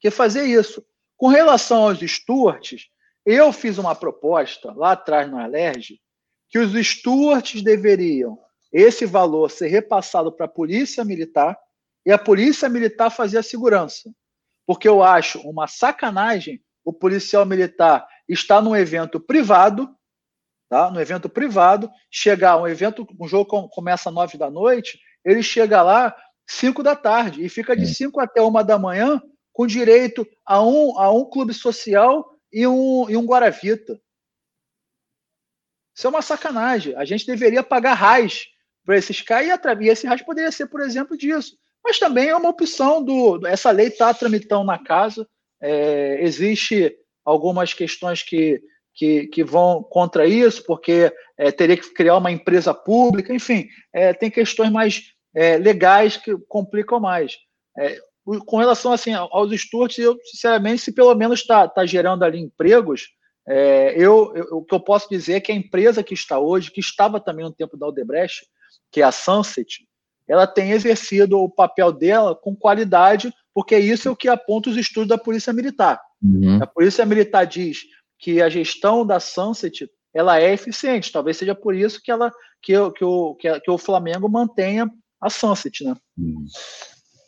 [0.00, 0.82] que fazer isso.
[1.18, 2.86] Com relação aos stewards,
[3.26, 6.00] eu fiz uma proposta lá atrás no Alerj
[6.48, 8.38] que os stewards deveriam
[8.72, 11.58] esse valor ser repassado para a Polícia Militar,
[12.04, 14.10] e a polícia militar fazia a segurança.
[14.66, 19.88] Porque eu acho uma sacanagem o policial militar estar num evento privado,
[20.68, 20.90] tá?
[20.90, 25.82] no evento privado, chegar um evento, um jogo começa às nove da noite, ele chega
[25.82, 26.16] lá
[26.46, 29.20] cinco da tarde e fica de cinco até uma da manhã
[29.52, 34.00] com direito a um, a um clube social e um, e um Guaravita.
[35.94, 36.94] Isso é uma sacanagem.
[36.96, 38.46] A gente deveria pagar raiz
[38.86, 41.58] para esses caras e esse raiz poderia ser, por exemplo, disso
[41.90, 43.44] mas também é uma opção do.
[43.44, 45.26] Essa lei está tramitando na casa,
[45.60, 48.62] é, existe algumas questões que,
[48.94, 54.12] que, que, vão contra isso, porque é, teria que criar uma empresa pública, enfim, é,
[54.12, 55.02] tem questões mais
[55.34, 57.36] é, legais que complicam mais.
[57.76, 57.98] É,
[58.46, 63.08] com relação assim, aos estudos, eu, sinceramente, se pelo menos está tá gerando ali empregos,
[63.48, 66.70] é, eu, eu, o que eu posso dizer é que a empresa que está hoje,
[66.70, 68.46] que estava também no tempo da Aldebrecht,
[68.92, 69.89] que é a Sunset,
[70.30, 74.76] ela tem exercido o papel dela com qualidade, porque isso é o que aponta os
[74.76, 76.00] estudos da Polícia Militar.
[76.22, 76.62] Uhum.
[76.62, 77.78] A Polícia Militar diz
[78.16, 81.10] que a gestão da Sunset ela é eficiente.
[81.10, 82.30] Talvez seja por isso que, ela,
[82.62, 84.88] que, que, o, que, que o Flamengo mantenha
[85.20, 85.82] a Sunset.
[85.82, 85.96] Né?
[86.16, 86.44] Uhum.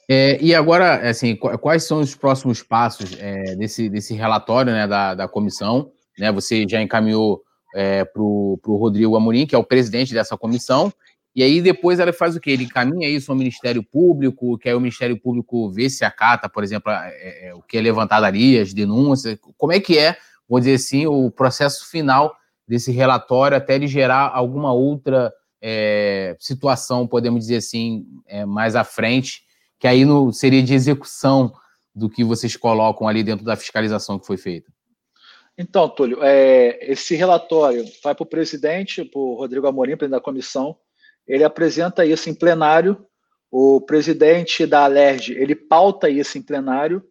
[0.08, 5.14] É, e agora, assim, quais são os próximos passos é, desse, desse relatório né, da,
[5.14, 5.90] da comissão?
[6.16, 7.42] Né, você já encaminhou
[7.74, 10.92] é, para o Rodrigo Amorim, que é o presidente dessa comissão,
[11.34, 12.50] e aí depois ela faz o quê?
[12.50, 16.62] Ele encaminha isso ao Ministério Público, que aí o Ministério Público vê se acata, por
[16.62, 19.38] exemplo, é, é, o que é levantado ali, as denúncias.
[19.56, 22.36] Como é que é, vou dizer assim, o processo final
[22.68, 28.84] desse relatório até ele gerar alguma outra é, situação, podemos dizer assim, é, mais à
[28.84, 29.42] frente,
[29.78, 31.52] que aí no, seria de execução
[31.94, 34.70] do que vocês colocam ali dentro da fiscalização que foi feita?
[35.56, 40.24] Então, Túlio, é, esse relatório vai para o presidente, para o Rodrigo Amorim, presidente da
[40.24, 40.76] comissão,
[41.26, 43.06] ele apresenta isso em plenário,
[43.50, 47.02] o presidente da Alerj, ele pauta isso em plenário,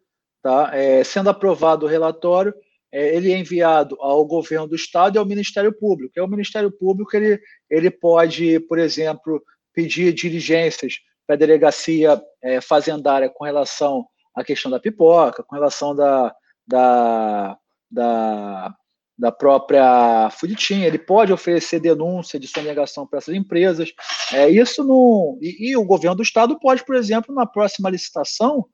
[0.42, 0.70] tá?
[0.72, 2.52] É, sendo aprovado o relatório,
[2.90, 6.12] é, ele é enviado ao governo do estado e ao Ministério Público.
[6.16, 7.40] E o Ministério Público ele,
[7.70, 10.94] ele pode, por exemplo, pedir diligências
[11.26, 16.34] para a delegacia é, fazendária com relação à questão da pipoca, com relação da,
[16.66, 17.56] da,
[17.90, 18.74] da
[19.22, 23.92] da própria Fuditim, ele pode oferecer denúncia de sonegação para essas empresas.
[24.32, 25.38] É, isso não.
[25.40, 28.66] E, e, o governo do estado pode, por exemplo, na próxima licitação,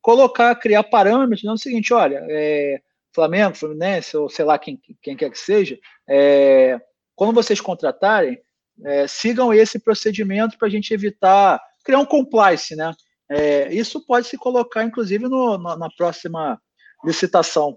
[0.00, 2.80] colocar, criar parâmetros, dizendo o seguinte: olha, é,
[3.12, 5.76] Flamengo, Fluminense, ou sei lá quem, quem quer que seja,
[6.08, 6.80] é,
[7.16, 8.38] quando vocês contratarem,
[8.84, 12.94] é, sigam esse procedimento para a gente evitar criar um compliance, né?
[13.28, 16.60] É, isso pode se colocar, inclusive, no, no, na próxima
[17.04, 17.76] licitação.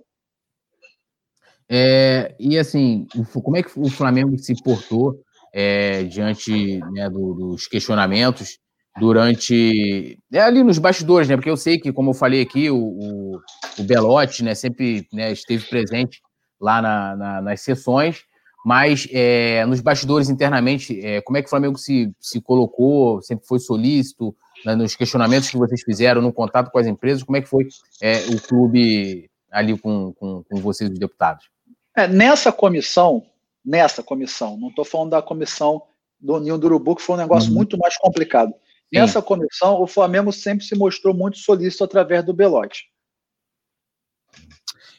[1.70, 3.06] É, e assim,
[3.44, 5.20] como é que o Flamengo se portou
[5.54, 8.58] é, diante né, do, dos questionamentos
[9.00, 11.36] durante é, ali nos bastidores, né?
[11.36, 13.40] Porque eu sei que, como eu falei aqui, o, o,
[13.78, 16.22] o Belotti, né, sempre né, esteve presente
[16.60, 18.24] lá na, na, nas sessões,
[18.66, 23.48] mas é, nos bastidores internamente, é, como é que o Flamengo se, se colocou, sempre
[23.48, 24.36] foi solícito
[24.66, 27.68] né, nos questionamentos que vocês fizeram, no contato com as empresas, como é que foi
[28.02, 31.46] é, o clube ali com, com, com vocês, os deputados?
[31.96, 33.26] É, nessa comissão,
[33.66, 35.84] nessa comissão, não estou falando da comissão
[36.20, 37.56] do Ninho do Urubu, que foi um negócio uhum.
[37.56, 38.50] muito mais complicado.
[38.50, 39.00] Sim.
[39.00, 42.86] Nessa comissão, o Flamengo sempre se mostrou muito solícito através do Belote.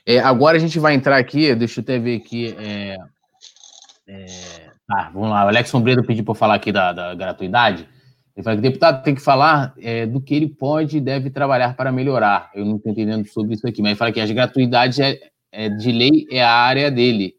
[0.06, 2.56] É, agora a gente vai entrar aqui, deixa eu até ver aqui.
[2.58, 2.96] É,
[4.08, 5.44] é, tá, vamos lá.
[5.44, 7.88] O Alex Sombreiro pediu para falar aqui da, da, gratuidade.
[8.34, 11.30] Ele fala que o deputado tem que falar é, do que ele pode e deve
[11.30, 12.50] trabalhar para melhorar.
[12.54, 15.20] Eu não estou entendendo sobre isso aqui, mas ele fala que as gratuidades é,
[15.52, 17.34] é, de lei é a área dele.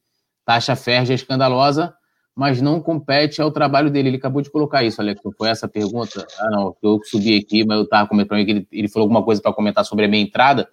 [0.46, 1.94] Taxa férrea é escandalosa,
[2.36, 4.10] mas não compete ao trabalho dele.
[4.10, 5.22] Ele acabou de colocar isso, Alex.
[5.38, 6.26] Foi essa a pergunta?
[6.40, 9.42] Ah, não, eu subi aqui, mas eu estava comentando que ele, ele falou alguma coisa
[9.42, 10.68] para comentar sobre a minha entrada,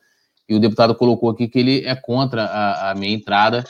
[0.48, 3.64] e o deputado colocou aqui que ele é contra a, a minha entrada.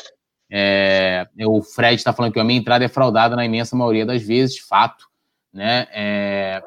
[0.51, 4.23] É, o Fred está falando que a minha entrada é fraudada na imensa maioria das
[4.23, 5.07] vezes, fato.
[5.53, 5.89] Né?
[5.93, 6.62] É,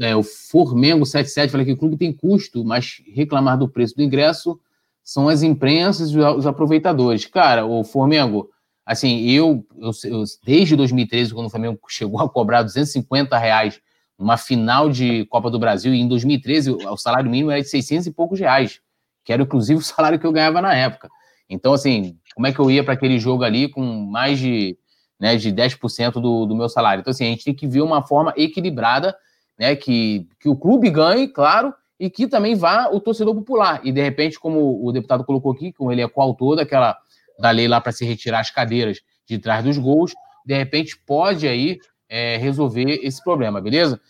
[0.00, 4.02] é, o Formengo 77 fala que o clube tem custo, mas reclamar do preço do
[4.02, 4.58] ingresso
[5.04, 7.26] são as imprensas e os aproveitadores.
[7.26, 8.50] Cara, o Formengo,
[8.86, 13.80] Assim, eu, eu, eu, desde 2013, quando o Flamengo chegou a cobrar 250 reais
[14.18, 17.68] numa final de Copa do Brasil, e em 2013 o, o salário mínimo era de
[17.68, 18.80] 600 e poucos reais,
[19.24, 21.08] que era inclusive o salário que eu ganhava na época.
[21.48, 24.76] Então, assim, como é que eu ia para aquele jogo ali com mais de,
[25.18, 27.00] né, de 10% do, do meu salário?
[27.00, 29.16] Então, assim, a gente tem que ver uma forma equilibrada,
[29.58, 33.80] né, que, que o clube ganhe, claro, e que também vá o torcedor popular.
[33.84, 36.96] E, de repente, como o deputado colocou aqui, como ele é coautor daquela
[37.38, 40.12] da lei lá para se retirar as cadeiras de trás dos gols,
[40.44, 44.00] de repente pode aí é, resolver esse problema, beleza?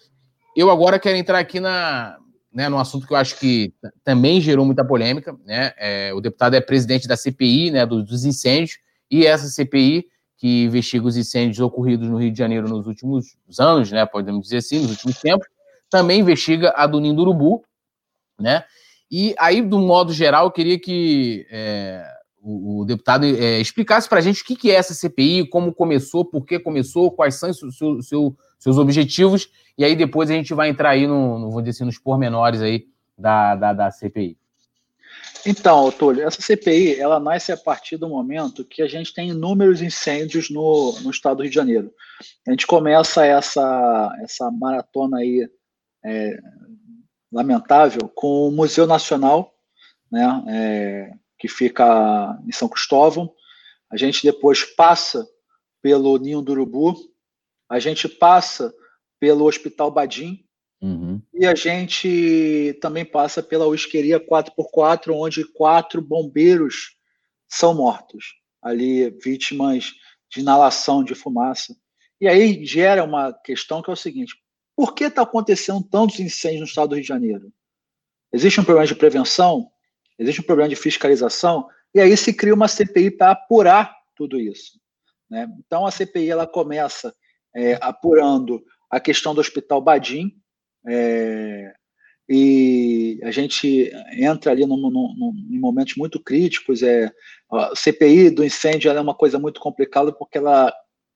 [0.57, 2.19] Eu agora quero entrar aqui na,
[2.53, 5.73] né, num assunto que eu acho que também gerou muita polêmica, né?
[5.77, 8.79] É, o deputado é presidente da CPI, né, dos, dos incêndios,
[9.11, 10.07] e essa CPI
[10.37, 14.59] que investiga os incêndios ocorridos no Rio de Janeiro nos últimos anos, né, podemos dizer
[14.59, 15.47] assim, nos últimos tempos,
[15.89, 17.65] também investiga a do Ninho do Urubu,
[18.39, 18.65] né?
[19.11, 22.05] E aí, do modo geral, eu queria que é,
[22.43, 25.73] o, o deputado é, explicasse para a gente o que, que é essa CPI, como
[25.73, 29.49] começou, por que começou, quais são os seu, seu, seus objetivos,
[29.79, 32.61] e aí depois a gente vai entrar aí no, no vou dizer assim, nos pormenores
[32.61, 32.87] aí
[33.17, 34.37] da, da, da CPI.
[35.47, 39.83] Então, Túlio, essa CPI ela nasce a partir do momento que a gente tem inúmeros
[39.83, 41.93] incêndios no, no estado do Rio de Janeiro.
[42.49, 45.47] A gente começa essa, essa maratona aí
[46.03, 46.39] é,
[47.35, 49.53] lamentável com o Museu Nacional,
[50.11, 53.35] né, é, que fica em São Cristóvão.
[53.91, 55.29] A gente depois passa
[55.83, 56.95] pelo Ninho do Urubu,
[57.69, 58.73] a gente passa
[59.19, 60.45] pelo Hospital Badim,
[60.81, 61.21] uhum.
[61.33, 66.97] e a gente também passa pela Whiskeria 4x4, onde quatro bombeiros
[67.49, 69.93] são mortos, ali vítimas
[70.31, 71.75] de inalação de fumaça.
[72.21, 74.35] E aí gera uma questão que é o seguinte:
[74.77, 77.53] por que está acontecendo tantos incêndios no estado do Rio de Janeiro?
[78.33, 79.71] Existe um problema de prevenção?
[80.19, 84.79] existe um problema de fiscalização, e aí se cria uma CPI para apurar tudo isso.
[85.31, 85.49] Né?
[85.59, 87.15] Então a CPI ela começa
[87.55, 90.33] é, apurando a questão do Hospital Badim,
[90.87, 91.73] é,
[92.29, 96.83] e a gente entra ali em momentos muito críticos.
[96.83, 97.11] É,
[97.53, 100.73] a CPI do incêndio é uma coisa muito complicada porque ela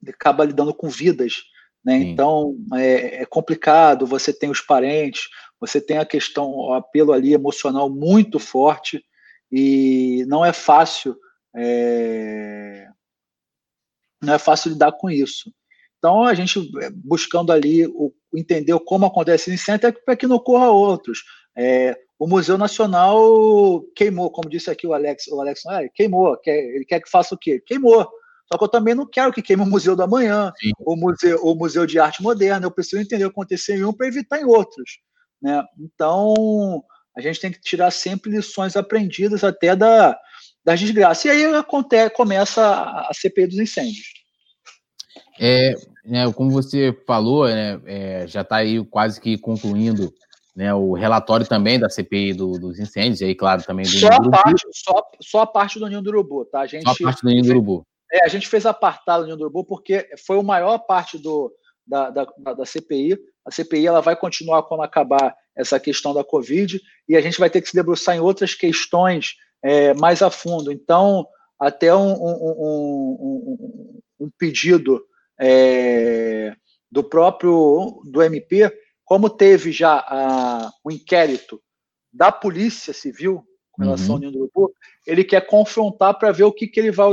[0.07, 1.45] acaba lidando com vidas.
[1.85, 1.99] Né?
[1.99, 5.29] Então é, é, complicado, você tem os parentes,
[5.61, 9.03] você tem a questão, o apelo ali emocional muito forte
[9.51, 11.17] e não é fácil,
[11.57, 12.87] é,
[14.23, 15.53] não é fácil lidar com isso.
[15.99, 20.37] Então a gente é, buscando ali o, entender como acontece isso, até para que não
[20.37, 21.23] ocorra outros.
[21.57, 26.57] É, o Museu Nacional queimou, como disse aqui o Alex, o Alex ah, queimou, quer,
[26.57, 27.63] ele quer que faça o quê?
[27.65, 28.09] Queimou.
[28.51, 31.55] Só que eu também não quero que queime o Museu da Manhã, o museu, o
[31.55, 32.65] museu de Arte Moderna.
[32.65, 34.99] Eu preciso entender o que aconteceu em um para evitar em outros.
[35.41, 35.63] Né?
[35.79, 36.83] Então,
[37.17, 40.19] a gente tem que tirar sempre lições aprendidas até da,
[40.65, 41.27] das desgraças.
[41.27, 44.07] E aí acontece, começa a CPI dos incêndios.
[45.39, 50.13] É, né, como você falou, né, é, já está aí quase que concluindo
[50.57, 54.31] né, o relatório também da CPI do, dos incêndios, aí, claro, também do só a,
[54.31, 56.61] parte, só, só, a parte do Ninho do Urubu, tá?
[56.61, 57.87] A gente, só a parte do Ninho do Urubu.
[58.13, 61.53] É, a gente fez apartado do Urubu porque foi a maior parte do,
[61.87, 62.25] da, da,
[62.55, 67.21] da CPI, a CPI ela vai continuar quando acabar essa questão da Covid e a
[67.21, 70.71] gente vai ter que se debruçar em outras questões é, mais a fundo.
[70.71, 71.27] Então,
[71.59, 75.03] até um, um, um, um pedido
[75.41, 76.55] é,
[76.91, 78.73] do próprio do MP,
[79.05, 81.61] como teve já a, um inquérito
[82.13, 84.13] da Polícia Civil com relação uhum.
[84.15, 84.75] ao Ninho do Urubu,
[85.07, 87.11] ele quer confrontar para ver o que, que ele vai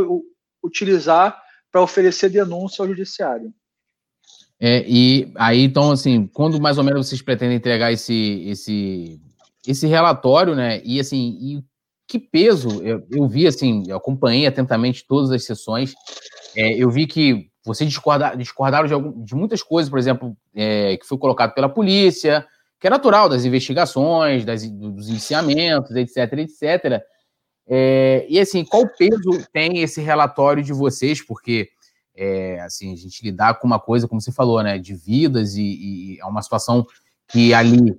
[0.65, 1.37] utilizar
[1.71, 3.53] para oferecer denúncia ao judiciário.
[4.59, 9.19] É, e aí, então, assim, quando mais ou menos vocês pretendem entregar esse, esse,
[9.67, 10.81] esse relatório, né?
[10.83, 11.63] E assim, e
[12.07, 12.81] que peso?
[12.81, 15.93] Eu, eu vi, assim, eu acompanhei atentamente todas as sessões.
[16.55, 20.95] É, eu vi que vocês discordaram, discordaram de, algum, de, muitas coisas, por exemplo, é,
[20.97, 22.45] que foi colocado pela polícia,
[22.79, 27.01] que é natural das investigações, das, dos indiciamentos, etc, etc.
[27.67, 31.25] É, e assim, qual peso tem esse relatório de vocês?
[31.25, 31.69] Porque
[32.15, 35.63] é, assim, a gente lidar com uma coisa, como você falou, né, de vidas e,
[35.63, 36.85] e é uma situação
[37.27, 37.97] que ali,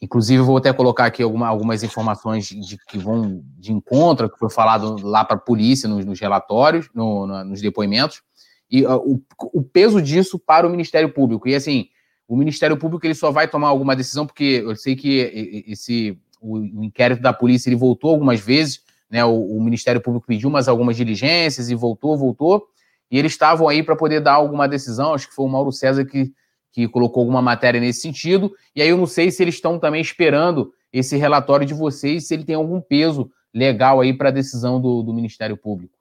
[0.00, 4.50] inclusive, vou até colocar aqui alguma, algumas informações de, que vão de encontro, que foi
[4.50, 8.22] falado lá para a polícia nos, nos relatórios, no, no, nos depoimentos,
[8.70, 9.22] e uh, o,
[9.52, 11.46] o peso disso para o Ministério Público.
[11.46, 11.88] E assim,
[12.26, 16.58] o Ministério Público ele só vai tomar alguma decisão, porque eu sei que esse o
[16.82, 18.80] inquérito da polícia ele voltou algumas vezes,
[19.12, 19.22] né?
[19.26, 22.66] O, o, Ministério Público pediu umas algumas diligências e voltou, voltou,
[23.10, 25.12] e eles estavam aí para poder dar alguma decisão.
[25.12, 26.32] Acho que foi o Mauro César que,
[26.72, 28.50] que colocou alguma matéria nesse sentido.
[28.74, 32.32] E aí eu não sei se eles estão também esperando esse relatório de vocês, se
[32.32, 35.94] ele tem algum peso legal aí para a decisão do, do Ministério Público.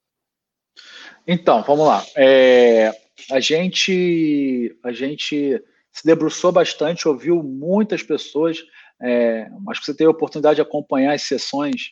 [1.28, 2.02] Então, vamos lá.
[2.16, 2.94] É,
[3.30, 5.62] a gente a gente
[5.92, 8.60] se debruçou bastante, ouviu muitas pessoas.
[9.02, 11.92] É, acho que você teve a oportunidade de acompanhar as sessões.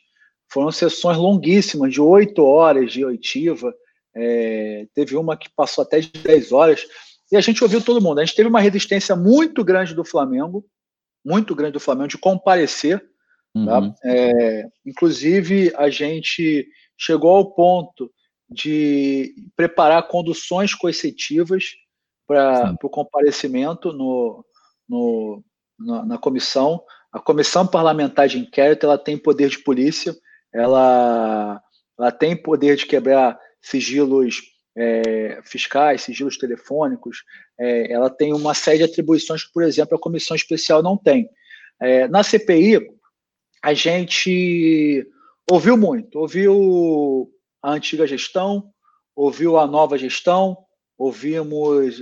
[0.52, 3.74] Foram sessões longuíssimas, de oito horas de oitiva.
[4.16, 6.86] É, teve uma que passou até de dez horas.
[7.32, 8.20] E a gente ouviu todo mundo.
[8.20, 10.66] A gente teve uma resistência muito grande do Flamengo,
[11.24, 13.04] muito grande do Flamengo, de comparecer.
[13.56, 13.66] Uhum.
[13.66, 13.96] Tá?
[14.04, 16.68] É, inclusive, a gente
[16.98, 18.12] chegou ao ponto
[18.50, 21.76] de preparar conduções coercitivas
[22.28, 24.44] para o comparecimento no,
[24.88, 25.44] no,
[25.78, 26.84] na, na, comissão.
[27.12, 30.16] A comissão parlamentar de inquérito ela tem poder de polícia,
[30.54, 31.62] ela,
[31.98, 34.42] ela tem poder de quebrar sigilos
[34.76, 37.24] é, fiscais, sigilos telefônicos,
[37.60, 41.30] é, ela tem uma série de atribuições que, por exemplo, a comissão especial não tem.
[41.82, 42.90] É, na CPI,
[43.62, 45.06] a gente
[45.50, 47.30] ouviu muito, ouviu
[47.62, 48.72] a antiga gestão,
[49.16, 50.58] ouviu a nova gestão,
[50.98, 52.02] ouvimos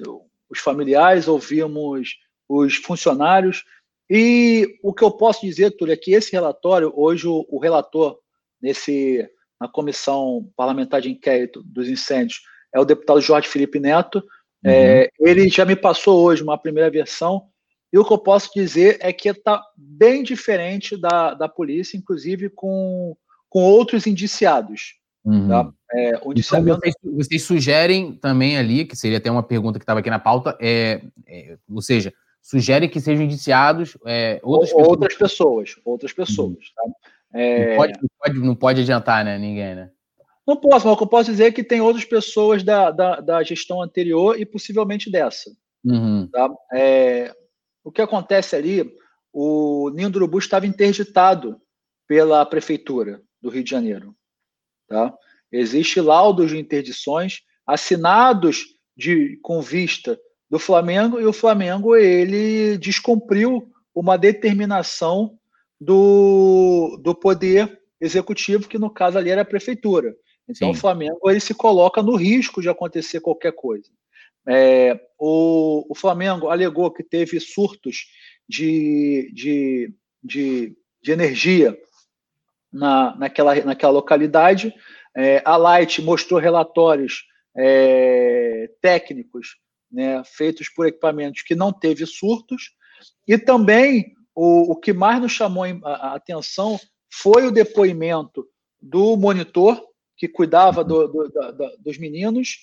[0.49, 2.15] os familiares, ouvimos
[2.47, 3.63] os funcionários.
[4.09, 8.19] E o que eu posso dizer, Túlio, é que esse relatório, hoje o, o relator
[8.61, 9.29] nesse,
[9.59, 12.41] na comissão parlamentar de inquérito dos incêndios
[12.73, 14.17] é o deputado Jorge Felipe Neto.
[14.63, 14.71] Uhum.
[14.71, 17.47] É, ele já me passou hoje uma primeira versão,
[17.91, 22.49] e o que eu posso dizer é que está bem diferente da, da polícia, inclusive
[22.49, 23.15] com,
[23.49, 24.95] com outros indiciados.
[25.23, 25.47] Uhum.
[25.47, 25.71] Tá?
[25.93, 30.01] É, o então, vocês, vocês, sugerem também ali, que seria até uma pergunta que estava
[30.01, 34.87] aqui na pauta, é, é, ou seja, sugerem que sejam indiciados é, outras, pessoas.
[34.87, 35.75] outras pessoas.
[35.85, 36.75] Outras pessoas, uhum.
[36.75, 36.83] tá?
[37.33, 39.37] É, não pode, não, pode, não, pode, adiantar, né?
[39.37, 39.91] Ninguém, né?
[40.47, 43.19] Não posso, mas o que eu posso dizer é que tem outras pessoas da, da,
[43.19, 45.51] da gestão anterior e possivelmente dessa.
[45.83, 46.27] Uhum.
[46.31, 46.49] Tá?
[46.73, 47.35] É,
[47.83, 48.89] o que acontece ali,
[49.33, 51.59] o Ninho do Urubu estava interditado
[52.07, 54.15] pela prefeitura do Rio de Janeiro.
[54.87, 55.13] Tá?
[55.51, 58.63] Existe laudos de interdições assinados
[58.95, 60.17] de, com vista
[60.49, 65.37] do Flamengo e o Flamengo ele descumpriu uma determinação
[65.79, 70.15] do, do poder executivo, que no caso ali era a prefeitura.
[70.47, 70.77] Então Sim.
[70.77, 73.89] o Flamengo ele se coloca no risco de acontecer qualquer coisa.
[74.47, 78.05] É, o, o Flamengo alegou que teve surtos
[78.47, 79.93] de, de,
[80.23, 81.77] de, de energia
[82.71, 84.73] na, naquela, naquela localidade.
[85.15, 87.25] É, a Light mostrou relatórios
[87.57, 89.57] é, técnicos
[89.91, 92.71] né, feitos por equipamentos que não teve surtos.
[93.27, 96.79] E também o, o que mais nos chamou a, atenção
[97.11, 98.47] foi o depoimento
[98.79, 99.83] do monitor
[100.15, 101.31] que cuidava do, do,
[101.79, 102.59] dos meninos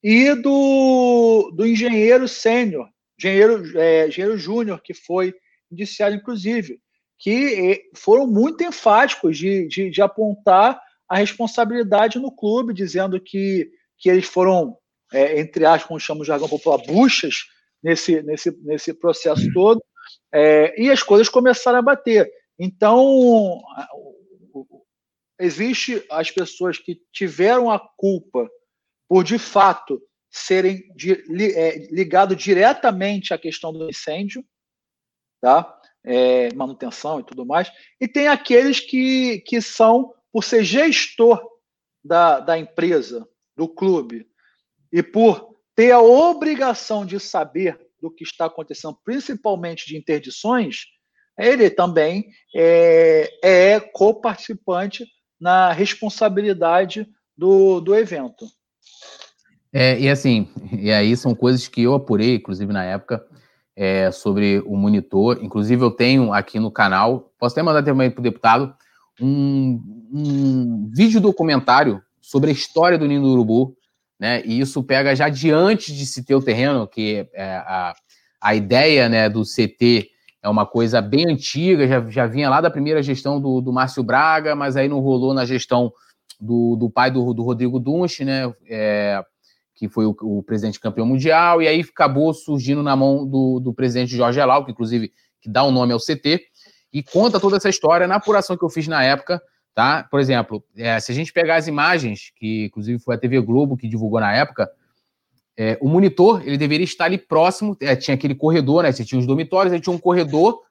[0.00, 2.88] e do, do engenheiro sênior,
[3.18, 5.34] engenheiro, é, engenheiro júnior, que foi
[5.70, 6.78] indiciado, inclusive
[7.18, 14.08] que foram muito enfáticos de, de, de apontar a responsabilidade no clube, dizendo que, que
[14.08, 14.76] eles foram,
[15.12, 17.46] é, entre aspas, como chama o jargão popular, buchas
[17.82, 19.82] nesse, nesse, nesse processo todo,
[20.32, 22.30] é, e as coisas começaram a bater.
[22.58, 23.60] Então,
[25.38, 28.48] existe as pessoas que tiveram a culpa
[29.08, 31.12] por, de fato, serem de,
[31.54, 31.78] é,
[32.34, 34.44] diretamente à questão do incêndio,
[35.40, 35.76] tá?
[36.06, 37.70] é, manutenção e tudo mais,
[38.00, 41.42] e tem aqueles que, que são, por ser gestor
[42.02, 44.26] da, da empresa, do clube,
[44.92, 50.84] e por ter a obrigação de saber do que está acontecendo, principalmente de interdições,
[51.38, 55.04] ele também é, é co-participante
[55.40, 57.06] na responsabilidade
[57.36, 58.46] do, do evento.
[59.72, 63.22] É, e assim, e aí são coisas que eu apurei, inclusive na época,
[63.74, 65.38] é, sobre o monitor.
[65.42, 68.74] Inclusive, eu tenho aqui no canal, posso até mandar também para o deputado,
[69.20, 69.80] um,
[70.12, 73.75] um vídeo documentário sobre a história do Ninho do Urubu.
[74.18, 74.42] Né?
[74.44, 77.94] E isso pega já diante de se ter o terreno, que é a,
[78.40, 80.10] a ideia né, do CT
[80.42, 84.02] é uma coisa bem antiga, já, já vinha lá da primeira gestão do, do Márcio
[84.04, 85.92] Braga, mas aí não rolou na gestão
[86.40, 88.52] do, do pai do, do Rodrigo Dunche, né?
[88.68, 89.20] É,
[89.74, 93.74] que foi o, o, presidente campeão mundial, e aí acabou surgindo na mão do, do
[93.74, 96.40] presidente Jorge Elal, que inclusive que dá o nome ao CT,
[96.92, 99.42] e conta toda essa história na apuração que eu fiz na época,
[99.76, 100.04] tá?
[100.10, 103.76] Por exemplo, é, se a gente pegar as imagens, que inclusive foi a TV Globo
[103.76, 104.70] que divulgou na época,
[105.54, 108.90] é, o monitor ele deveria estar ali próximo, é, tinha aquele corredor, né?
[108.90, 110.62] Você tinha os dormitórios, aí tinha um corredor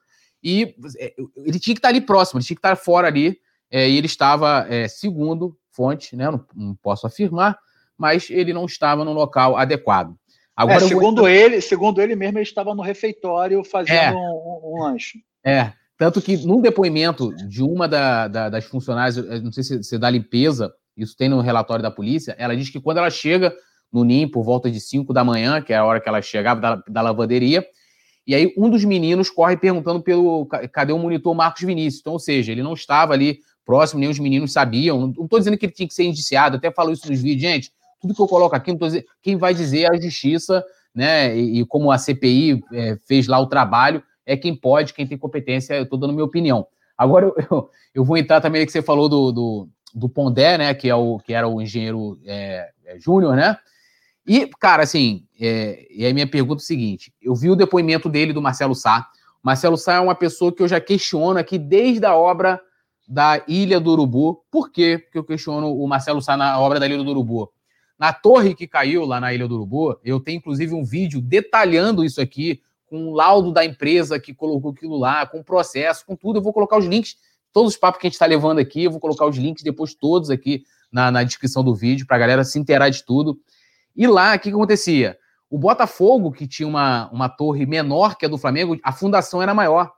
[0.43, 3.37] e é, ele tinha que estar ali próximo, ele tinha que estar fora ali,
[3.69, 6.25] é, e ele estava, é, segundo fonte, né?
[6.31, 7.59] Não, não, posso afirmar,
[7.95, 10.15] mas ele não estava no local adequado.
[10.55, 11.29] Agora, segundo vou...
[11.29, 15.19] ele, segundo ele mesmo, ele estava no refeitório fazendo um, um lanche.
[15.43, 19.95] É, tanto que num depoimento de uma da, da, das funcionárias, não sei se, se
[19.95, 23.53] é da limpeza, isso tem no relatório da polícia, ela diz que quando ela chega
[23.91, 26.59] no NIM por volta de 5 da manhã, que é a hora que ela chegava
[26.59, 27.65] da, da lavanderia,
[28.27, 32.01] e aí um dos meninos corre perguntando pelo cadê o monitor Marcos Vinícius.
[32.01, 34.99] Então, ou seja, ele não estava ali próximo, nem os meninos sabiam.
[34.99, 37.71] Não estou dizendo que ele tinha que ser indiciado, até falo isso nos vídeos, gente.
[38.01, 40.63] Tudo que eu coloco aqui, não tô dizendo, quem vai dizer é a justiça,
[40.93, 41.37] né?
[41.37, 45.17] E, e como a CPI é, fez lá o trabalho, é quem pode, quem tem
[45.17, 46.67] competência, eu estou dando minha opinião.
[46.97, 50.73] Agora eu, eu, eu, vou entrar também que você falou do, do, do, Pondé, né?
[50.73, 53.57] Que, é o, que era o engenheiro é, é, júnior, né?
[54.25, 58.09] E, cara, assim, é, e aí minha pergunta é o seguinte: eu vi o depoimento
[58.09, 59.07] dele do Marcelo Sá.
[59.43, 62.59] Marcelo Sá é uma pessoa que eu já questiono aqui desde a obra
[63.07, 64.43] da Ilha do Urubu.
[64.49, 67.51] Por quê que eu questiono o Marcelo Sá na obra da Ilha do Urubu?
[67.99, 72.03] Na torre que caiu lá na Ilha do Urubu, eu tenho inclusive um vídeo detalhando
[72.03, 76.15] isso aqui, com o laudo da empresa que colocou aquilo lá, com o processo, com
[76.15, 76.39] tudo.
[76.39, 77.15] Eu vou colocar os links,
[77.51, 79.93] todos os papos que a gente está levando aqui, eu vou colocar os links depois
[79.93, 83.39] todos aqui na, na descrição do vídeo, para a galera se inteirar de tudo.
[83.95, 85.17] E lá, o que, que acontecia?
[85.49, 89.53] O Botafogo, que tinha uma, uma torre menor que a do Flamengo, a fundação era
[89.53, 89.91] maior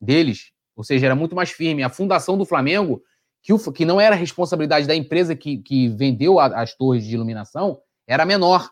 [0.00, 1.82] deles, ou seja, era muito mais firme.
[1.82, 3.02] A fundação do Flamengo,
[3.42, 7.14] que, o, que não era responsabilidade da empresa que, que vendeu a, as torres de
[7.14, 8.70] iluminação, era menor.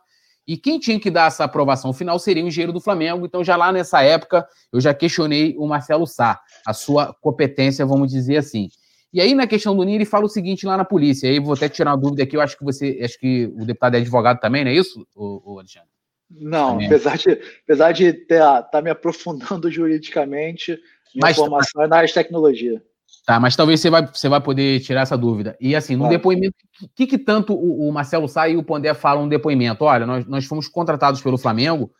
[0.48, 3.26] E quem tinha que dar essa aprovação final seria o engenheiro do Flamengo.
[3.26, 8.10] Então, já lá nessa época, eu já questionei o Marcelo Sá, a sua competência, vamos
[8.10, 8.70] dizer assim.
[9.12, 11.28] E aí, na questão do Ninho, ele fala o seguinte lá na polícia.
[11.28, 12.34] Aí, vou até tirar uma dúvida aqui.
[12.34, 15.58] Eu acho que você, acho que o deputado é advogado também, não é isso, o,
[15.58, 15.90] Alexandre?
[16.30, 17.30] Não, apesar de,
[17.64, 20.72] apesar de estar tá me aprofundando juridicamente,
[21.14, 22.82] minha mas, formação é na área de tecnologia.
[23.28, 25.54] Tá, mas talvez você vai, você vai poder tirar essa dúvida.
[25.60, 28.94] E assim, no depoimento, o que, que tanto o, o, Marcelo Sá e o Pondé
[28.94, 29.84] falam no depoimento?
[29.84, 31.92] Olha, nós, nós fomos contratados pelo Flamengo,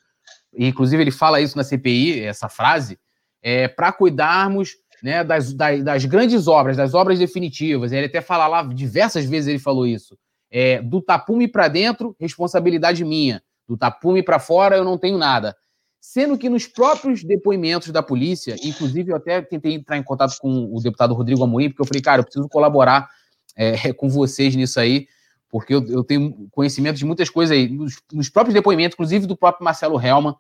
[0.55, 2.99] e inclusive ele fala isso na CPI, essa frase,
[3.43, 4.71] é, para cuidarmos
[5.03, 7.93] né, das, das, das, grandes obras, das obras definitivas.
[7.93, 10.17] Ele até fala lá, diversas vezes ele falou isso.
[10.51, 13.43] É, do tapume para dentro, responsabilidade minha.
[13.69, 15.55] Do tapume para fora, eu não tenho nada.
[16.01, 20.69] Sendo que nos próprios depoimentos da polícia, inclusive eu até tentei entrar em contato com
[20.73, 23.09] o deputado Rodrigo Amorim, porque eu falei, cara, eu preciso colaborar
[23.57, 25.09] é, com vocês nisso aí,
[25.51, 27.69] porque eu, eu, tenho conhecimento de muitas coisas aí.
[27.69, 30.35] Nos, nos próprios depoimentos, inclusive do próprio Marcelo Helman,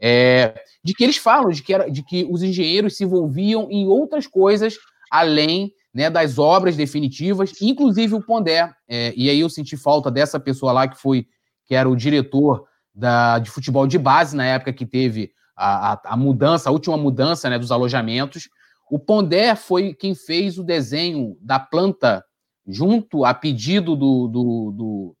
[0.00, 3.86] é, de que eles falam de que, era, de que os engenheiros se envolviam em
[3.86, 4.76] outras coisas
[5.10, 8.72] além né, das obras definitivas, inclusive o Pondé.
[8.88, 11.26] É, e aí eu senti falta dessa pessoa lá que foi
[11.66, 16.00] que era o diretor da, de futebol de base na época que teve a, a,
[16.04, 18.48] a mudança, a última mudança né, dos alojamentos.
[18.90, 22.24] O Pondé foi quem fez o desenho da planta
[22.66, 25.16] junto a pedido do, do, do,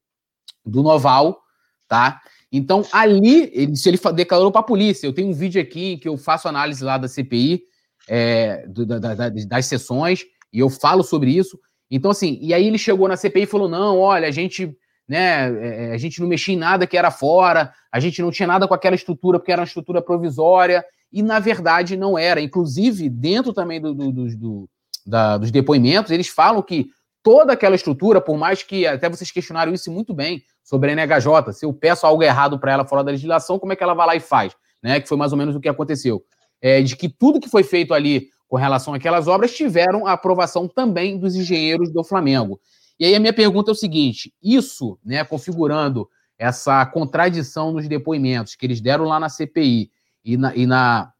[0.64, 1.40] do Noval,
[1.88, 2.20] tá?
[2.50, 6.06] Então, ali, ele, se ele declarou para a polícia, eu tenho um vídeo aqui que
[6.08, 7.62] eu faço análise lá da CPI,
[8.06, 11.58] é, do, da, da, das sessões, e eu falo sobre isso.
[11.90, 14.76] Então, assim, e aí ele chegou na CPI e falou: não, olha, a gente,
[15.08, 18.46] né, é, a gente não mexia em nada que era fora, a gente não tinha
[18.46, 22.40] nada com aquela estrutura, porque era uma estrutura provisória, e na verdade não era.
[22.40, 24.68] Inclusive, dentro também do, do, do
[25.06, 26.90] da, dos depoimentos, eles falam que
[27.22, 31.52] toda aquela estrutura, por mais que até vocês questionaram isso muito bem sobre a NHJ,
[31.52, 34.06] se eu peço algo errado para ela fora da legislação, como é que ela vai
[34.06, 34.54] lá e faz?
[34.82, 35.00] Né?
[35.00, 36.22] Que foi mais ou menos o que aconteceu.
[36.60, 40.68] É, de que tudo que foi feito ali com relação àquelas obras tiveram a aprovação
[40.68, 42.60] também dos engenheiros do Flamengo.
[43.02, 46.08] E aí a minha pergunta é o seguinte: isso, né, configurando
[46.38, 49.90] essa contradição nos depoimentos que eles deram lá na CPI
[50.24, 51.12] e na, e na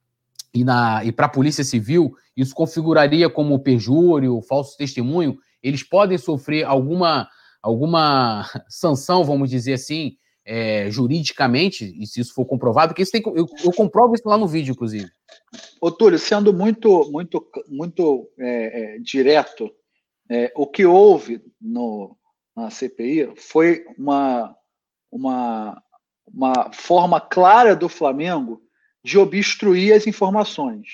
[0.54, 6.18] e, na, e para a Polícia Civil, isso configuraria como perjúrio, falso testemunho, eles podem
[6.18, 7.26] sofrer alguma,
[7.60, 13.22] alguma sanção, vamos dizer assim, é, juridicamente, e se isso for comprovado, porque isso tem,
[13.34, 15.10] eu, eu comprovo isso lá no vídeo, inclusive.
[15.80, 19.70] Ô, Túlio, sendo muito, muito, muito é, é, direto,
[20.32, 22.16] é, o que houve no,
[22.56, 24.56] na CPI foi uma,
[25.10, 25.82] uma,
[26.26, 28.62] uma forma clara do Flamengo
[29.04, 30.86] de obstruir as informações.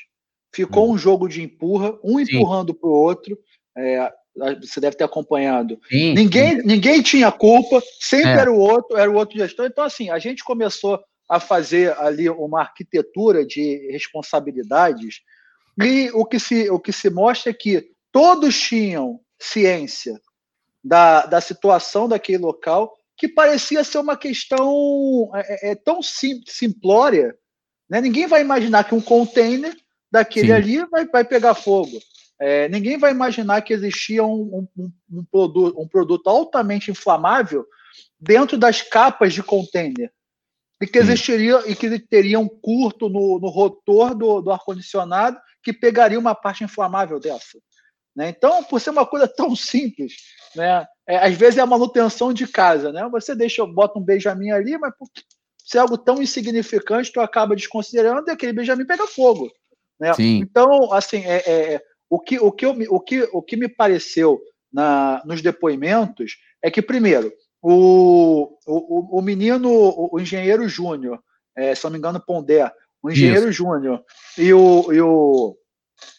[0.52, 0.94] Ficou hum.
[0.94, 2.34] um jogo de empurra, um Sim.
[2.34, 3.38] empurrando para o outro.
[3.76, 4.12] É,
[4.60, 5.78] você deve ter acompanhado.
[5.88, 6.66] Sim, ninguém, sim.
[6.66, 8.38] ninguém tinha culpa, sempre é.
[8.38, 9.66] era o outro, era o outro gestor.
[9.66, 11.00] Então, assim, a gente começou
[11.30, 15.20] a fazer ali uma arquitetura de responsabilidades,
[15.80, 20.20] e o que se, o que se mostra é que todos tinham ciência
[20.82, 26.40] da, da situação daquele local, que parecia ser uma questão é, é, é tão sim,
[26.46, 27.36] simplória.
[27.90, 28.00] Né?
[28.00, 29.76] Ninguém vai imaginar que um container
[30.10, 30.52] daquele Sim.
[30.52, 31.98] ali vai, vai pegar fogo.
[32.40, 37.66] É, ninguém vai imaginar que existia um, um, um, produto, um produto altamente inflamável
[38.20, 40.12] dentro das capas de container
[40.80, 45.72] e que existiria e que teria um curto no, no rotor do, do ar-condicionado que
[45.72, 47.58] pegaria uma parte inflamável dessa.
[48.18, 48.30] Né?
[48.30, 50.14] Então, por ser uma coisa tão simples,
[50.56, 50.84] né?
[51.06, 53.08] É, às vezes é a manutenção de casa, né?
[53.12, 54.92] Você deixa, bota um Benjamin ali, mas
[55.64, 59.48] se é algo tão insignificante, tu acaba desconsiderando e aquele Benjamin pega fogo.
[60.00, 60.10] Né?
[60.18, 63.68] Então, assim, é, é, é o, que, o, que eu, o, que, o que me
[63.68, 64.40] pareceu
[64.72, 67.32] na, nos depoimentos é que, primeiro,
[67.62, 71.22] o, o, o menino, o, o engenheiro Júnior,
[71.56, 72.68] é, se não me engano, Pondé,
[73.00, 74.02] o engenheiro Júnior
[74.36, 75.56] e, o, e o,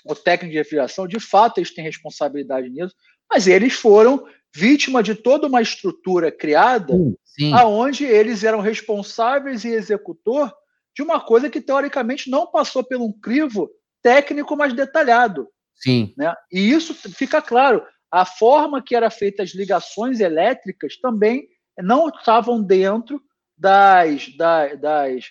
[0.06, 2.96] o técnico de refrigeração, de fato, eles têm responsabilidade nisso,
[3.32, 6.94] mas eles foram vítima de toda uma estrutura criada
[7.24, 7.54] Sim.
[7.54, 10.52] aonde eles eram responsáveis e executor
[10.96, 13.70] de uma coisa que teoricamente não passou por um crivo
[14.02, 15.48] técnico mais detalhado.
[15.76, 16.14] Sim.
[16.18, 16.34] Né?
[16.52, 17.82] E isso fica claro.
[18.12, 21.48] A forma que era feita as ligações elétricas também
[21.78, 23.22] não estavam dentro
[23.58, 25.26] das, das, das,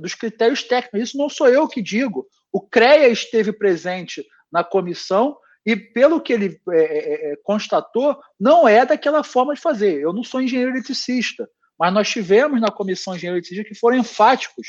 [0.00, 1.10] dos critérios técnicos.
[1.10, 2.26] Isso não sou eu que digo.
[2.52, 8.68] O CREA esteve presente na comissão e, pelo que ele é, é, é, constatou, não
[8.68, 10.00] é daquela forma de fazer.
[10.00, 11.48] Eu não sou engenheiro eletricista,
[11.78, 14.66] mas nós tivemos na comissão engenheiro eletricista que foram enfáticos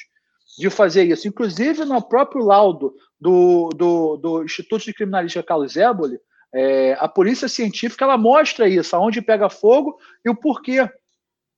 [0.58, 1.28] de fazer isso.
[1.28, 6.20] Inclusive, no próprio laudo do, do, do Instituto de Criminalística Carlos Zéboli,
[6.54, 10.88] é, a polícia científica ela mostra isso, aonde pega fogo e o porquê.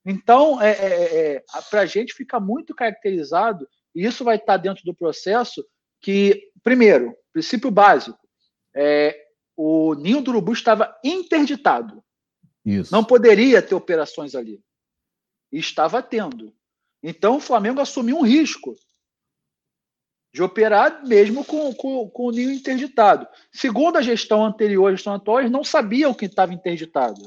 [0.05, 4.55] Então, é, é, é, é para a gente fica muito caracterizado, e isso vai estar
[4.57, 5.65] dentro do processo,
[6.05, 8.19] que, primeiro, princípio básico,
[8.75, 9.25] é,
[9.57, 12.03] o ninho do urubu estava interditado.
[12.63, 12.91] Isso.
[12.91, 14.61] Não poderia ter operações ali.
[15.51, 16.53] E estava tendo.
[17.01, 18.75] Então o Flamengo assumiu um risco
[20.31, 23.27] de operar mesmo com, com, com o ninho interditado.
[23.51, 27.25] Segundo a gestão anterior, a gestão atual, eles não sabiam que estava interditado.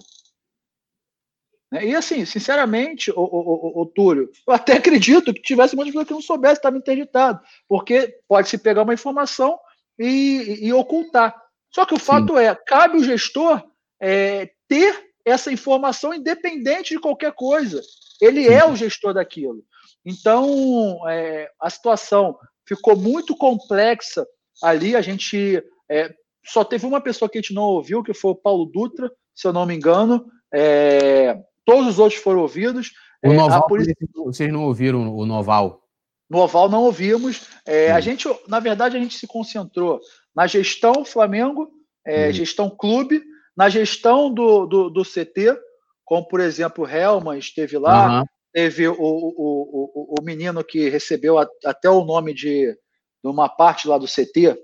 [1.70, 1.86] Né?
[1.86, 6.04] E assim, sinceramente, o, o, o, o, Túlio, eu até acredito que tivesse muita pessoa
[6.04, 9.58] que não soubesse estava interditado, porque pode se pegar uma informação
[9.98, 11.34] e, e, ocultar.
[11.70, 12.44] Só que o fato Sim.
[12.44, 13.62] é, cabe o gestor
[14.00, 17.82] é, ter essa informação independente de qualquer coisa.
[18.20, 18.54] Ele Sim.
[18.54, 19.62] é o gestor daquilo.
[20.04, 24.26] Então, é, a situação ficou muito complexa
[24.62, 24.96] ali.
[24.96, 26.14] A gente é,
[26.44, 29.46] só teve uma pessoa que a gente não ouviu, que foi o Paulo Dutra, se
[29.46, 30.24] eu não me engano.
[30.52, 31.36] É,
[31.68, 32.92] todos os outros foram ouvidos.
[33.22, 33.94] O é, Noval, polícia...
[34.24, 35.82] vocês não ouviram o Noval?
[36.30, 37.46] No Oval não ouvimos.
[37.66, 40.00] É, a gente, na verdade, a gente se concentrou
[40.34, 41.70] na gestão Flamengo,
[42.06, 43.22] é, gestão clube,
[43.54, 45.58] na gestão do, do, do, CT,
[46.06, 48.24] como por exemplo o Helman esteve lá, uhum.
[48.50, 53.48] teve o, o, o, o menino que recebeu a, até o nome de, de uma
[53.48, 54.58] parte lá do CT.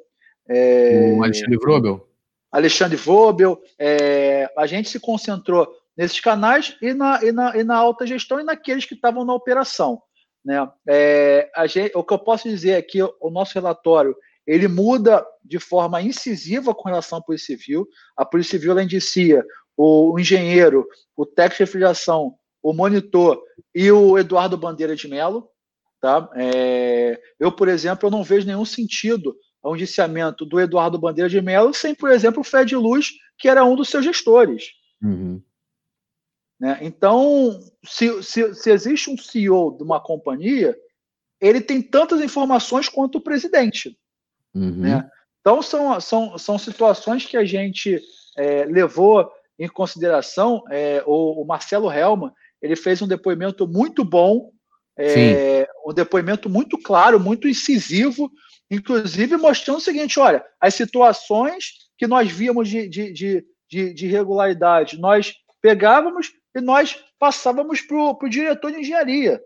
[0.49, 2.09] É, o Alexandre Vrobel.
[2.51, 3.61] Alexandre Vrobel.
[3.79, 8.41] É, a gente se concentrou nesses canais e na, e na, e na alta gestão
[8.41, 10.01] e naqueles que estavam na operação.
[10.45, 10.69] Né?
[10.89, 14.15] É, gente, o que eu posso dizer é que o nosso relatório
[14.47, 17.89] ele muda de forma incisiva com relação à Polícia Civil.
[18.17, 19.45] A Polícia Civil ela indicia
[19.77, 23.43] o, engenheiro, o técnico de refrigeração, o monitor
[23.75, 25.49] e o Eduardo Bandeira de Mello.
[26.01, 26.29] Tá?
[26.37, 31.41] É, eu, por exemplo, eu não vejo nenhum sentido ao indiciamento do Eduardo Bandeira de
[31.41, 34.65] Mello sem, por exemplo, o Fred Luz, que era um dos seus gestores.
[35.03, 35.43] Uhum.
[36.61, 36.79] Né?
[36.83, 40.77] Então, se, se, se existe um CEO de uma companhia,
[41.41, 43.99] ele tem tantas informações quanto o presidente.
[44.55, 44.81] Uhum.
[44.81, 45.11] Né?
[45.41, 48.01] Então, são, são, são situações que a gente
[48.37, 50.63] é, levou em consideração.
[50.71, 52.33] É, o, o, Marcelo Helman
[52.63, 54.51] ele fez um depoimento muito bom,
[54.99, 58.31] é, um depoimento muito claro, muito incisivo,
[58.71, 64.07] inclusive mostrando o seguinte: olha, as situações que nós víamos de, de, de, de, de
[64.07, 69.41] irregularidade, nós pegávamos e nós passávamos para o diretor de engenharia.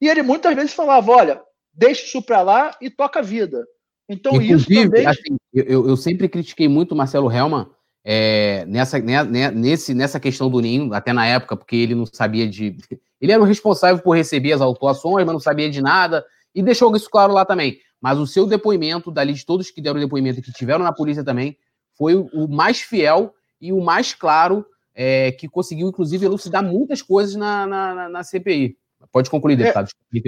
[0.00, 1.42] E ele muitas vezes falava: olha,
[1.72, 3.66] deixa isso para lá e toca a vida.
[4.08, 5.06] Então, Inclusive, isso também.
[5.06, 7.68] Assim, eu, eu sempre critiquei muito o Marcelo Helman
[8.04, 12.06] é, nessa, né, né, nesse, nessa questão do Ninho, até na época, porque ele não
[12.06, 12.76] sabia de.
[13.20, 16.94] Ele era o responsável por receber as autuações, mas não sabia de nada, e deixou
[16.94, 17.80] isso claro lá também.
[18.00, 21.24] Mas o seu depoimento, dali de todos que deram depoimento e que tiveram na polícia
[21.24, 21.58] também,
[21.96, 24.64] foi o mais fiel e o mais claro,
[25.00, 28.76] é, que conseguiu, inclusive, elucidar muitas coisas na, na, na CPI.
[29.12, 29.90] Pode concluir, é, deputado.
[30.12, 30.18] É,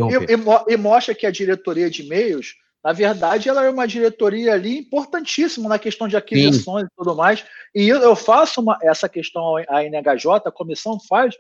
[0.71, 4.79] e, e, mostra que a diretoria de e-mails, na verdade, ela é uma diretoria ali
[4.79, 6.89] importantíssima na questão de aquisições Sim.
[6.89, 7.45] e tudo mais.
[7.75, 11.35] E eu, eu faço uma, essa questão à NHJ, a comissão faz.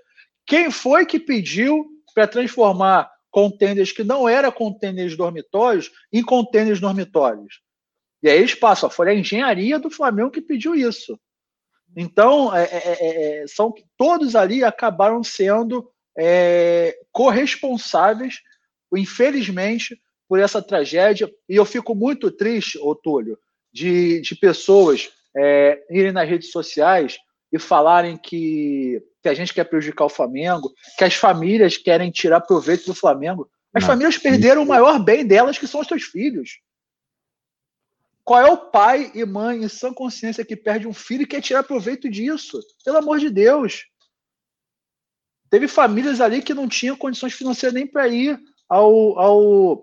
[0.44, 7.60] Quem foi que pediu para transformar contêineres que não eram contêineres dormitórios em contêineres dormitórios?
[8.24, 11.16] E aí eles passam, foi a engenharia do Flamengo que pediu isso.
[11.96, 18.40] Então, é, é, é, é são todos ali acabaram sendo é, corresponsáveis,
[18.94, 21.30] infelizmente, por essa tragédia.
[21.48, 23.38] E eu fico muito triste, Otúlio,
[23.72, 27.18] de, de pessoas é, irem nas redes sociais
[27.52, 32.40] e falarem que, que a gente quer prejudicar o Flamengo, que as famílias querem tirar
[32.40, 33.50] proveito do Flamengo.
[33.74, 34.70] As Não, famílias perderam isso.
[34.70, 36.58] o maior bem delas, que são os seus filhos.
[38.30, 41.40] Qual é o pai e mãe em sã consciência que perde um filho e quer
[41.40, 42.60] tirar proveito disso?
[42.84, 43.86] Pelo amor de Deus.
[45.50, 48.38] Teve famílias ali que não tinham condições financeiras nem para ir
[48.68, 49.82] ao, ao,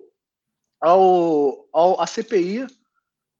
[0.80, 2.68] ao, ao, à CPI,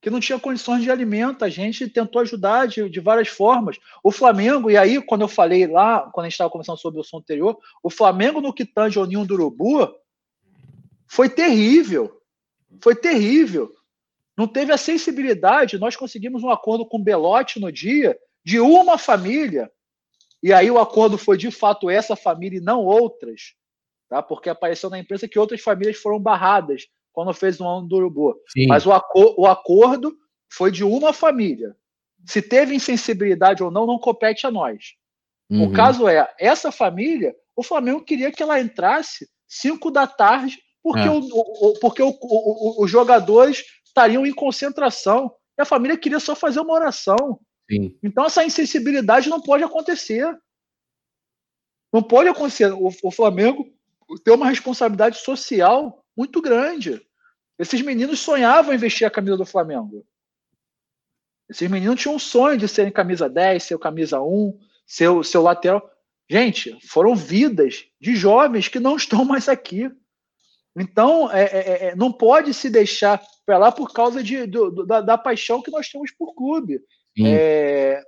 [0.02, 1.46] que não tinha condições de alimento.
[1.46, 3.78] A gente tentou ajudar de, de várias formas.
[4.04, 7.04] O Flamengo, e aí, quando eu falei lá, quando a gente estava conversando sobre o
[7.06, 9.90] som anterior, o Flamengo no que tange Ninho do Urubu
[11.08, 12.22] foi terrível.
[12.82, 13.74] Foi terrível
[14.38, 15.80] não teve a sensibilidade.
[15.80, 19.70] Nós conseguimos um acordo com o Belotti no dia de uma família,
[20.42, 23.56] e aí o acordo foi de fato essa família e não outras,
[24.08, 24.22] tá?
[24.22, 28.36] porque apareceu na imprensa que outras famílias foram barradas quando fez no ano do Urubu.
[28.50, 28.68] Sim.
[28.68, 30.16] Mas o, acor o acordo
[30.54, 31.76] foi de uma família.
[32.26, 34.94] Se teve insensibilidade ou não, não compete a nós.
[35.50, 35.66] Uhum.
[35.66, 41.08] O caso é, essa família, o Flamengo queria que ela entrasse 5 da tarde, porque,
[41.08, 41.10] é.
[41.10, 42.16] o, o, porque o,
[42.80, 43.64] os jogadores
[43.98, 47.40] estariam em concentração e a família queria só fazer uma oração.
[47.70, 47.98] Sim.
[48.04, 50.38] Então essa insensibilidade não pode acontecer.
[51.92, 52.72] Não pode acontecer.
[52.72, 53.68] O, o Flamengo
[54.24, 57.02] tem uma responsabilidade social muito grande.
[57.58, 60.06] Esses meninos sonhavam em vestir a camisa do Flamengo.
[61.50, 65.90] Esses meninos tinham um sonho de serem camisa 10, ser camisa 1, ser seu lateral.
[66.30, 69.90] Gente, foram vidas de jovens que não estão mais aqui.
[70.76, 75.00] Então, é, é, é não pode se deixar para lá por causa de, do, da,
[75.00, 76.82] da, paixão que nós temos por clube.
[77.18, 78.04] É,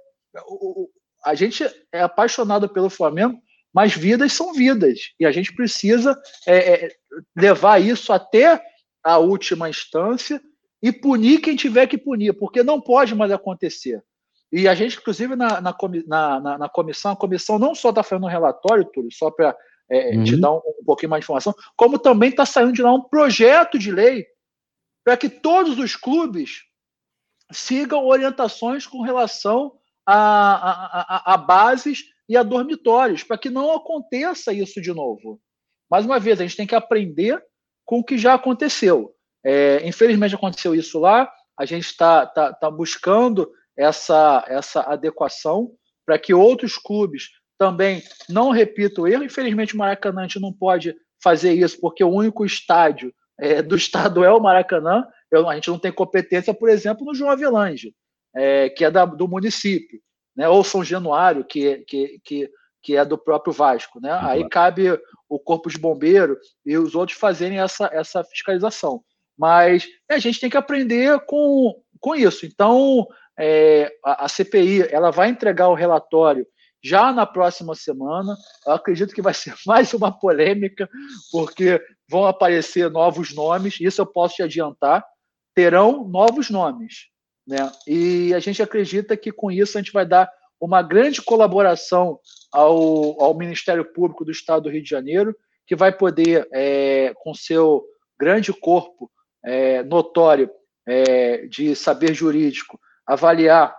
[0.46, 0.90] o,
[1.26, 1.64] a gente
[1.94, 3.40] é apaixonado pelo Flamengo,
[3.74, 5.14] mas vidas são vidas.
[5.18, 6.96] E a gente precisa é, é,
[7.38, 8.62] levar isso até
[9.02, 10.42] a última instância
[10.84, 14.04] e punir quem tiver que punir, porque não pode mais acontecer.
[14.52, 15.74] E a gente, inclusive, na, na,
[16.06, 19.56] na, na comissão, a comissão não só está fazendo um relatório, Túlio, só para
[19.90, 20.24] é, uhum.
[20.26, 23.02] te dar um, um, pouquinho mais de informação, como também está saindo de lá um
[23.02, 24.26] projeto de lei
[25.10, 26.66] para que todos os clubes
[27.52, 29.76] sigam orientações com relação
[30.06, 35.42] a, a, a, a bases e a dormitórios, para que não aconteça isso de novo.
[35.90, 37.44] Mais uma vez, a gente tem que aprender
[37.84, 39.12] com o que já aconteceu.
[39.44, 41.28] É, infelizmente aconteceu isso lá,
[41.58, 45.72] a gente está tá, tá buscando essa, essa adequação
[46.06, 49.24] para que outros clubes também não repitam o erro.
[49.24, 53.76] Infelizmente, o Maracanã a gente não pode fazer isso, porque o único estádio é, do
[53.76, 55.06] estado é o Maracanã.
[55.32, 57.94] Eu, a gente não tem competência, por exemplo, no João Avelange,
[58.36, 60.00] é, que é da, do município,
[60.36, 60.48] né?
[60.48, 62.50] ou São Januário, que, que, que,
[62.82, 64.00] que é do próprio Vasco.
[64.02, 64.14] Né?
[64.14, 64.28] Uhum.
[64.28, 69.02] Aí cabe o Corpo de Bombeiro e os outros fazerem essa, essa fiscalização.
[69.38, 72.46] Mas a gente tem que aprender com, com isso.
[72.46, 73.08] Então,
[73.40, 76.46] é, a, a CPI ela vai entregar o relatório
[76.84, 78.36] já na próxima semana.
[78.66, 80.90] Eu acredito que vai ser mais uma polêmica,
[81.32, 85.06] porque vão aparecer novos nomes, isso eu posso te adiantar.
[85.54, 87.08] Terão novos nomes.
[87.48, 87.72] Né?
[87.88, 92.20] E a gente acredita que com isso a gente vai dar uma grande colaboração
[92.52, 95.36] ao, ao Ministério Público do Estado do Rio de Janeiro,
[95.66, 97.84] que vai poder, é, com seu
[98.20, 99.10] grande corpo
[99.44, 100.50] é, notório
[100.88, 103.76] é, de saber jurídico, avaliar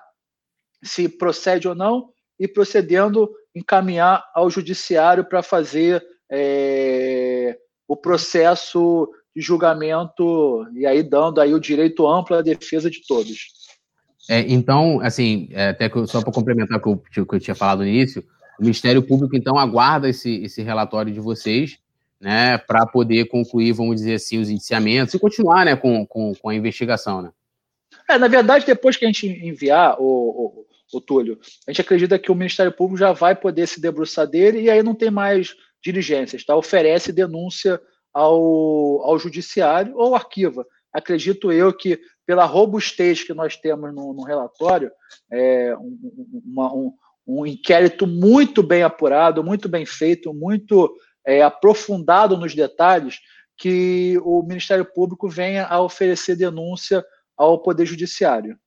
[0.83, 2.11] se procede ou não
[2.41, 6.03] e procedendo encaminhar ao judiciário para fazer
[6.33, 13.07] é, o processo de julgamento e aí dando aí o direito amplo à defesa de
[13.07, 13.61] todos.
[14.29, 17.81] É, então, assim, é, até só para complementar o que eu, que eu tinha falado
[17.81, 18.25] no início,
[18.59, 21.79] o Ministério Público então aguarda esse, esse relatório de vocês,
[22.21, 26.49] né, para poder concluir, vamos dizer assim, os indiciamentos e continuar, né, com, com, com
[26.49, 27.31] a investigação, né?
[28.09, 31.39] É, na verdade, depois que a gente enviar o, o, o Túlio.
[31.67, 34.83] A gente acredita que o Ministério Público já vai poder se debruçar dele e aí
[34.83, 36.57] não tem mais diligências, tá?
[36.57, 37.81] Oferece denúncia
[38.13, 40.67] ao, ao judiciário ou arquiva.
[40.93, 44.91] Acredito eu que, pela robustez que nós temos no, no relatório,
[45.33, 46.93] é, um, uma, um,
[47.27, 50.93] um, inquérito muito bem apurado, muito bem feito, muito
[51.25, 53.19] é, aprofundado nos detalhes,
[53.57, 57.05] que o Ministério Público venha a oferecer denúncia
[57.37, 58.59] ao Poder Judiciário.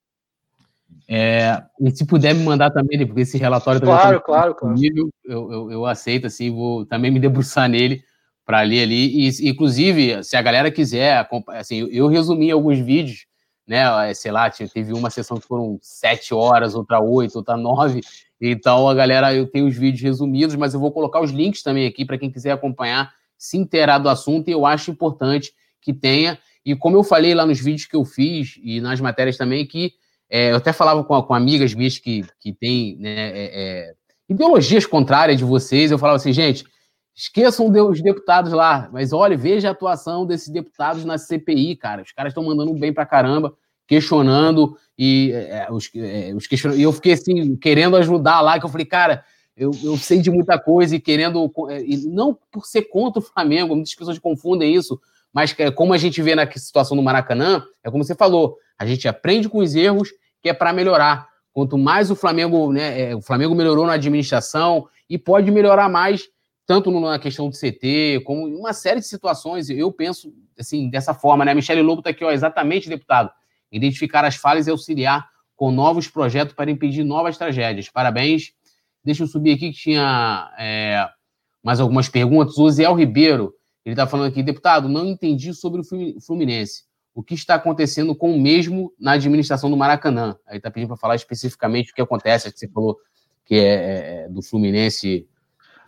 [1.07, 4.76] É, e se puder me mandar também, porque esse relatório também claro, tá claro, claro.
[4.84, 8.03] Eu, eu, eu, aceito, assim, vou também me debruçar nele
[8.45, 9.28] para ler ali.
[9.28, 13.26] E, inclusive, se a galera quiser, assim, eu resumi alguns vídeos,
[13.68, 14.14] né?
[14.14, 18.02] Sei lá, teve uma sessão que foram sete horas, outra oito, outra nove.
[18.40, 21.88] Então, a galera, eu tenho os vídeos resumidos, mas eu vou colocar os links também
[21.88, 24.49] aqui para quem quiser acompanhar, se inteirar do assunto.
[24.49, 26.38] E eu acho importante que tenha.
[26.65, 29.94] E como eu falei lá nos vídeos que eu fiz e nas matérias também, que
[30.35, 33.93] é, eu até falava com, com amigas minhas que, que têm né, é, é,
[34.27, 35.91] ideologias contrárias de vocês.
[35.91, 36.65] Eu falava assim, gente,
[37.15, 42.01] esqueçam os deputados lá, mas olha, veja a atuação desses deputados na CPI, cara.
[42.01, 43.53] Os caras estão mandando bem pra caramba,
[43.88, 46.80] questionando e é, os, é, os questionando.
[46.80, 49.23] E eu fiquei assim, querendo ajudar lá, que eu falei, cara.
[49.55, 53.23] Eu, eu sei de muita coisa e querendo, é, e não por ser contra o
[53.23, 54.99] Flamengo, muitas pessoas confundem isso,
[55.31, 59.07] mas como a gente vê na situação do Maracanã, é como você falou, a gente
[59.07, 60.10] aprende com os erros
[60.44, 61.30] que é para melhorar.
[61.53, 66.24] Quanto mais o Flamengo, né, é, o Flamengo melhorou na administração e pode melhorar mais
[66.65, 69.70] tanto na questão do CT, como em uma série de situações.
[69.70, 71.53] Eu penso assim dessa forma, né?
[71.53, 73.32] Michele Lobo está aqui, ó, exatamente, deputado.
[73.72, 77.90] Identificar as falhas e auxiliar com novos projetos para impedir novas tragédias.
[77.90, 78.53] Parabéns.
[79.03, 81.07] Deixa eu subir aqui que tinha é,
[81.61, 82.57] mais algumas perguntas.
[82.57, 83.53] O Zé Ribeiro,
[83.86, 86.84] ele está falando aqui, deputado, não entendi sobre o Fluminense
[87.14, 90.38] o que está acontecendo com o mesmo na administração do Maracanã.
[90.48, 92.98] Aí está pedindo para falar especificamente o que acontece, que você falou
[93.45, 95.27] que é, é, é do Fluminense.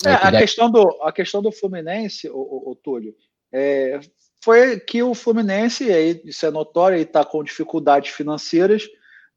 [0.06, 0.44] É, a, deve...
[0.44, 3.16] questão do, a questão do Fluminense, o, o, o Túlio,
[3.52, 4.00] é,
[4.44, 8.84] foi que o Fluminense, aí, isso é notório, está com dificuldades financeiras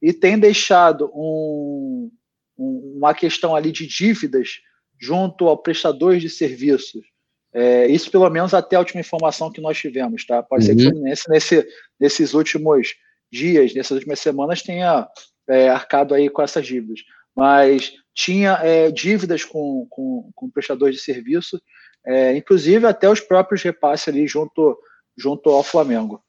[0.02, 2.10] e tem deixado um,
[2.58, 4.60] um, uma questão ali de dívidas
[5.00, 7.06] junto ao prestadores de serviços
[7.52, 10.42] é, isso, pelo menos, até a última informação que nós tivemos, tá?
[10.42, 10.66] Pode uhum.
[10.66, 10.92] ser que o uhum.
[10.92, 11.66] Fluminense, nesse,
[11.98, 12.88] nesses últimos
[13.32, 15.08] dias, nessas últimas semanas, tenha
[15.48, 17.00] é, arcado aí com essas dívidas.
[17.34, 21.60] Mas tinha é, dívidas com, com, com prestadores de serviço,
[22.06, 24.78] é, inclusive até os próprios repasses ali junto,
[25.16, 26.22] junto ao Flamengo.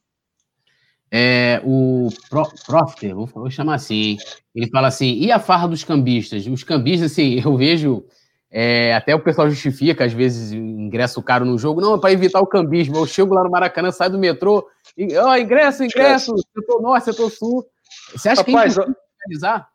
[1.11, 4.17] É, o Pro, Profter, vou, vou chamar assim,
[4.53, 6.45] ele fala assim, e a farra dos cambistas?
[6.45, 8.05] Os cambistas, assim, eu vejo
[8.51, 11.81] é, até o pessoal justifica, às vezes, ingresso caro no jogo.
[11.81, 12.97] Não, é para evitar o cambismo.
[12.97, 14.67] Eu chego lá no Maracanã, saio do metrô,
[14.97, 17.65] e, oh, ingresso, ingresso, setor norte, setor sul.
[18.11, 18.85] Você acha Rapaz, que é
[19.25, 19.69] realizar?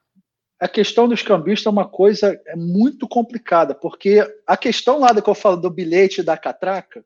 [0.60, 5.28] A questão dos cambistas é uma coisa é muito complicada, porque a questão lá que
[5.28, 7.05] eu falo do bilhete da catraca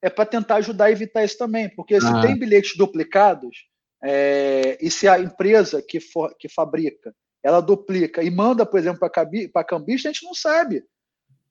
[0.00, 2.20] é para tentar ajudar a evitar isso também, porque se ah.
[2.20, 3.66] tem bilhetes duplicados,
[4.02, 9.00] é, e se a empresa que, for, que fabrica ela duplica e manda, por exemplo,
[9.00, 10.84] para cambista, a gente não sabe.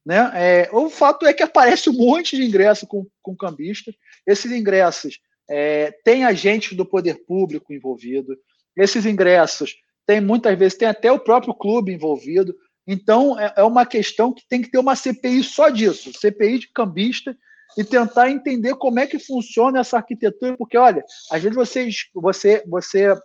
[0.06, 0.32] Né?
[0.34, 3.94] É, o fato é que aparece um monte de ingressos com, com cambistas.
[4.26, 5.20] Esses ingressos
[5.50, 8.36] é, tem agentes do poder público envolvido.
[8.76, 12.56] Esses ingressos tem muitas vezes tem até o próprio clube envolvido.
[12.88, 16.68] Então é, é uma questão que tem que ter uma CPI só disso, CPI de
[16.74, 17.38] cambista
[17.78, 22.64] e tentar entender como é que funciona essa arquitetura, porque olha, às vezes você você
[22.68, 23.16] você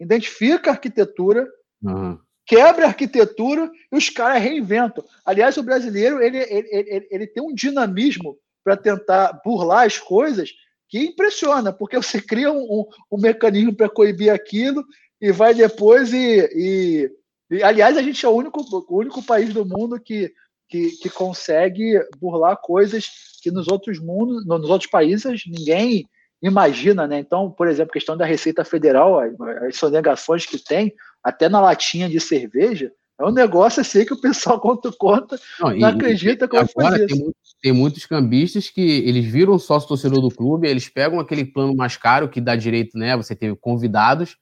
[0.00, 1.46] identifica a arquitetura
[1.82, 2.18] Uhum.
[2.46, 5.04] Quebra a arquitetura e os caras reinventam.
[5.24, 10.50] Aliás, o brasileiro ele, ele, ele, ele tem um dinamismo para tentar burlar as coisas
[10.88, 14.84] que impressiona, porque você cria um, um, um mecanismo para coibir aquilo
[15.20, 17.10] e vai depois e, e,
[17.50, 20.32] e, Aliás, a gente é o único, o único país do mundo que,
[20.68, 23.06] que, que consegue burlar coisas
[23.42, 26.06] que nos outros mundos, nos outros países, ninguém
[26.42, 27.18] imagina, né?
[27.20, 29.20] Então, por exemplo, questão da Receita Federal,
[29.66, 30.92] as sonegações que tem,
[31.22, 35.70] até na latinha de cerveja, é um negócio assim que o pessoal conta conta, não,
[35.70, 37.32] não e, acredita como agora tem,
[37.62, 41.96] tem, muitos cambistas que eles viram sócio torcedor do clube, eles pegam aquele plano mais
[41.96, 43.16] caro que dá direito, né?
[43.16, 44.36] Você teve convidados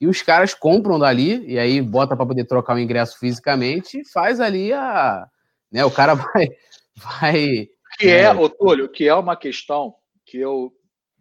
[0.00, 4.08] e os caras compram dali e aí bota para poder trocar o ingresso fisicamente e
[4.08, 5.26] faz ali a,
[5.70, 5.84] né?
[5.84, 6.48] O cara vai,
[6.96, 7.68] vai.
[7.98, 9.94] Que é, é Otúlio, que é uma questão
[10.24, 10.72] que eu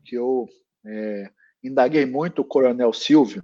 [0.03, 0.45] que eu
[0.85, 1.29] é,
[1.63, 3.41] indaguei muito o Coronel Silvio,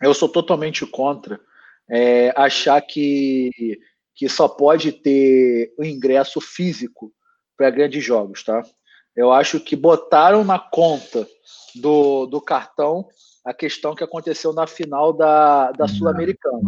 [0.00, 1.40] eu sou totalmente contra
[1.88, 3.78] é, achar que,
[4.14, 7.12] que só pode ter o ingresso físico
[7.56, 8.62] para grandes jogos, tá?
[9.14, 11.28] Eu acho que botaram na conta
[11.74, 13.08] do, do cartão
[13.44, 16.60] a questão que aconteceu na final da, da Sul-Americana.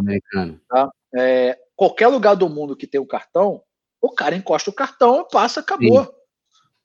[0.69, 0.91] Tá?
[1.15, 3.63] É, qualquer lugar do mundo que tem um cartão,
[4.01, 6.05] o cara encosta o cartão, passa, acabou.
[6.05, 6.11] Sim.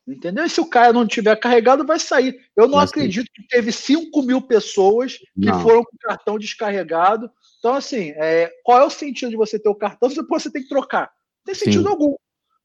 [0.08, 0.46] Entendeu?
[0.46, 2.40] E se o cara não tiver carregado, vai sair.
[2.56, 5.62] Eu não acredito que teve 5 mil pessoas que não.
[5.62, 7.30] foram com o cartão descarregado.
[7.60, 10.50] Então, assim, é, qual é o sentido de você ter o cartão se depois você
[10.50, 11.12] tem que trocar?
[11.40, 11.90] Não tem sentido Sim.
[11.90, 12.16] algum.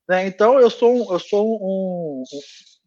[0.08, 0.24] Né?
[0.26, 2.22] Então, eu sou, um, eu sou um,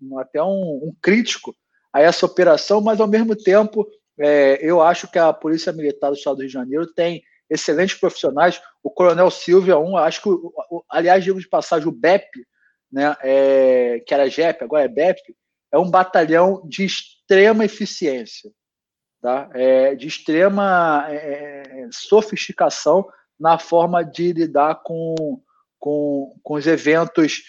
[0.02, 1.54] um até um, crítico
[1.92, 3.86] a essa operação, mas ao mesmo tempo,
[4.18, 7.98] é, eu acho que a Polícia Militar do Estado do Rio de Janeiro tem excelentes
[7.98, 8.62] profissionais.
[8.82, 10.30] O Coronel Silvio é um, acho que,
[10.90, 12.26] aliás, digo de passagem, o BEP,
[12.92, 15.20] né, é, que era JEP, agora é BEP,
[15.72, 18.52] é um batalhão de extrema eficiência,
[19.22, 19.50] tá?
[19.54, 23.06] É, de extrema é, é, sofisticação
[23.40, 25.42] na forma de lidar com,
[25.80, 27.44] com, com os eventos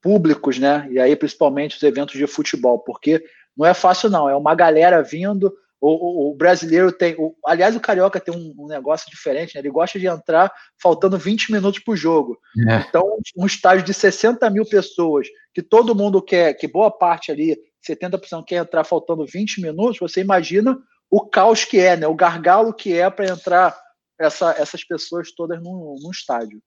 [0.00, 0.86] públicos, né?
[0.90, 3.24] E aí, principalmente, os eventos de futebol, porque
[3.56, 4.28] não é fácil, não.
[4.28, 5.52] É uma galera vindo
[5.82, 7.16] o, o, o brasileiro tem.
[7.18, 9.60] O, aliás, o Carioca tem um, um negócio diferente, né?
[9.60, 12.38] Ele gosta de entrar faltando 20 minutos para o jogo.
[12.68, 12.76] É.
[12.88, 17.58] Então, um estádio de 60 mil pessoas, que todo mundo quer, que boa parte ali,
[17.84, 20.78] 70% quer entrar faltando 20 minutos, você imagina
[21.10, 22.06] o caos que é, né?
[22.06, 23.76] O gargalo que é para entrar
[24.20, 26.62] essa, essas pessoas todas num, num estádio.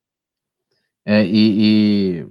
[1.06, 2.28] É, e, e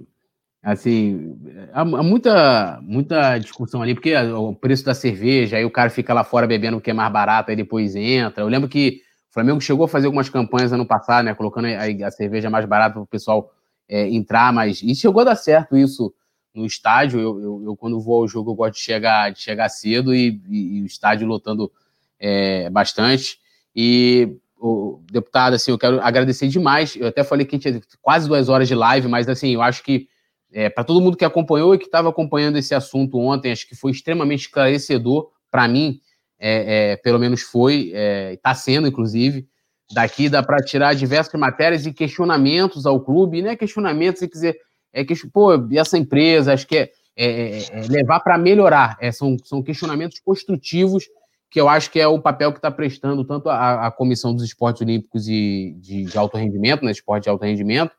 [0.65, 1.37] Assim,
[1.71, 6.23] há, muita, muita discussão ali, porque o preço da cerveja, aí o cara fica lá
[6.23, 8.41] fora bebendo o que é mais barato, aí depois entra.
[8.41, 11.35] Eu lembro que o Flamengo chegou a fazer algumas campanhas ano passado, né?
[11.35, 13.53] Colocando a, a cerveja mais barata para o pessoal
[13.87, 14.81] é, entrar, mas.
[14.81, 16.11] E chegou a dar certo isso
[16.51, 17.19] no estádio.
[17.19, 20.41] Eu, eu, eu, quando vou ao jogo, eu gosto de chegar, de chegar cedo e,
[20.49, 21.71] e, e o estádio lotando
[22.19, 23.37] é, bastante.
[23.75, 26.95] E o deputado, assim, eu quero agradecer demais.
[26.95, 30.07] Eu até falei que tinha quase duas horas de live, mas assim, eu acho que
[30.55, 33.75] é, para todo mundo que acompanhou e que estava acompanhando esse assunto ontem, acho que
[33.75, 35.99] foi extremamente esclarecedor para mim,
[36.39, 37.91] é, é, pelo menos foi,
[38.31, 39.45] está é, sendo, inclusive.
[39.91, 44.55] Daqui dá para tirar diversas matérias e questionamentos ao clube, não é questionamento, se quiser,
[44.93, 49.61] é que, pô, essa empresa, acho que é, é, é levar para melhorar, são, são
[49.61, 51.03] questionamentos construtivos
[51.49, 54.43] que eu acho que é o papel que está prestando tanto a, a, Comissão dos
[54.43, 57.91] Esportes Olímpicos e de, de alto rendimento, né, esporte de alto rendimento,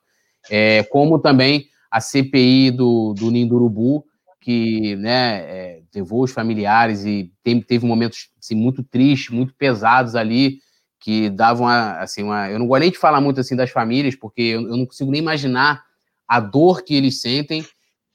[0.89, 4.05] como também a CPI do, do Ninho do Urubu,
[4.39, 10.15] que né, é, levou os familiares e teve, teve momentos assim, muito tristes, muito pesados
[10.15, 10.59] ali,
[10.99, 12.49] que davam assim, uma.
[12.49, 15.11] Eu não gosto nem de falar muito assim das famílias, porque eu, eu não consigo
[15.11, 15.83] nem imaginar
[16.27, 17.65] a dor que eles sentem.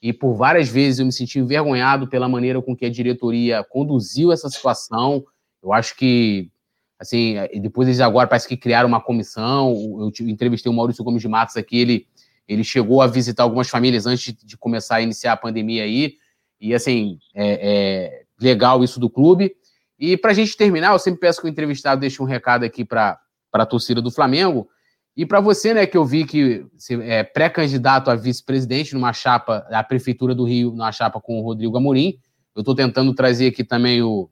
[0.01, 4.33] E por várias vezes eu me senti envergonhado pela maneira com que a diretoria conduziu
[4.33, 5.25] essa situação.
[5.63, 6.51] Eu acho que,
[6.99, 9.71] assim, depois eles agora parece que criaram uma comissão.
[10.19, 12.07] Eu entrevistei o Maurício Gomes de Matos aqui, ele
[12.53, 16.15] ele chegou a visitar algumas famílias antes de começar a iniciar a pandemia aí.
[16.61, 19.55] E, assim, é, é legal isso do clube.
[19.99, 22.85] E, para a gente terminar, eu sempre peço que o entrevistado deixe um recado aqui
[22.85, 23.19] para
[23.53, 24.69] a torcida do Flamengo.
[25.17, 26.67] E para você, né, que eu vi que
[27.03, 31.77] é pré-candidato a vice-presidente numa chapa da Prefeitura do Rio, numa chapa com o Rodrigo
[31.77, 32.19] Amorim.
[32.55, 34.31] Eu estou tentando trazer aqui também o,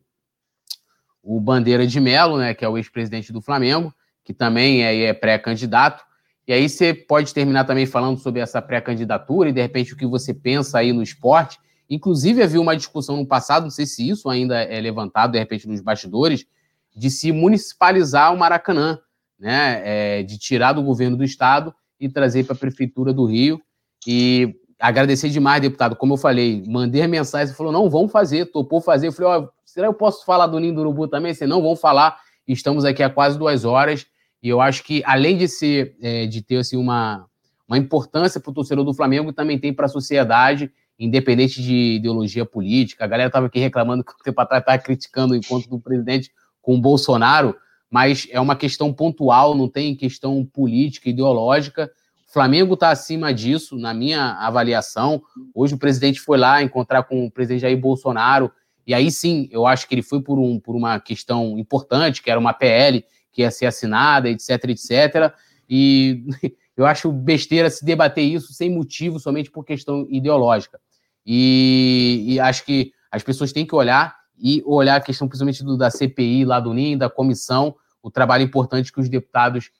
[1.22, 3.94] o Bandeira de Melo, né, que é o ex-presidente do Flamengo,
[4.24, 6.02] que também é, é pré-candidato.
[6.51, 10.05] E aí você pode terminar também falando sobre essa pré-candidatura e, de repente, o que
[10.05, 11.60] você pensa aí no esporte.
[11.89, 15.68] Inclusive, havia uma discussão no passado, não sei se isso ainda é levantado, de repente,
[15.68, 16.44] nos bastidores,
[16.93, 18.98] de se municipalizar o Maracanã,
[19.39, 19.81] né?
[19.85, 23.62] É, de tirar do governo do estado e trazer para a Prefeitura do Rio.
[24.05, 25.94] E agradecer demais, deputado.
[25.94, 29.06] Como eu falei, mandei mensagem, falou, não, vamos fazer, topou fazer.
[29.06, 31.32] Eu falei, ó, será que eu posso falar do Ninho do Urubu também?
[31.32, 32.18] Você não, vamos falar.
[32.44, 34.05] Estamos aqui há quase duas horas.
[34.42, 37.26] E eu acho que, além de ser, é, de ter assim, uma,
[37.68, 42.44] uma importância para o torcedor do Flamengo, também tem para a sociedade, independente de ideologia
[42.44, 43.04] política.
[43.04, 46.30] A galera estava aqui reclamando que o tempo atrás estava criticando o encontro do presidente
[46.60, 47.56] com o Bolsonaro,
[47.90, 51.90] mas é uma questão pontual, não tem questão política, ideológica.
[52.28, 55.22] O Flamengo está acima disso, na minha avaliação.
[55.54, 58.50] Hoje o presidente foi lá encontrar com o presidente Jair Bolsonaro,
[58.86, 62.30] e aí sim, eu acho que ele foi por, um, por uma questão importante, que
[62.30, 65.35] era uma PL, que ia ser assinada, etc, etc.
[65.69, 66.24] E
[66.77, 70.81] eu acho besteira se debater isso sem motivo, somente por questão ideológica.
[71.27, 75.77] E, e acho que as pessoas têm que olhar e olhar a questão principalmente do,
[75.77, 79.70] da CPI lá do NIM, da comissão, o trabalho importante que os deputados.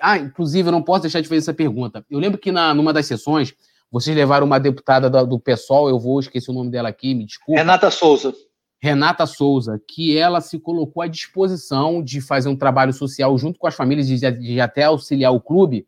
[0.00, 2.04] Ah, inclusive, eu não posso deixar de fazer essa pergunta.
[2.10, 3.54] Eu lembro que na, numa das sessões,
[3.90, 7.24] vocês levaram uma deputada do, do PSOL, eu vou esquecer o nome dela aqui, me
[7.24, 7.58] desculpa.
[7.58, 8.34] Renata Souza.
[8.80, 13.66] Renata Souza, que ela se colocou à disposição de fazer um trabalho social junto com
[13.66, 15.86] as famílias, de, de até auxiliar o clube.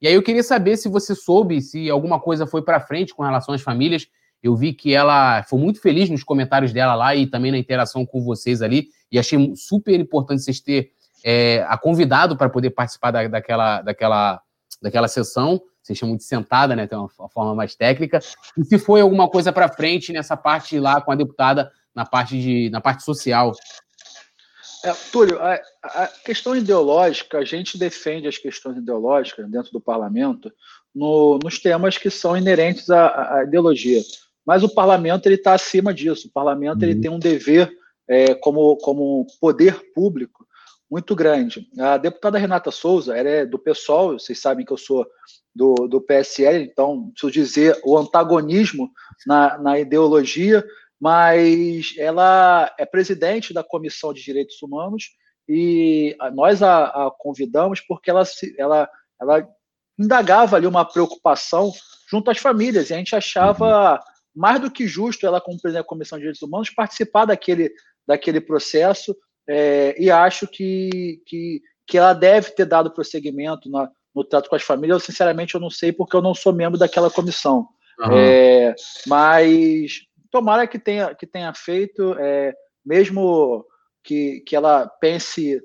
[0.00, 3.22] E aí eu queria saber se você soube, se alguma coisa foi para frente com
[3.22, 4.08] relação às famílias.
[4.42, 8.04] Eu vi que ela foi muito feliz nos comentários dela lá e também na interação
[8.04, 8.88] com vocês ali.
[9.10, 10.90] E achei super importante vocês ter
[11.24, 14.42] é, a convidado para poder participar da, daquela, daquela,
[14.82, 15.62] daquela sessão.
[15.80, 16.88] vocês chamam de sentada, né?
[16.88, 18.18] Tem uma, uma forma mais técnica.
[18.58, 22.40] E se foi alguma coisa para frente nessa parte lá com a deputada na parte
[22.40, 23.52] de na parte social.
[24.84, 30.52] É, Túlio, a, a, questão ideológica, a gente defende as questões ideológicas dentro do parlamento
[30.94, 34.02] no, nos temas que são inerentes à, à ideologia.
[34.44, 36.26] Mas o parlamento ele está acima disso.
[36.26, 36.88] O parlamento uhum.
[36.88, 37.72] ele tem um dever
[38.08, 40.44] é, como, como poder público
[40.90, 41.66] muito grande.
[41.78, 45.06] A deputada Renata Souza, ela é do PSOL, vocês sabem que eu sou
[45.54, 48.90] do, do PSL, então preciso dizer o antagonismo
[49.26, 50.62] na, na ideologia,
[51.02, 55.10] mas ela é presidente da Comissão de Direitos Humanos
[55.48, 58.22] e nós a, a convidamos porque ela,
[58.56, 58.88] ela,
[59.20, 59.48] ela
[59.98, 61.72] indagava ali uma preocupação
[62.08, 63.98] junto às famílias, e a gente achava uhum.
[64.36, 67.72] mais do que justo ela, como presidente da Comissão de Direitos Humanos, participar daquele,
[68.06, 69.16] daquele processo,
[69.48, 74.54] é, e acho que, que, que ela deve ter dado prosseguimento na, no trato com
[74.54, 75.00] as famílias.
[75.00, 77.66] Eu, sinceramente, eu não sei, porque eu não sou membro daquela comissão.
[77.98, 78.12] Uhum.
[78.16, 78.74] É,
[79.06, 80.02] mas
[80.32, 82.52] tomara que tenha, que tenha feito, é,
[82.84, 83.64] mesmo
[84.02, 85.62] que, que ela pense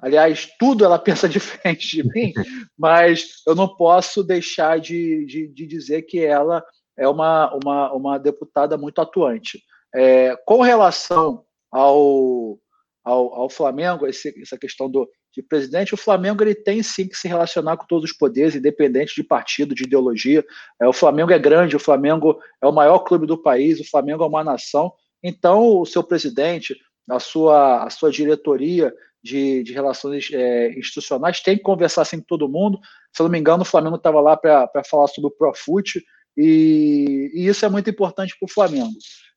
[0.00, 2.32] Aliás, tudo ela pensa diferente de mim,
[2.78, 6.64] mas eu não posso deixar de, de, de dizer que ela
[6.96, 9.60] é uma, uma, uma deputada muito atuante.
[9.94, 12.58] É, com relação ao,
[13.04, 15.08] ao, ao Flamengo, esse, essa questão do,
[15.38, 19.14] de presidente, o Flamengo ele tem sim que se relacionar com todos os poderes, independente
[19.14, 20.44] de partido, de ideologia.
[20.82, 24.24] É, o Flamengo é grande, o Flamengo é o maior clube do país, o Flamengo
[24.24, 24.92] é uma nação.
[25.22, 26.76] Então, o seu presidente,
[27.08, 28.92] a sua, a sua diretoria
[29.22, 32.80] de, de relações é, institucionais tem que conversar sempre com todo mundo.
[33.12, 36.04] Se eu não me engano, o Flamengo estava lá para falar sobre o Profute,
[36.36, 38.94] e, e isso é muito importante para o Flamengo.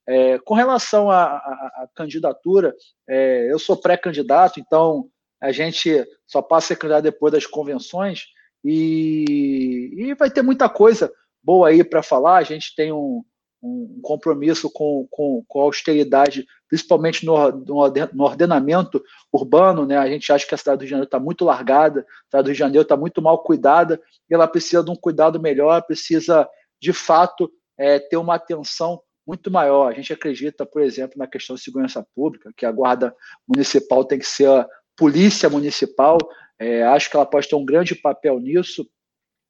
[0.07, 2.73] É, com relação à, candidatura,
[3.07, 5.07] é, eu sou pré-candidato, então
[5.41, 8.27] a gente só passa a candidato depois das convenções
[8.63, 11.11] e, e vai ter muita coisa
[11.43, 12.37] boa aí para falar.
[12.37, 13.23] A gente tem um,
[13.61, 19.85] um compromisso com, com, com a austeridade, principalmente no, no, ordenamento urbano.
[19.85, 19.97] Né?
[19.97, 22.43] A gente acha que a cidade do Rio de Janeiro está muito largada, a cidade
[22.43, 23.99] do Rio de Janeiro está muito mal cuidada,
[24.29, 26.47] e ela precisa de um cuidado melhor, precisa,
[26.79, 29.91] de fato, é, ter uma atenção muito maior.
[29.91, 33.15] A gente acredita, por exemplo, na questão de segurança pública, que a guarda
[33.47, 34.67] municipal tem que ser
[35.01, 36.17] polícia municipal.
[36.59, 38.87] É, acho que ela pode ter um grande papel nisso,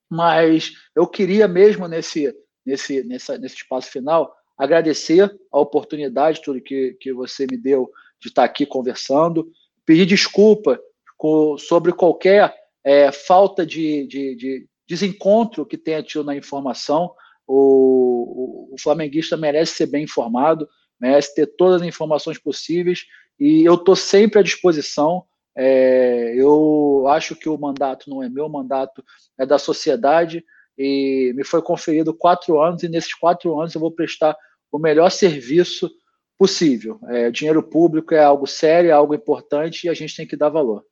[0.10, 2.34] mas eu queria mesmo nesse
[2.66, 8.30] nesse, nessa, nesse espaço final, agradecer a oportunidade tudo que, que você me deu de
[8.30, 9.52] estar aqui conversando,
[9.86, 10.80] pedir desculpa
[11.18, 12.54] com, sobre qualquer
[12.84, 17.14] é, falta de, de, de, desencontro que tenha tido na informação.
[17.48, 20.68] O, o, o flamenguista merece ser bem informado,
[21.00, 23.06] merece ter todas as informações possíveis
[23.40, 25.24] e eu estou sempre à disposição.
[25.56, 29.04] É, eu acho que o mandato não é meu, o mandato
[29.40, 30.44] é da sociedade
[30.78, 34.36] e me foi conferido quatro anos, e nesses quatro anos eu vou prestar
[34.72, 35.92] o melhor serviço
[36.38, 37.00] possível.
[37.10, 40.50] É, dinheiro público é algo sério, é algo importante e a gente tem que dar
[40.50, 40.84] valor.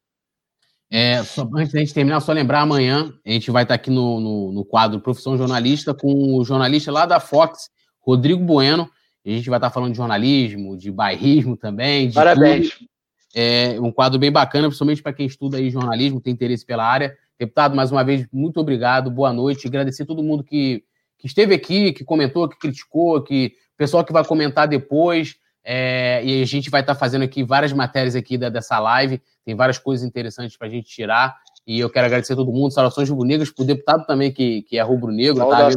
[0.91, 4.19] É, só, antes da gente terminar, só lembrar, amanhã a gente vai estar aqui no,
[4.19, 7.69] no, no, quadro Profissão Jornalista com o jornalista lá da Fox,
[7.99, 8.89] Rodrigo Bueno.
[9.25, 12.11] A gente vai estar falando de jornalismo, de bairrismo também.
[12.11, 12.71] Parabéns.
[12.71, 12.89] Tudo.
[13.35, 17.15] É um quadro bem bacana, principalmente para quem estuda aí jornalismo, tem interesse pela área.
[17.37, 19.67] Deputado, mais uma vez, muito obrigado, boa noite.
[19.67, 20.83] Agradecer a todo mundo que,
[21.17, 25.35] que esteve aqui, que comentou, que criticou, que pessoal que vai comentar depois.
[25.63, 29.21] É, e a gente vai estar fazendo aqui várias matérias aqui da, dessa live.
[29.45, 31.37] Tem várias coisas interessantes para a gente tirar.
[31.65, 34.77] E eu quero agradecer a todo mundo, saudações rubro-negras, para o deputado também, que, que
[34.77, 35.47] é rubro-negro.
[35.47, 35.69] Tá?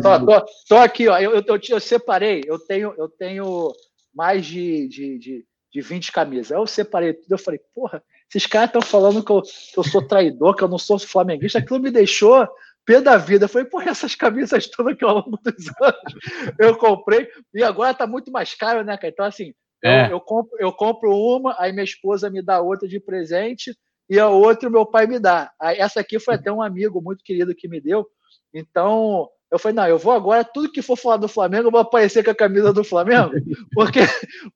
[0.79, 1.19] aqui, ó.
[1.19, 3.71] Eu, eu, eu, eu, separei, eu tenho, eu tenho
[4.15, 6.51] mais de, de, de, de 20 camisas.
[6.51, 10.07] Eu separei tudo, eu falei, porra, esses caras estão falando que eu, que eu, sou
[10.07, 11.59] traidor, que eu não sou flamenguista.
[11.59, 12.47] Aquilo me deixou
[12.85, 13.47] pé da vida.
[13.47, 17.29] Eu falei, pô, essas camisas todas que ao longo dos anos eu comprei.
[17.55, 19.09] E agora tá muito mais caro, né, cara?
[19.09, 20.07] Então, assim, é.
[20.07, 23.75] eu, eu, compro, eu compro uma, aí minha esposa me dá outra de presente
[24.11, 25.51] e a outra meu pai me dá.
[25.61, 28.07] Aí, essa aqui foi até um amigo muito querido que me deu.
[28.53, 31.81] Então, eu falei, não, eu vou agora, tudo que for falar do Flamengo, eu vou
[31.81, 33.33] aparecer com a camisa do Flamengo,
[33.75, 34.01] porque,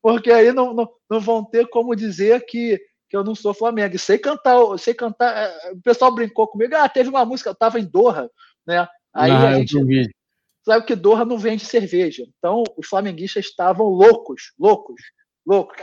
[0.01, 3.95] porque aí não, não, não vão ter como dizer que, que eu não sou Flamengo.
[3.95, 5.37] E sei cantar, sei cantar.
[5.37, 6.75] É, o pessoal brincou comigo.
[6.75, 8.31] Ah, teve uma música, eu tava em Doha,
[8.67, 8.89] né?
[9.15, 10.11] Aí não, a gente
[10.65, 12.25] sabe que Doha não vende cerveja.
[12.39, 15.03] Então os flamenguistas estavam loucos, loucos,
[15.47, 15.77] loucos.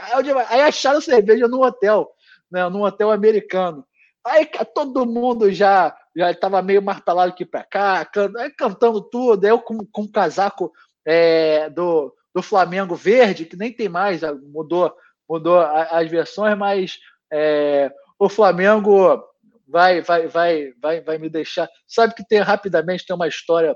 [0.49, 2.09] Aí acharam cerveja no hotel,
[2.51, 2.67] né?
[2.67, 3.85] Num hotel americano.
[4.25, 8.09] Aí todo mundo já já estava meio martelado aqui para cá,
[8.57, 9.45] cantando tudo.
[9.45, 10.71] Eu com, com o casaco
[11.05, 14.93] é, do, do Flamengo verde, que nem tem mais, mudou
[15.27, 16.99] mudou as versões, mas
[17.31, 19.23] é, o Flamengo
[19.67, 21.69] vai, vai, vai, vai, vai me deixar.
[21.87, 23.75] Sabe que tem rapidamente tem uma história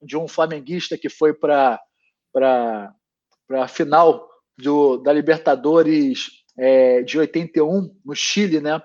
[0.00, 1.80] de um flamenguista que foi para
[2.32, 2.92] para
[3.50, 8.80] a final do, da Libertadores é, de 81 no Chile, né?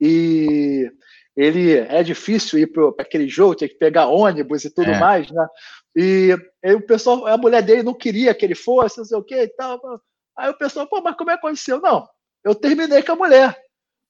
[0.00, 0.90] E
[1.38, 4.98] ele é difícil ir para aquele jogo, tinha que pegar ônibus e tudo é.
[4.98, 5.46] mais, né?
[5.94, 9.22] E aí o pessoal, a mulher dele não queria que ele fosse, não sei o
[9.22, 9.80] que e tal.
[10.36, 11.80] Aí o pessoal, pô, mas como é que aconteceu?
[11.80, 12.08] Não,
[12.44, 13.56] eu terminei com a mulher.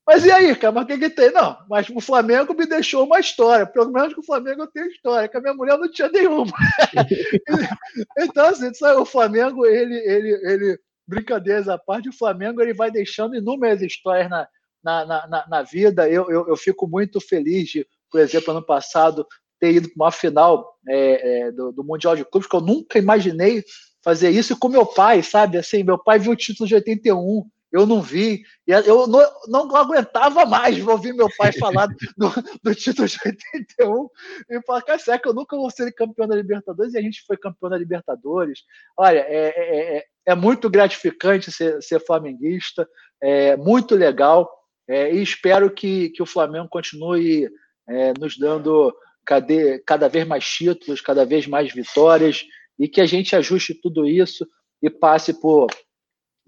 [0.06, 0.72] Mas e aí, cara?
[0.72, 1.30] Mas o que, que tem?
[1.30, 3.66] Não, mas o Flamengo me deixou uma história.
[3.66, 6.50] Pelo menos com o Flamengo eu tenho história, que a minha mulher não tinha nenhuma.
[8.18, 13.36] então, assim, o Flamengo, ele, ele, ele, brincadeiras à parte, o Flamengo ele vai deixando
[13.36, 14.48] inúmeras histórias na,
[14.82, 16.08] na, na, na vida.
[16.08, 19.26] Eu, eu, eu, fico muito feliz de, por exemplo, ano passado,
[19.60, 22.98] ter ido para uma final é, é, do, do Mundial de Clubes, que eu nunca
[22.98, 23.64] imaginei
[24.02, 25.58] fazer isso, e com meu pai, sabe?
[25.58, 30.46] Assim, meu pai viu o título de 81 eu não vi, eu não, não aguentava
[30.46, 31.86] mais ouvir meu pai falar
[32.16, 32.30] do,
[32.62, 34.08] do título de 81
[34.48, 36.94] e falar, cara, será que eu nunca vou ser campeão da Libertadores?
[36.94, 38.60] E a gente foi campeão da Libertadores.
[38.96, 42.88] Olha, é, é, é, é muito gratificante ser, ser flamenguista,
[43.20, 44.50] é muito legal,
[44.88, 47.48] é, e espero que, que o Flamengo continue
[47.88, 48.94] é, nos dando
[49.24, 49.54] cada,
[49.86, 52.44] cada vez mais títulos, cada vez mais vitórias,
[52.78, 54.46] e que a gente ajuste tudo isso
[54.82, 55.68] e passe por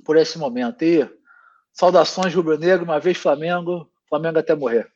[0.04, 0.82] por esse momento.
[0.82, 1.08] E
[1.72, 4.90] saudações rubro-negro, uma vez Flamengo, Flamengo até morrer.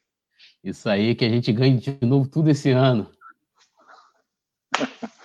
[0.62, 3.10] Isso aí, que a gente ganhe de novo tudo esse ano.